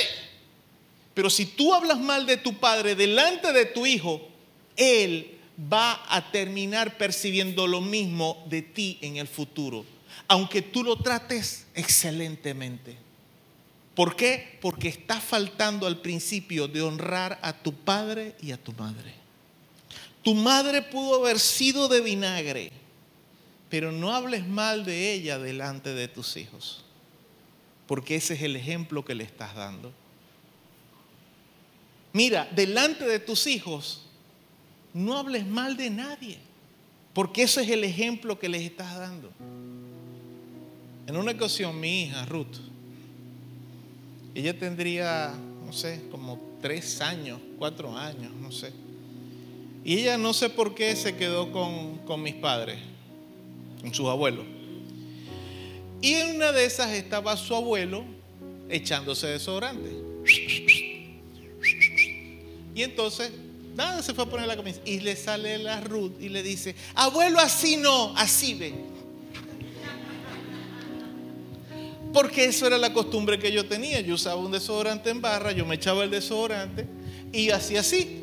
[1.14, 4.28] Pero si tú hablas mal de tu padre delante de tu hijo,
[4.76, 5.38] Él
[5.72, 9.86] va a terminar percibiendo lo mismo de ti en el futuro.
[10.28, 12.96] aunque tú lo trates excelentemente.
[13.94, 14.58] ¿Por qué?
[14.62, 19.21] Porque está faltando al principio de honrar a tu padre y a tu madre.
[20.22, 22.70] Tu madre pudo haber sido de vinagre,
[23.68, 26.84] pero no hables mal de ella delante de tus hijos,
[27.86, 29.92] porque ese es el ejemplo que le estás dando.
[32.12, 34.02] Mira, delante de tus hijos,
[34.94, 36.38] no hables mal de nadie,
[37.14, 39.32] porque ese es el ejemplo que les estás dando.
[41.06, 42.58] En una ocasión, mi hija, Ruth,
[44.34, 45.34] ella tendría,
[45.66, 48.72] no sé, como tres años, cuatro años, no sé.
[49.84, 52.78] Y ella no sé por qué se quedó con, con mis padres,
[53.80, 54.44] con sus abuelos.
[56.00, 58.04] Y en una de esas estaba su abuelo
[58.68, 59.90] echándose desodorante.
[62.74, 63.30] Y entonces,
[63.76, 64.80] nada, se fue a poner la camisa.
[64.84, 68.74] Y le sale la Ruth y le dice, abuelo, así no, así ve.
[72.12, 74.00] Porque eso era la costumbre que yo tenía.
[74.00, 76.86] Yo usaba un desodorante en barra, yo me echaba el desodorante
[77.32, 78.22] y hacía así.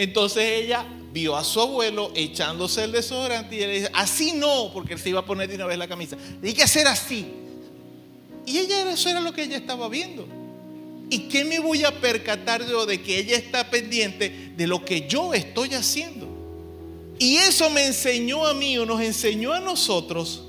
[0.00, 4.94] Entonces ella vio a su abuelo echándose el desodorante y le dice, así no, porque
[4.94, 6.16] él se iba a poner de una vez la camisa.
[6.42, 7.26] Hay que hacer así.
[8.46, 10.26] Y ella, eso era lo que ella estaba viendo.
[11.10, 15.06] ¿Y qué me voy a percatar yo de que ella está pendiente de lo que
[15.06, 16.26] yo estoy haciendo?
[17.18, 20.46] Y eso me enseñó a mí o nos enseñó a nosotros,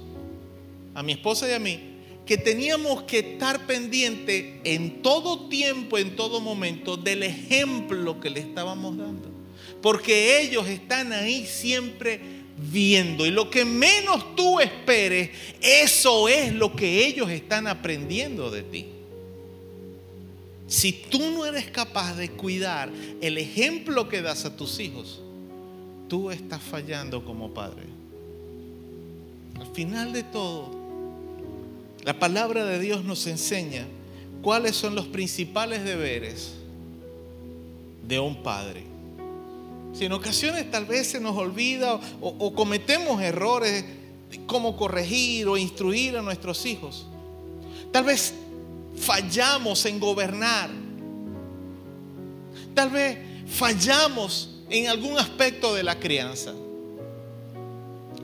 [0.94, 1.78] a mi esposa y a mí,
[2.26, 8.40] que teníamos que estar pendiente en todo tiempo, en todo momento, del ejemplo que le
[8.40, 9.31] estábamos dando.
[9.82, 12.20] Porque ellos están ahí siempre
[12.72, 13.26] viendo.
[13.26, 15.32] Y lo que menos tú esperes,
[15.62, 18.86] eso es lo que ellos están aprendiendo de ti.
[20.68, 22.90] Si tú no eres capaz de cuidar
[23.20, 25.22] el ejemplo que das a tus hijos,
[26.08, 27.84] tú estás fallando como padre.
[29.60, 30.72] Al final de todo,
[32.06, 33.86] la palabra de Dios nos enseña
[34.42, 36.54] cuáles son los principales deberes
[38.08, 38.91] de un padre.
[39.94, 43.84] Si en ocasiones tal vez se nos olvida o, cometemos errores
[44.30, 47.06] de cómo corregir o instruir a nuestros hijos,
[47.92, 48.34] tal vez
[48.96, 50.70] fallamos en gobernar.
[52.74, 56.54] Tal vez fallamos en algún aspecto de la crianza.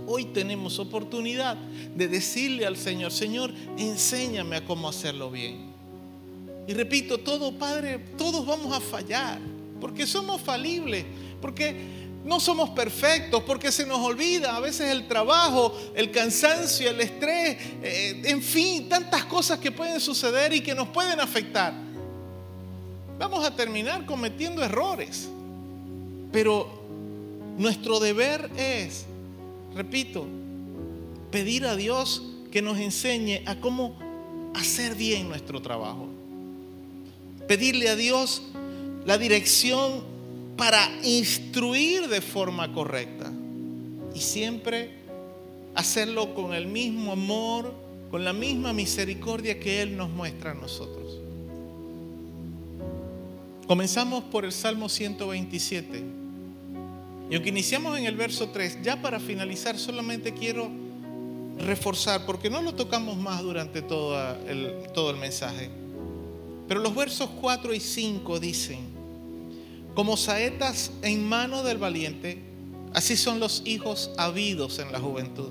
[0.09, 5.73] Hoy tenemos oportunidad de decirle al Señor, Señor, enséñame a cómo hacerlo bien.
[6.65, 9.39] Y repito, todo Padre, todos vamos a fallar,
[9.81, 11.05] porque somos falibles,
[11.41, 11.75] porque
[12.25, 17.57] no somos perfectos porque se nos olvida a veces el trabajo, el cansancio, el estrés,
[17.81, 21.73] eh, en fin, tantas cosas que pueden suceder y que nos pueden afectar.
[23.17, 25.29] Vamos a terminar cometiendo errores.
[26.31, 26.69] Pero
[27.57, 29.05] nuestro deber es,
[29.73, 30.27] repito,
[31.31, 33.97] pedir a Dios que nos enseñe a cómo
[34.53, 36.07] hacer bien nuestro trabajo.
[37.47, 38.43] Pedirle a Dios
[39.05, 40.16] la dirección
[40.57, 43.31] para instruir de forma correcta.
[44.13, 44.89] Y siempre
[45.75, 47.71] hacerlo con el mismo amor,
[48.09, 51.19] con la misma misericordia que Él nos muestra a nosotros.
[53.67, 56.03] Comenzamos por el Salmo 127.
[57.29, 60.69] Y aunque iniciamos en el verso 3, ya para finalizar solamente quiero
[61.59, 64.17] reforzar, porque no lo tocamos más durante todo
[64.47, 65.69] el, todo el mensaje.
[66.67, 68.96] Pero los versos 4 y 5 dicen,
[69.97, 72.37] como saetas en mano del valiente,
[72.93, 75.49] así son los hijos habidos en la juventud.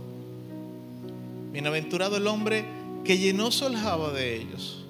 [1.51, 2.65] Bienaventurado el hombre
[3.03, 4.85] que llenó su aljaba de ellos.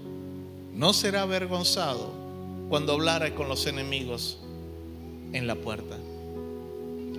[0.75, 2.13] No será avergonzado
[2.69, 4.37] cuando hablara con los enemigos
[5.33, 5.97] en la puerta.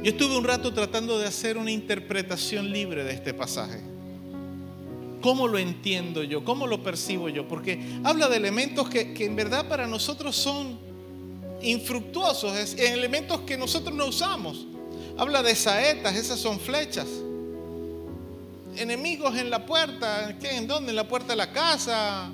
[0.03, 3.81] Yo estuve un rato tratando de hacer una interpretación libre de este pasaje.
[5.23, 6.45] ¿Cómo lo entiendo yo?
[6.45, 7.47] ¿Cómo lo percibo yo?
[7.47, 10.85] Porque habla de elementos que, que en verdad para nosotros son
[11.61, 14.65] infructuosos, elementos que nosotros no usamos.
[15.17, 17.07] Habla de saetas, esas son flechas.
[18.75, 20.91] Enemigos en la puerta, ¿en dónde?
[20.91, 22.29] En la puerta de la casa,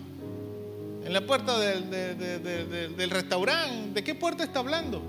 [1.06, 3.94] en la puerta del, del restaurante.
[3.94, 5.02] ¿De qué puerta está hablando?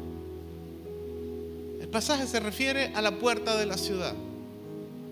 [1.81, 4.15] El pasaje se refiere a la puerta de la ciudad,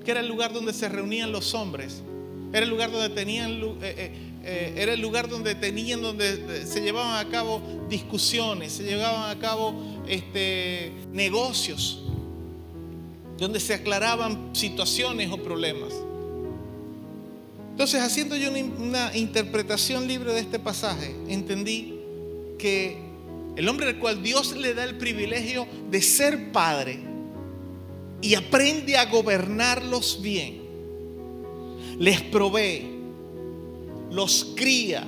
[0.05, 2.03] que era el lugar donde se reunían los hombres,
[2.53, 6.81] era el lugar donde tenían eh, eh, eh, era el lugar donde tenían, donde se
[6.81, 9.75] llevaban a cabo discusiones, se llevaban a cabo
[10.09, 12.03] este, negocios,
[13.39, 15.93] donde se aclaraban situaciones o problemas.
[17.71, 21.95] Entonces, haciendo yo una interpretación libre de este pasaje, entendí
[22.59, 22.99] que
[23.57, 26.99] el hombre al cual Dios le da el privilegio de ser padre
[28.21, 30.63] y aprende a gobernarlos bien,
[31.99, 32.92] les provee,
[34.13, 35.05] los cría,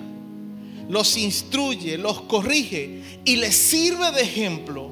[0.88, 4.90] los instruye, los corrige y les sirve de ejemplo,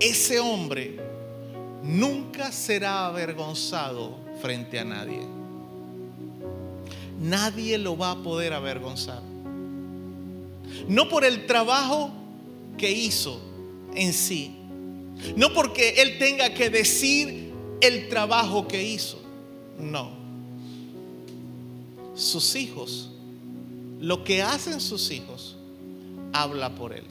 [0.00, 0.98] ese hombre
[1.82, 5.20] nunca será avergonzado frente a nadie.
[7.20, 9.22] Nadie lo va a poder avergonzar.
[10.88, 12.10] No por el trabajo
[12.76, 13.40] que hizo
[13.94, 14.56] en sí,
[15.36, 19.20] no porque él tenga que decir el trabajo que hizo,
[19.78, 20.20] no.
[22.14, 23.11] Sus hijos,
[24.02, 25.56] lo que hacen sus hijos,
[26.32, 27.04] habla por él.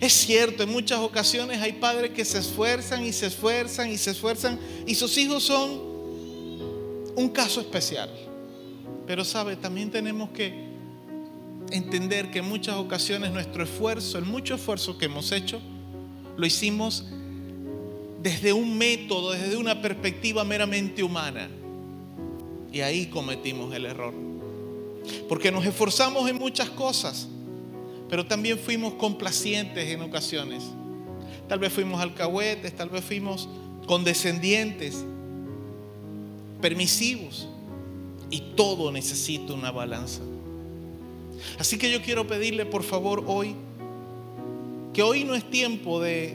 [0.00, 4.10] Es cierto, en muchas ocasiones hay padres que se esfuerzan y se esfuerzan y se
[4.10, 5.70] esfuerzan y sus hijos son
[7.14, 8.10] un caso especial.
[9.06, 10.52] Pero sabe, también tenemos que
[11.70, 15.60] entender que en muchas ocasiones nuestro esfuerzo, el mucho esfuerzo que hemos hecho,
[16.36, 17.04] lo hicimos
[18.20, 21.48] desde un método, desde una perspectiva meramente humana.
[22.72, 24.33] Y ahí cometimos el error.
[25.28, 27.28] Porque nos esforzamos en muchas cosas,
[28.08, 30.62] pero también fuimos complacientes en ocasiones.
[31.48, 33.48] Tal vez fuimos alcahuetes, tal vez fuimos
[33.86, 35.04] condescendientes,
[36.60, 37.48] permisivos.
[38.30, 40.20] Y todo necesita una balanza.
[41.58, 43.54] Así que yo quiero pedirle por favor hoy,
[44.92, 46.34] que hoy no es tiempo de,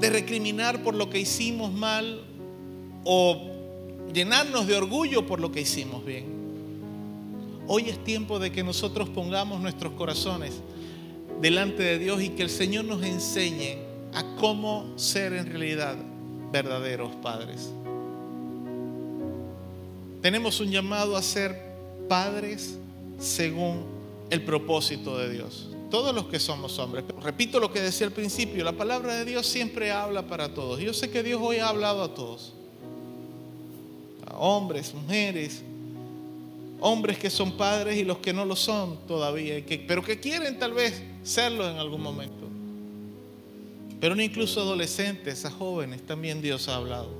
[0.00, 2.22] de recriminar por lo que hicimos mal
[3.04, 3.40] o
[4.12, 6.35] llenarnos de orgullo por lo que hicimos bien.
[7.68, 10.54] Hoy es tiempo de que nosotros pongamos nuestros corazones
[11.40, 13.78] delante de Dios y que el Señor nos enseñe
[14.14, 15.96] a cómo ser en realidad
[16.52, 17.72] verdaderos padres.
[20.22, 21.60] Tenemos un llamado a ser
[22.08, 22.78] padres
[23.18, 23.84] según
[24.30, 25.68] el propósito de Dios.
[25.90, 27.04] Todos los que somos hombres.
[27.22, 30.80] Repito lo que decía al principio, la palabra de Dios siempre habla para todos.
[30.80, 32.54] Yo sé que Dios hoy ha hablado a todos.
[34.26, 35.62] A hombres, mujeres,
[36.80, 40.72] hombres que son padres y los que no lo son todavía, pero que quieren tal
[40.72, 42.46] vez serlo en algún momento.
[44.00, 47.10] Pero no incluso adolescentes, a jóvenes, también Dios ha hablado.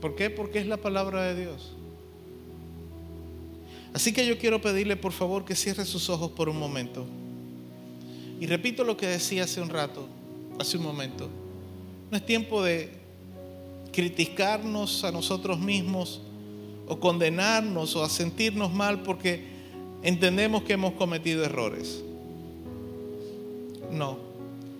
[0.00, 0.30] ¿Por qué?
[0.30, 1.72] Porque es la palabra de Dios.
[3.92, 7.04] Así que yo quiero pedirle por favor que cierre sus ojos por un momento.
[8.40, 10.06] Y repito lo que decía hace un rato,
[10.60, 11.28] hace un momento.
[12.10, 12.90] No es tiempo de
[13.92, 16.20] criticarnos a nosotros mismos
[16.88, 19.44] o condenarnos o a sentirnos mal porque
[20.02, 22.02] entendemos que hemos cometido errores.
[23.92, 24.18] No,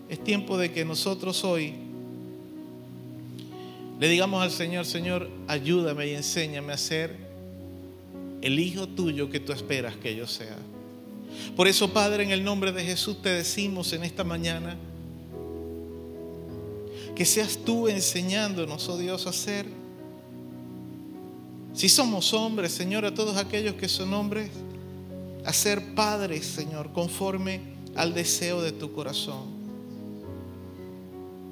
[0.09, 1.75] es tiempo de que nosotros hoy
[4.01, 7.17] le digamos al Señor, Señor, ayúdame y enséñame a ser
[8.41, 10.57] el hijo tuyo que tú esperas que yo sea.
[11.57, 14.77] Por eso, Padre, en el nombre de Jesús te decimos en esta mañana
[17.17, 19.67] que seas tú enseñándonos, oh Dios, a ser
[21.79, 24.51] si somos hombres, Señor, a todos aquellos que son hombres,
[25.45, 27.61] a ser padres, Señor, conforme
[27.95, 29.45] al deseo de tu corazón.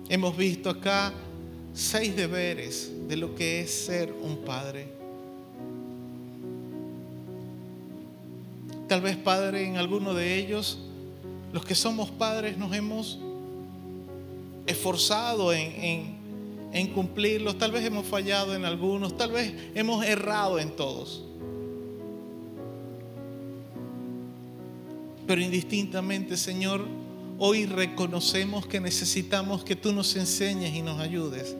[0.08, 1.12] Hemos visto acá
[1.72, 4.88] seis deberes de lo que es ser un padre.
[8.88, 10.80] Tal vez, Padre, en alguno de ellos,
[11.52, 13.20] los que somos padres nos hemos
[14.66, 16.15] esforzado en, en
[16.76, 21.24] en cumplirlos, tal vez hemos fallado en algunos, tal vez hemos errado en todos.
[25.26, 26.86] Pero indistintamente, Señor,
[27.38, 31.56] hoy reconocemos que necesitamos que tú nos enseñes y nos ayudes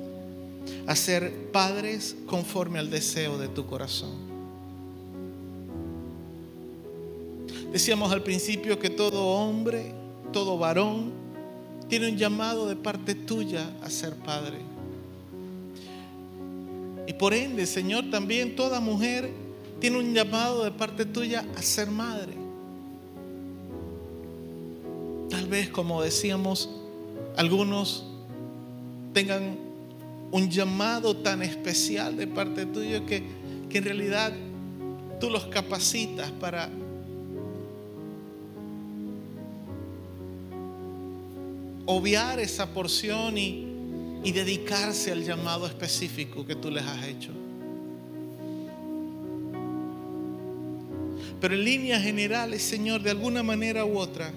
[0.86, 4.14] a ser padres conforme al deseo de tu corazón.
[7.72, 9.94] Decíamos al principio que todo hombre,
[10.30, 11.10] todo varón,
[11.88, 14.75] tiene un llamado de parte tuya a ser padre.
[17.06, 19.30] Y por ende, Señor, también toda mujer
[19.80, 22.32] tiene un llamado de parte tuya a ser madre.
[25.30, 26.70] Tal vez, como decíamos,
[27.36, 28.04] algunos
[29.12, 29.56] tengan
[30.32, 33.22] un llamado tan especial de parte tuya que,
[33.68, 34.32] que en realidad
[35.20, 36.68] tú los capacitas para
[41.86, 43.65] obviar esa porción y
[44.26, 47.30] y dedicarse al llamado específico que tú les has hecho.
[51.40, 54.32] Pero en líneas generales, Señor, de alguna manera u otra,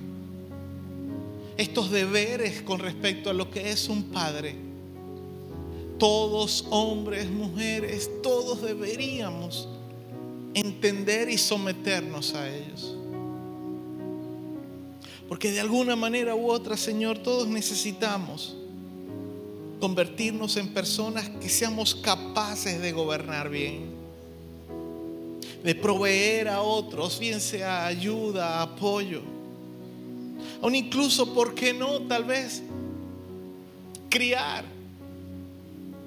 [1.58, 4.56] estos deberes con respecto a lo que es un padre,
[5.98, 9.68] todos hombres, mujeres, todos deberíamos
[10.54, 12.96] entender y someternos a ellos.
[15.28, 18.59] Porque de alguna manera u otra, Señor, todos necesitamos
[19.80, 23.98] convertirnos en personas que seamos capaces de gobernar bien.
[25.64, 29.22] de proveer a otros, bien sea ayuda, apoyo.
[30.62, 32.00] Aún incluso, ¿por qué no?
[32.04, 32.64] Tal vez
[34.10, 34.64] criar,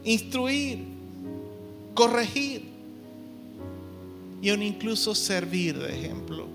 [0.05, 0.78] instruir,
[1.94, 2.62] corregir
[4.40, 6.47] y aún incluso servir de ejemplo.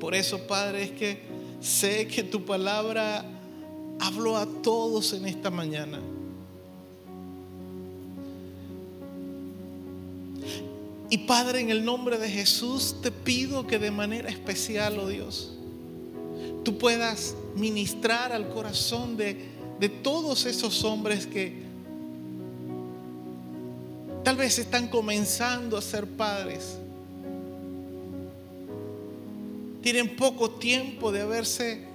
[0.00, 1.18] Por eso, Padre, es que
[1.60, 3.24] sé que tu palabra
[4.00, 6.00] habló a todos en esta mañana.
[11.10, 15.52] Y Padre, en el nombre de Jesús te pido que de manera especial, oh Dios,
[16.64, 19.44] tú puedas ministrar al corazón de,
[19.78, 21.62] de todos esos hombres que
[24.24, 26.78] tal vez están comenzando a ser padres.
[29.82, 31.93] Tienen poco tiempo de haberse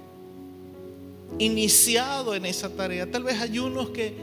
[1.38, 3.10] iniciado en esa tarea.
[3.10, 4.14] Tal vez hay unos que,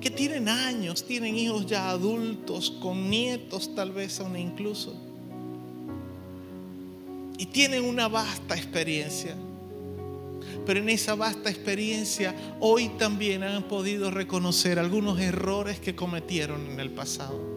[0.00, 4.94] que tienen años, tienen hijos ya adultos, con nietos tal vez aún incluso.
[7.38, 9.36] Y tienen una vasta experiencia.
[10.64, 16.80] Pero en esa vasta experiencia hoy también han podido reconocer algunos errores que cometieron en
[16.80, 17.56] el pasado.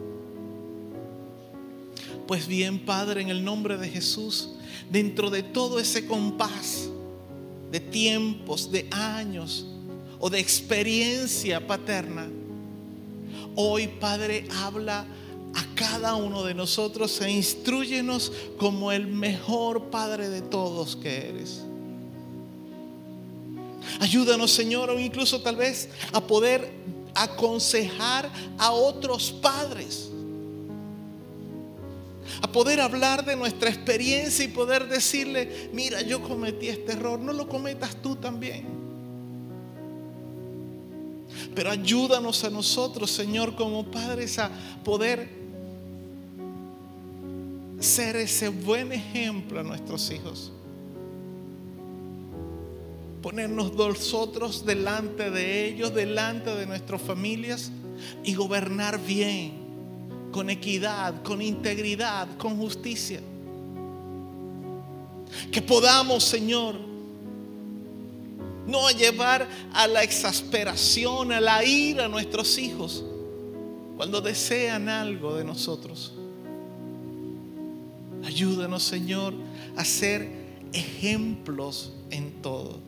[2.28, 4.52] Pues bien, Padre, en el nombre de Jesús,
[4.92, 6.90] dentro de todo ese compás
[7.72, 9.66] de tiempos, de años
[10.20, 12.28] o de experiencia paterna,
[13.56, 15.06] hoy Padre habla
[15.54, 21.64] a cada uno de nosotros e instruyenos como el mejor Padre de todos que eres.
[24.00, 26.72] Ayúdanos, Señor, o incluso tal vez a poder
[27.16, 30.10] aconsejar a otros padres.
[32.42, 37.34] A poder hablar de nuestra experiencia y poder decirle, mira, yo cometí este error, no
[37.34, 38.66] lo cometas tú también.
[41.54, 44.50] Pero ayúdanos a nosotros, Señor, como padres, a
[44.84, 45.30] poder
[47.80, 50.52] ser ese buen ejemplo a nuestros hijos
[53.22, 57.72] ponernos nosotros delante de ellos, delante de nuestras familias
[58.24, 59.59] y gobernar bien,
[60.32, 63.22] con equidad, con integridad, con justicia.
[65.52, 66.76] Que podamos, Señor,
[68.68, 73.04] no llevar a la exasperación, a la ira a nuestros hijos
[73.98, 76.14] cuando desean algo de nosotros.
[78.24, 79.34] Ayúdanos, Señor,
[79.76, 80.30] a ser
[80.74, 82.80] ejemplos en todo.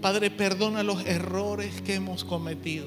[0.00, 2.86] Padre, perdona los errores que hemos cometido.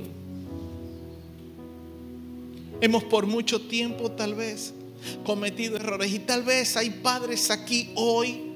[2.82, 4.74] Hemos por mucho tiempo tal vez
[5.24, 6.12] cometido errores.
[6.12, 8.54] Y tal vez hay padres aquí hoy.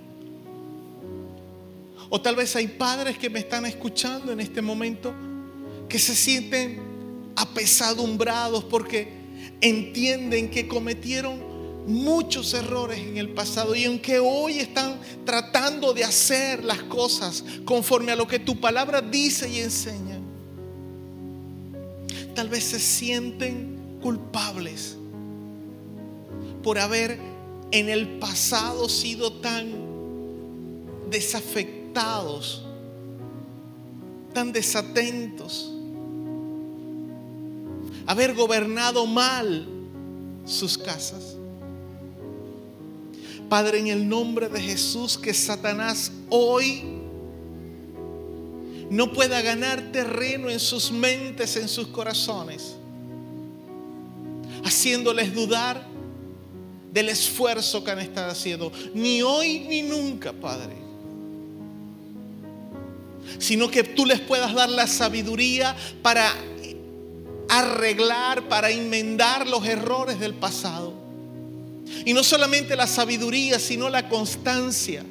[2.10, 5.14] O tal vez hay padres que me están escuchando en este momento
[5.89, 6.80] que se sienten
[7.35, 9.07] apesadumbrados porque
[9.61, 11.39] entienden que cometieron
[11.88, 18.11] muchos errores en el pasado y aunque hoy están tratando de hacer las cosas conforme
[18.11, 20.19] a lo que tu palabra dice y enseña,
[22.34, 23.74] tal vez se sienten
[24.06, 24.98] culpables
[26.61, 27.18] por haber
[27.72, 29.73] en el pasado sido tan
[31.10, 32.64] desafectados,
[34.32, 35.73] tan desatentos,
[38.06, 39.68] haber gobernado mal
[40.45, 41.36] sus casas.
[43.49, 46.84] Padre, en el nombre de Jesús, que Satanás hoy
[48.91, 52.76] no pueda ganar terreno en sus mentes, en sus corazones,
[54.66, 55.82] haciéndoles dudar
[56.92, 60.76] del esfuerzo que han estado haciendo, ni hoy ni nunca, Padre.
[63.38, 66.34] Sino que tú les puedas dar la sabiduría para
[67.48, 70.94] arreglar, para enmendar los errores del pasado
[72.04, 75.04] y no solamente la sabiduría, sino la constancia.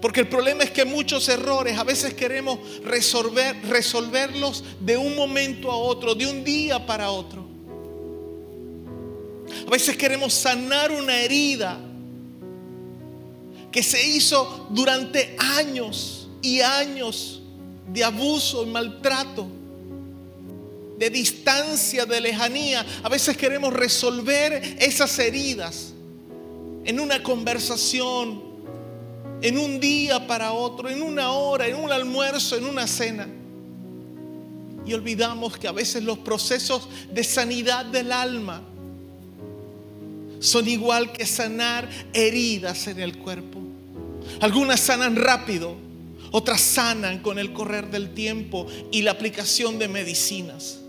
[0.00, 5.70] Porque el problema es que muchos errores a veces queremos resolver, resolverlos de un momento
[5.70, 7.49] a otro, de un día para otro.
[9.70, 11.78] A veces queremos sanar una herida
[13.70, 17.40] que se hizo durante años y años
[17.86, 19.46] de abuso y maltrato
[20.98, 22.84] de distancia, de lejanía.
[23.04, 25.92] A veces queremos resolver esas heridas
[26.84, 28.42] en una conversación,
[29.40, 33.28] en un día para otro, en una hora, en un almuerzo, en una cena.
[34.84, 38.64] Y olvidamos que a veces los procesos de sanidad del alma
[40.40, 43.60] son igual que sanar heridas en el cuerpo.
[44.40, 45.76] Algunas sanan rápido,
[46.32, 50.80] otras sanan con el correr del tiempo y la aplicación de medicinas.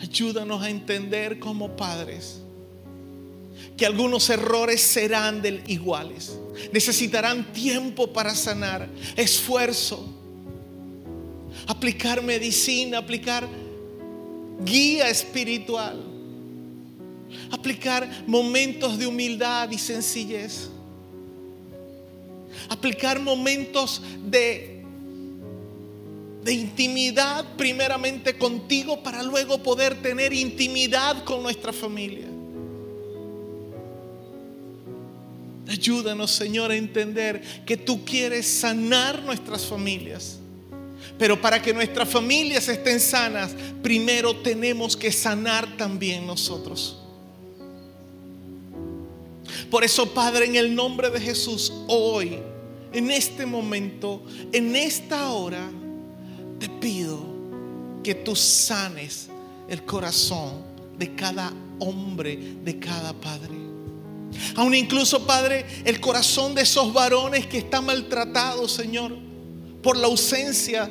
[0.00, 2.40] Ayúdanos a entender como padres
[3.76, 6.38] que algunos errores serán del iguales.
[6.72, 10.06] Necesitarán tiempo para sanar, esfuerzo,
[11.66, 13.46] aplicar medicina, aplicar
[14.64, 16.09] guía espiritual,
[17.50, 20.68] aplicar momentos de humildad y sencillez,
[22.68, 24.82] aplicar momentos de,
[26.42, 32.26] de intimidad primeramente contigo para luego poder tener intimidad con nuestra familia.
[35.68, 40.38] Ayúdanos, Señor, a entender que tú quieres sanar nuestras familias.
[41.16, 46.99] Pero para que nuestras familias estén sanas, primero tenemos que sanar también nosotros.
[49.70, 52.38] Por eso, Padre, en el nombre de Jesús, hoy,
[52.92, 54.22] en este momento,
[54.52, 55.70] en esta hora,
[56.58, 57.20] te pido
[58.02, 59.28] que tú sanes
[59.68, 60.64] el corazón
[60.98, 63.54] de cada hombre, de cada padre.
[64.56, 69.16] Aún incluso, Padre, el corazón de esos varones que están maltratados, Señor,
[69.82, 70.88] por la ausencia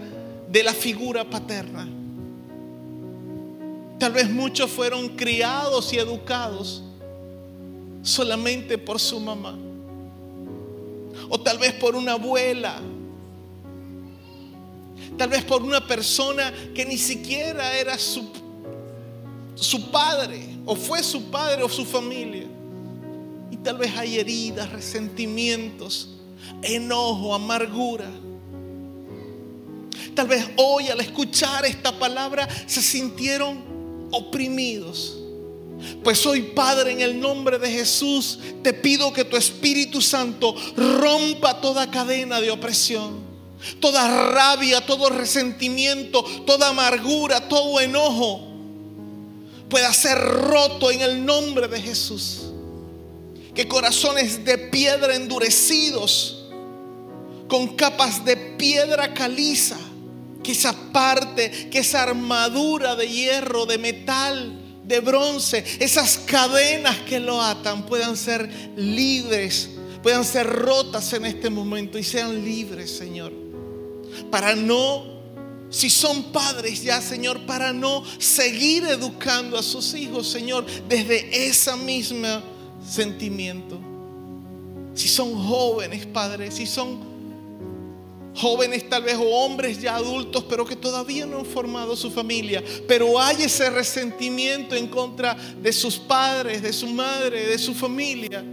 [0.49, 1.87] de la figura paterna.
[3.99, 6.83] Tal vez muchos fueron criados y educados
[8.09, 9.57] solamente por su mamá.
[11.29, 12.81] O tal vez por una abuela.
[15.17, 18.29] Tal vez por una persona que ni siquiera era su,
[19.55, 22.47] su padre, o fue su padre o su familia.
[23.51, 26.09] Y tal vez hay heridas, resentimientos,
[26.61, 28.09] enojo, amargura.
[30.15, 35.18] Tal vez hoy al escuchar esta palabra se sintieron oprimidos.
[36.03, 41.61] Pues hoy, Padre, en el nombre de Jesús, te pido que tu Espíritu Santo rompa
[41.61, 43.19] toda cadena de opresión,
[43.79, 48.47] toda rabia, todo resentimiento, toda amargura, todo enojo,
[49.69, 52.45] pueda ser roto en el nombre de Jesús.
[53.53, 56.45] Que corazones de piedra endurecidos,
[57.47, 59.77] con capas de piedra caliza,
[60.43, 67.19] que esa parte, que esa armadura de hierro, de metal, de bronce, esas cadenas que
[67.19, 69.69] lo atan puedan ser libres,
[70.01, 73.31] puedan ser rotas en este momento y sean libres, Señor.
[74.31, 75.05] Para no,
[75.69, 81.77] si son padres ya, Señor, para no seguir educando a sus hijos, Señor, desde esa
[81.77, 82.41] misma
[82.83, 83.79] sentimiento.
[84.95, 86.97] Si son jóvenes, padres, si son
[88.35, 92.63] jóvenes tal vez o hombres ya adultos, pero que todavía no han formado su familia,
[92.87, 98.43] pero hay ese resentimiento en contra de sus padres, de su madre, de su familia.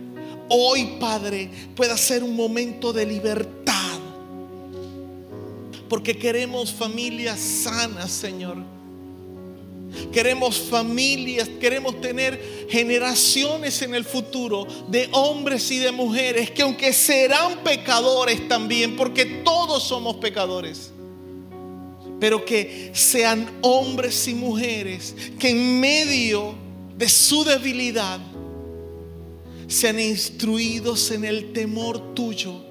[0.48, 3.74] Hoy, Padre, pueda ser un momento de libertad.
[5.88, 8.75] Porque queremos familias sanas, Señor
[10.12, 16.92] Queremos familias, queremos tener generaciones en el futuro de hombres y de mujeres que aunque
[16.92, 20.90] serán pecadores también, porque todos somos pecadores,
[22.20, 26.54] pero que sean hombres y mujeres que en medio
[26.96, 28.20] de su debilidad
[29.68, 32.66] sean instruidos en el temor tuyo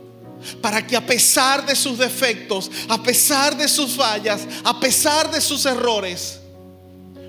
[0.61, 5.41] para que a pesar de sus defectos, a pesar de sus fallas, a pesar de
[5.41, 6.39] sus errores,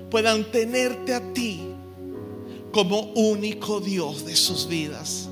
[0.09, 1.61] puedan tenerte a ti
[2.71, 5.29] como único Dios de sus vidas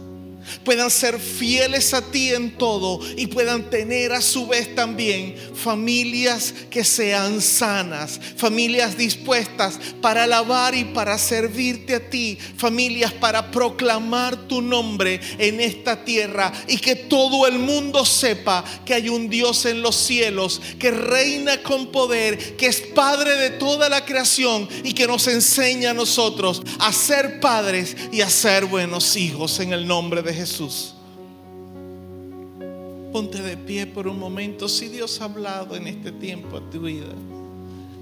[0.63, 6.53] puedan ser fieles a ti en todo y puedan tener a su vez también familias
[6.69, 14.47] que sean sanas, familias dispuestas para alabar y para servirte a ti, familias para proclamar
[14.47, 19.65] tu nombre en esta tierra y que todo el mundo sepa que hay un Dios
[19.65, 24.93] en los cielos que reina con poder, que es Padre de toda la creación y
[24.93, 29.87] que nos enseña a nosotros a ser padres y a ser buenos hijos en el
[29.87, 30.93] nombre de Jesús.
[33.11, 34.67] Ponte de pie por un momento.
[34.67, 37.13] Si Dios ha hablado en este tiempo a tu vida,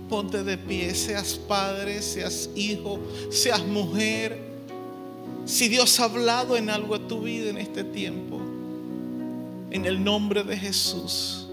[0.09, 0.93] ponte de pie.
[0.95, 2.99] Seas padre, seas hijo,
[3.29, 4.39] seas mujer.
[5.45, 8.39] Si Dios ha hablado en algo a tu vida en este tiempo,
[9.71, 11.47] en el nombre de Jesús,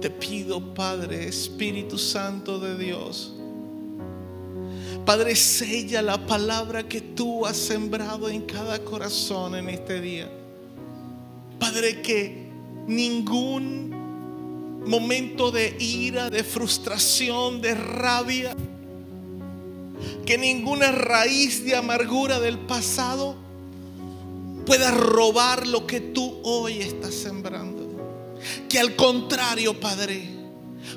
[0.00, 3.34] te pido, Padre, Espíritu Santo de Dios
[5.04, 10.30] Padre, sella la palabra que tú has sembrado en cada corazón en este día.
[11.58, 12.48] Padre, que
[12.86, 18.54] ningún momento de ira, de frustración, de rabia,
[20.24, 23.34] que ninguna raíz de amargura del pasado
[24.64, 27.90] pueda robar lo que tú hoy estás sembrando.
[28.68, 30.41] Que al contrario, Padre,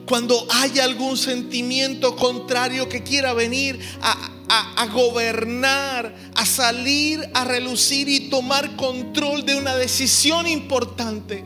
[0.05, 7.45] Cuando haya algún sentimiento contrario que quiera venir a, a, a, gobernar, a salir, a
[7.45, 11.45] relucir y tomar control de una decisión importante.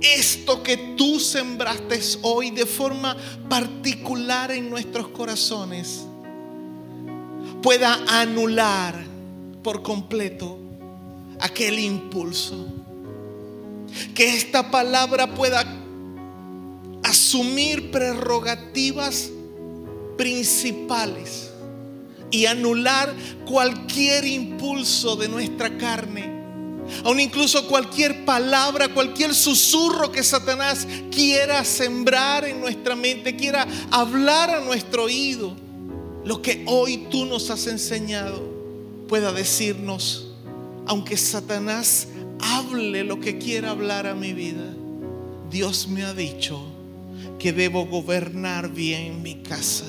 [0.00, 3.16] Esto que tú sembraste hoy de forma
[3.48, 6.06] particular en nuestros corazones
[7.62, 8.94] pueda anular
[9.62, 10.58] por completo
[11.40, 12.66] aquel impulso.
[14.14, 15.64] Que esta palabra pueda
[17.06, 19.30] asumir prerrogativas
[20.18, 21.50] principales
[22.32, 23.14] y anular
[23.46, 26.34] cualquier impulso de nuestra carne.
[27.04, 34.50] Aun incluso cualquier palabra, cualquier susurro que Satanás quiera sembrar en nuestra mente, quiera hablar
[34.50, 35.56] a nuestro oído.
[36.24, 38.42] Lo que hoy tú nos has enseñado
[39.08, 40.28] pueda decirnos,
[40.86, 42.08] aunque Satanás
[42.40, 44.74] hable lo que quiera hablar a mi vida,
[45.50, 46.75] Dios me ha dicho
[47.46, 49.84] que debo gobernar bien mi casa.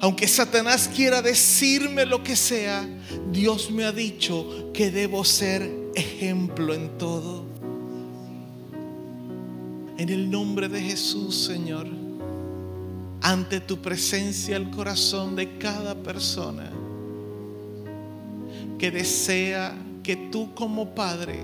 [0.00, 2.88] Aunque Satanás quiera decirme lo que sea,
[3.32, 7.46] Dios me ha dicho que debo ser ejemplo en todo.
[9.98, 11.88] En el nombre de Jesús, Señor,
[13.22, 16.70] ante tu presencia el corazón de cada persona
[18.78, 21.40] que desea que tú como Padre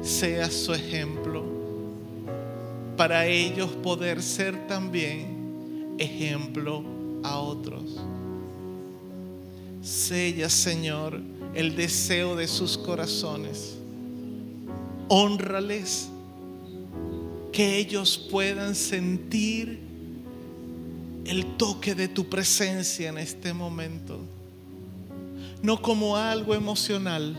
[0.00, 1.39] seas su ejemplo
[3.00, 6.84] para ellos poder ser también ejemplo
[7.22, 7.96] a otros.
[9.82, 11.18] Sella, Señor,
[11.54, 13.78] el deseo de sus corazones.
[15.08, 16.10] Honrales,
[17.52, 19.80] que ellos puedan sentir
[21.24, 24.18] el toque de tu presencia en este momento.
[25.62, 27.34] No como algo emocional,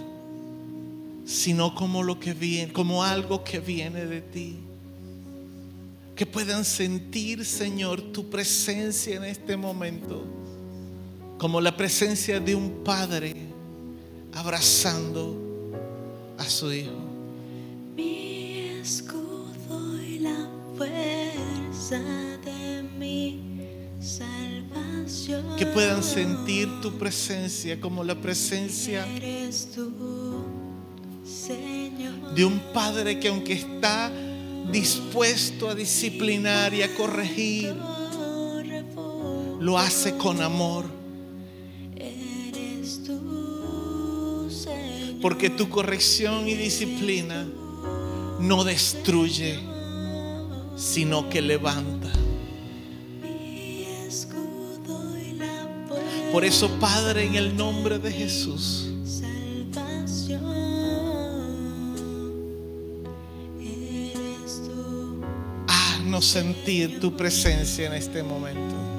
[1.24, 4.58] sino como lo que viene, como algo que viene de ti
[6.16, 10.24] que puedan sentir, Señor, tu presencia en este momento,
[11.38, 13.36] como la presencia de un padre
[14.34, 15.38] abrazando
[16.38, 16.92] a su hijo.
[17.96, 20.48] Mi escudo y la
[20.78, 22.00] fuerza
[22.46, 23.42] de mi
[24.00, 25.56] salvación.
[25.58, 29.92] Que puedan sentir tu presencia como la presencia Eres tú,
[31.26, 32.36] Señor.
[32.36, 34.12] de un padre que aunque está
[34.72, 37.76] dispuesto a disciplinar y a corregir,
[39.60, 40.86] lo hace con amor.
[45.22, 47.48] Porque tu corrección y disciplina
[48.40, 49.60] no destruye,
[50.76, 52.12] sino que levanta.
[56.32, 58.91] Por eso, Padre, en el nombre de Jesús,
[66.12, 68.91] haznos sentir tu presencia en este momento.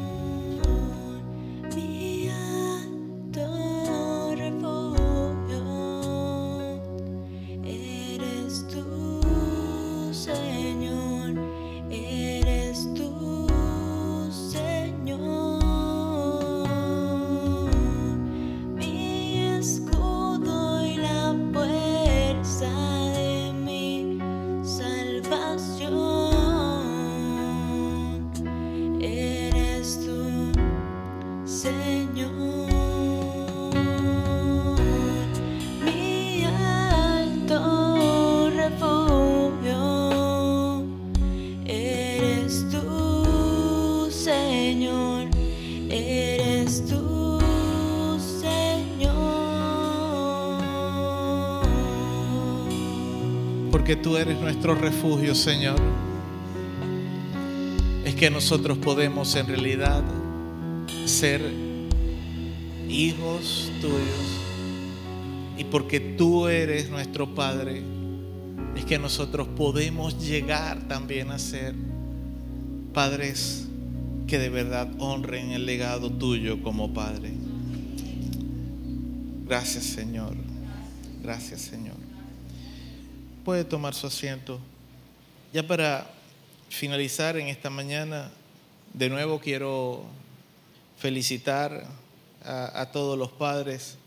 [53.97, 55.77] Tú eres nuestro refugio, Señor.
[58.05, 60.03] Es que nosotros podemos en realidad
[61.05, 61.43] ser
[62.89, 64.41] hijos tuyos.
[65.59, 67.83] Y porque tú eres nuestro Padre,
[68.77, 71.75] es que nosotros podemos llegar también a ser
[72.95, 73.69] padres
[74.27, 77.33] que de verdad honren el legado tuyo como Padre.
[79.47, 80.35] Gracias, Señor.
[81.23, 81.92] Gracias, Señor.
[83.45, 84.61] Puede tomar su asiento.
[85.53, 86.09] Ya para
[86.69, 88.31] finalizar en esta mañana,
[88.95, 90.05] de nuevo quiero
[90.97, 91.85] felicitar
[92.45, 93.99] a, todos los padres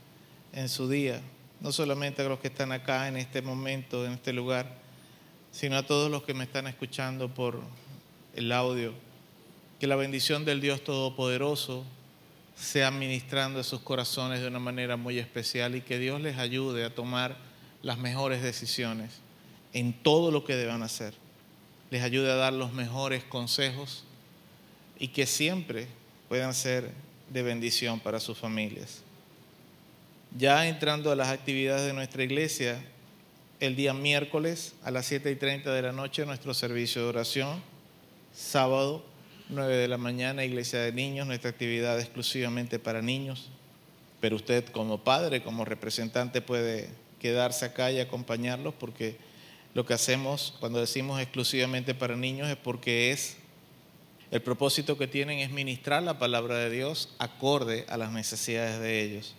[0.54, 1.20] en su día,
[1.60, 4.72] no solamente a los que están acá en este momento, en este lugar,
[5.52, 7.60] sino a todos los que me están escuchando por
[8.38, 8.94] el audio.
[9.82, 11.84] Que la bendición del Dios Todopoderoso
[12.56, 16.86] sea ministrando a sus corazones de una manera muy especial y que Dios les ayude
[16.86, 17.36] a tomar
[17.82, 19.25] las mejores decisiones
[19.76, 21.14] en todo lo que deban hacer.
[21.92, 24.04] les ayude a dar los mejores consejos
[24.98, 25.88] y que siempre
[26.30, 26.90] puedan ser
[27.30, 29.02] de bendición para sus familias.
[30.38, 32.82] Ya entrando a las actividades de nuestra iglesia,
[33.60, 37.62] el día miércoles a las 7 y 30 de la noche nuestro servicio de oración,
[38.34, 39.06] sábado
[39.50, 43.50] 9 de la mañana iglesia de niños, nuestra actividad exclusivamente para niños,
[44.22, 46.90] pero usted como padre, como representante puede
[47.20, 49.25] quedarse acá y acompañarlos porque
[49.76, 53.36] lo que hacemos cuando decimos exclusivamente para niños es porque es
[54.32, 59.04] el propósito que tienen es ministrar la palabra de Dios acorde a las necesidades de
[59.04, 59.36] ellos.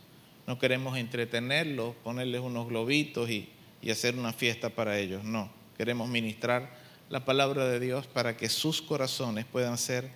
[0.47, 3.49] No queremos entretenerlos, ponerles unos globitos y,
[3.81, 5.25] y hacer una fiesta para ellos.
[5.25, 6.71] No, queremos ministrar
[7.09, 10.11] la palabra de Dios para que sus corazones puedan ser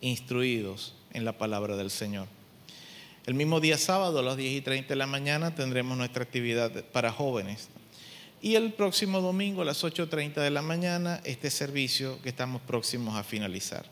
[0.00, 2.28] instruidos en la palabra del Señor.
[3.26, 6.84] El mismo día sábado a las 10 y 30 de la mañana tendremos nuestra actividad
[6.92, 7.68] para jóvenes.
[8.42, 13.16] Y el próximo domingo a las 8.30 de la mañana este servicio que estamos próximos
[13.16, 13.86] a finalizar.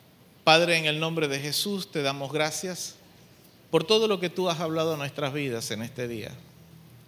[0.45, 2.97] Padre, en el nombre de Jesús te damos gracias
[3.71, 6.31] por todo lo que tú has hablado a nuestras vidas en este día.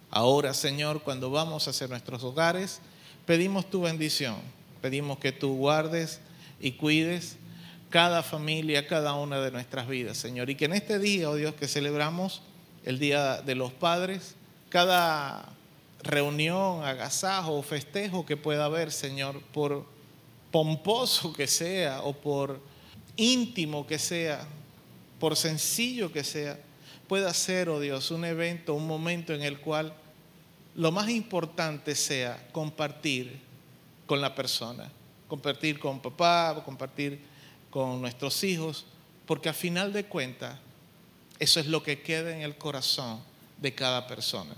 [0.09, 2.79] Ahora, Señor, cuando vamos hacia nuestros hogares,
[3.25, 4.35] pedimos tu bendición,
[4.81, 6.19] pedimos que tú guardes
[6.59, 7.37] y cuides
[7.89, 10.49] cada familia, cada una de nuestras vidas, Señor.
[10.49, 12.41] Y que en este día, oh Dios, que celebramos
[12.83, 14.35] el Día de los Padres,
[14.69, 15.56] cada
[16.07, 19.85] reunión, agasajo o festejo que pueda haber, Señor, por
[20.51, 22.59] pomposo que sea o por
[23.15, 24.47] íntimo que sea,
[25.19, 26.59] por sencillo que sea,
[27.07, 29.93] pueda ser, oh Dios, un evento, un momento en el cual
[30.75, 33.39] lo más importante sea compartir
[34.05, 34.89] con la persona,
[35.27, 37.19] compartir con papá, compartir
[37.69, 38.85] con nuestros hijos,
[39.25, 40.57] porque a final de cuentas
[41.39, 43.19] eso es lo que queda en el corazón
[43.59, 44.55] de cada persona.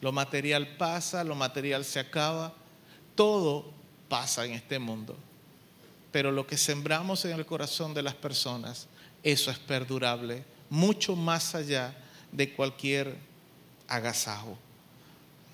[0.00, 2.52] Lo material pasa, lo material se acaba,
[3.14, 3.72] todo
[4.08, 5.16] pasa en este mundo.
[6.12, 8.88] Pero lo que sembramos en el corazón de las personas,
[9.22, 11.96] eso es perdurable, mucho más allá
[12.32, 13.16] de cualquier
[13.88, 14.58] agasajo.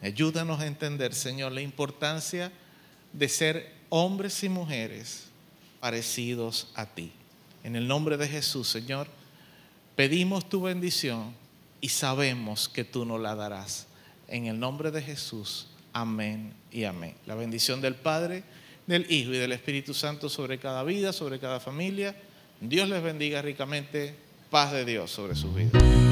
[0.03, 2.53] Ayúdanos a entender, Señor, la importancia
[3.13, 5.25] de ser hombres y mujeres
[5.81, 7.13] parecidos a ti.
[7.63, 9.07] En el nombre de Jesús, Señor,
[9.95, 11.35] pedimos tu bendición
[11.81, 13.87] y sabemos que tú nos la darás.
[14.33, 17.15] En el nombre de Jesús, amén y amén.
[17.27, 18.43] La bendición del Padre,
[18.87, 22.17] del Hijo y del Espíritu Santo sobre cada vida, sobre cada familia.
[22.59, 24.17] Dios les bendiga ricamente.
[24.49, 26.12] Paz de Dios sobre sus vidas.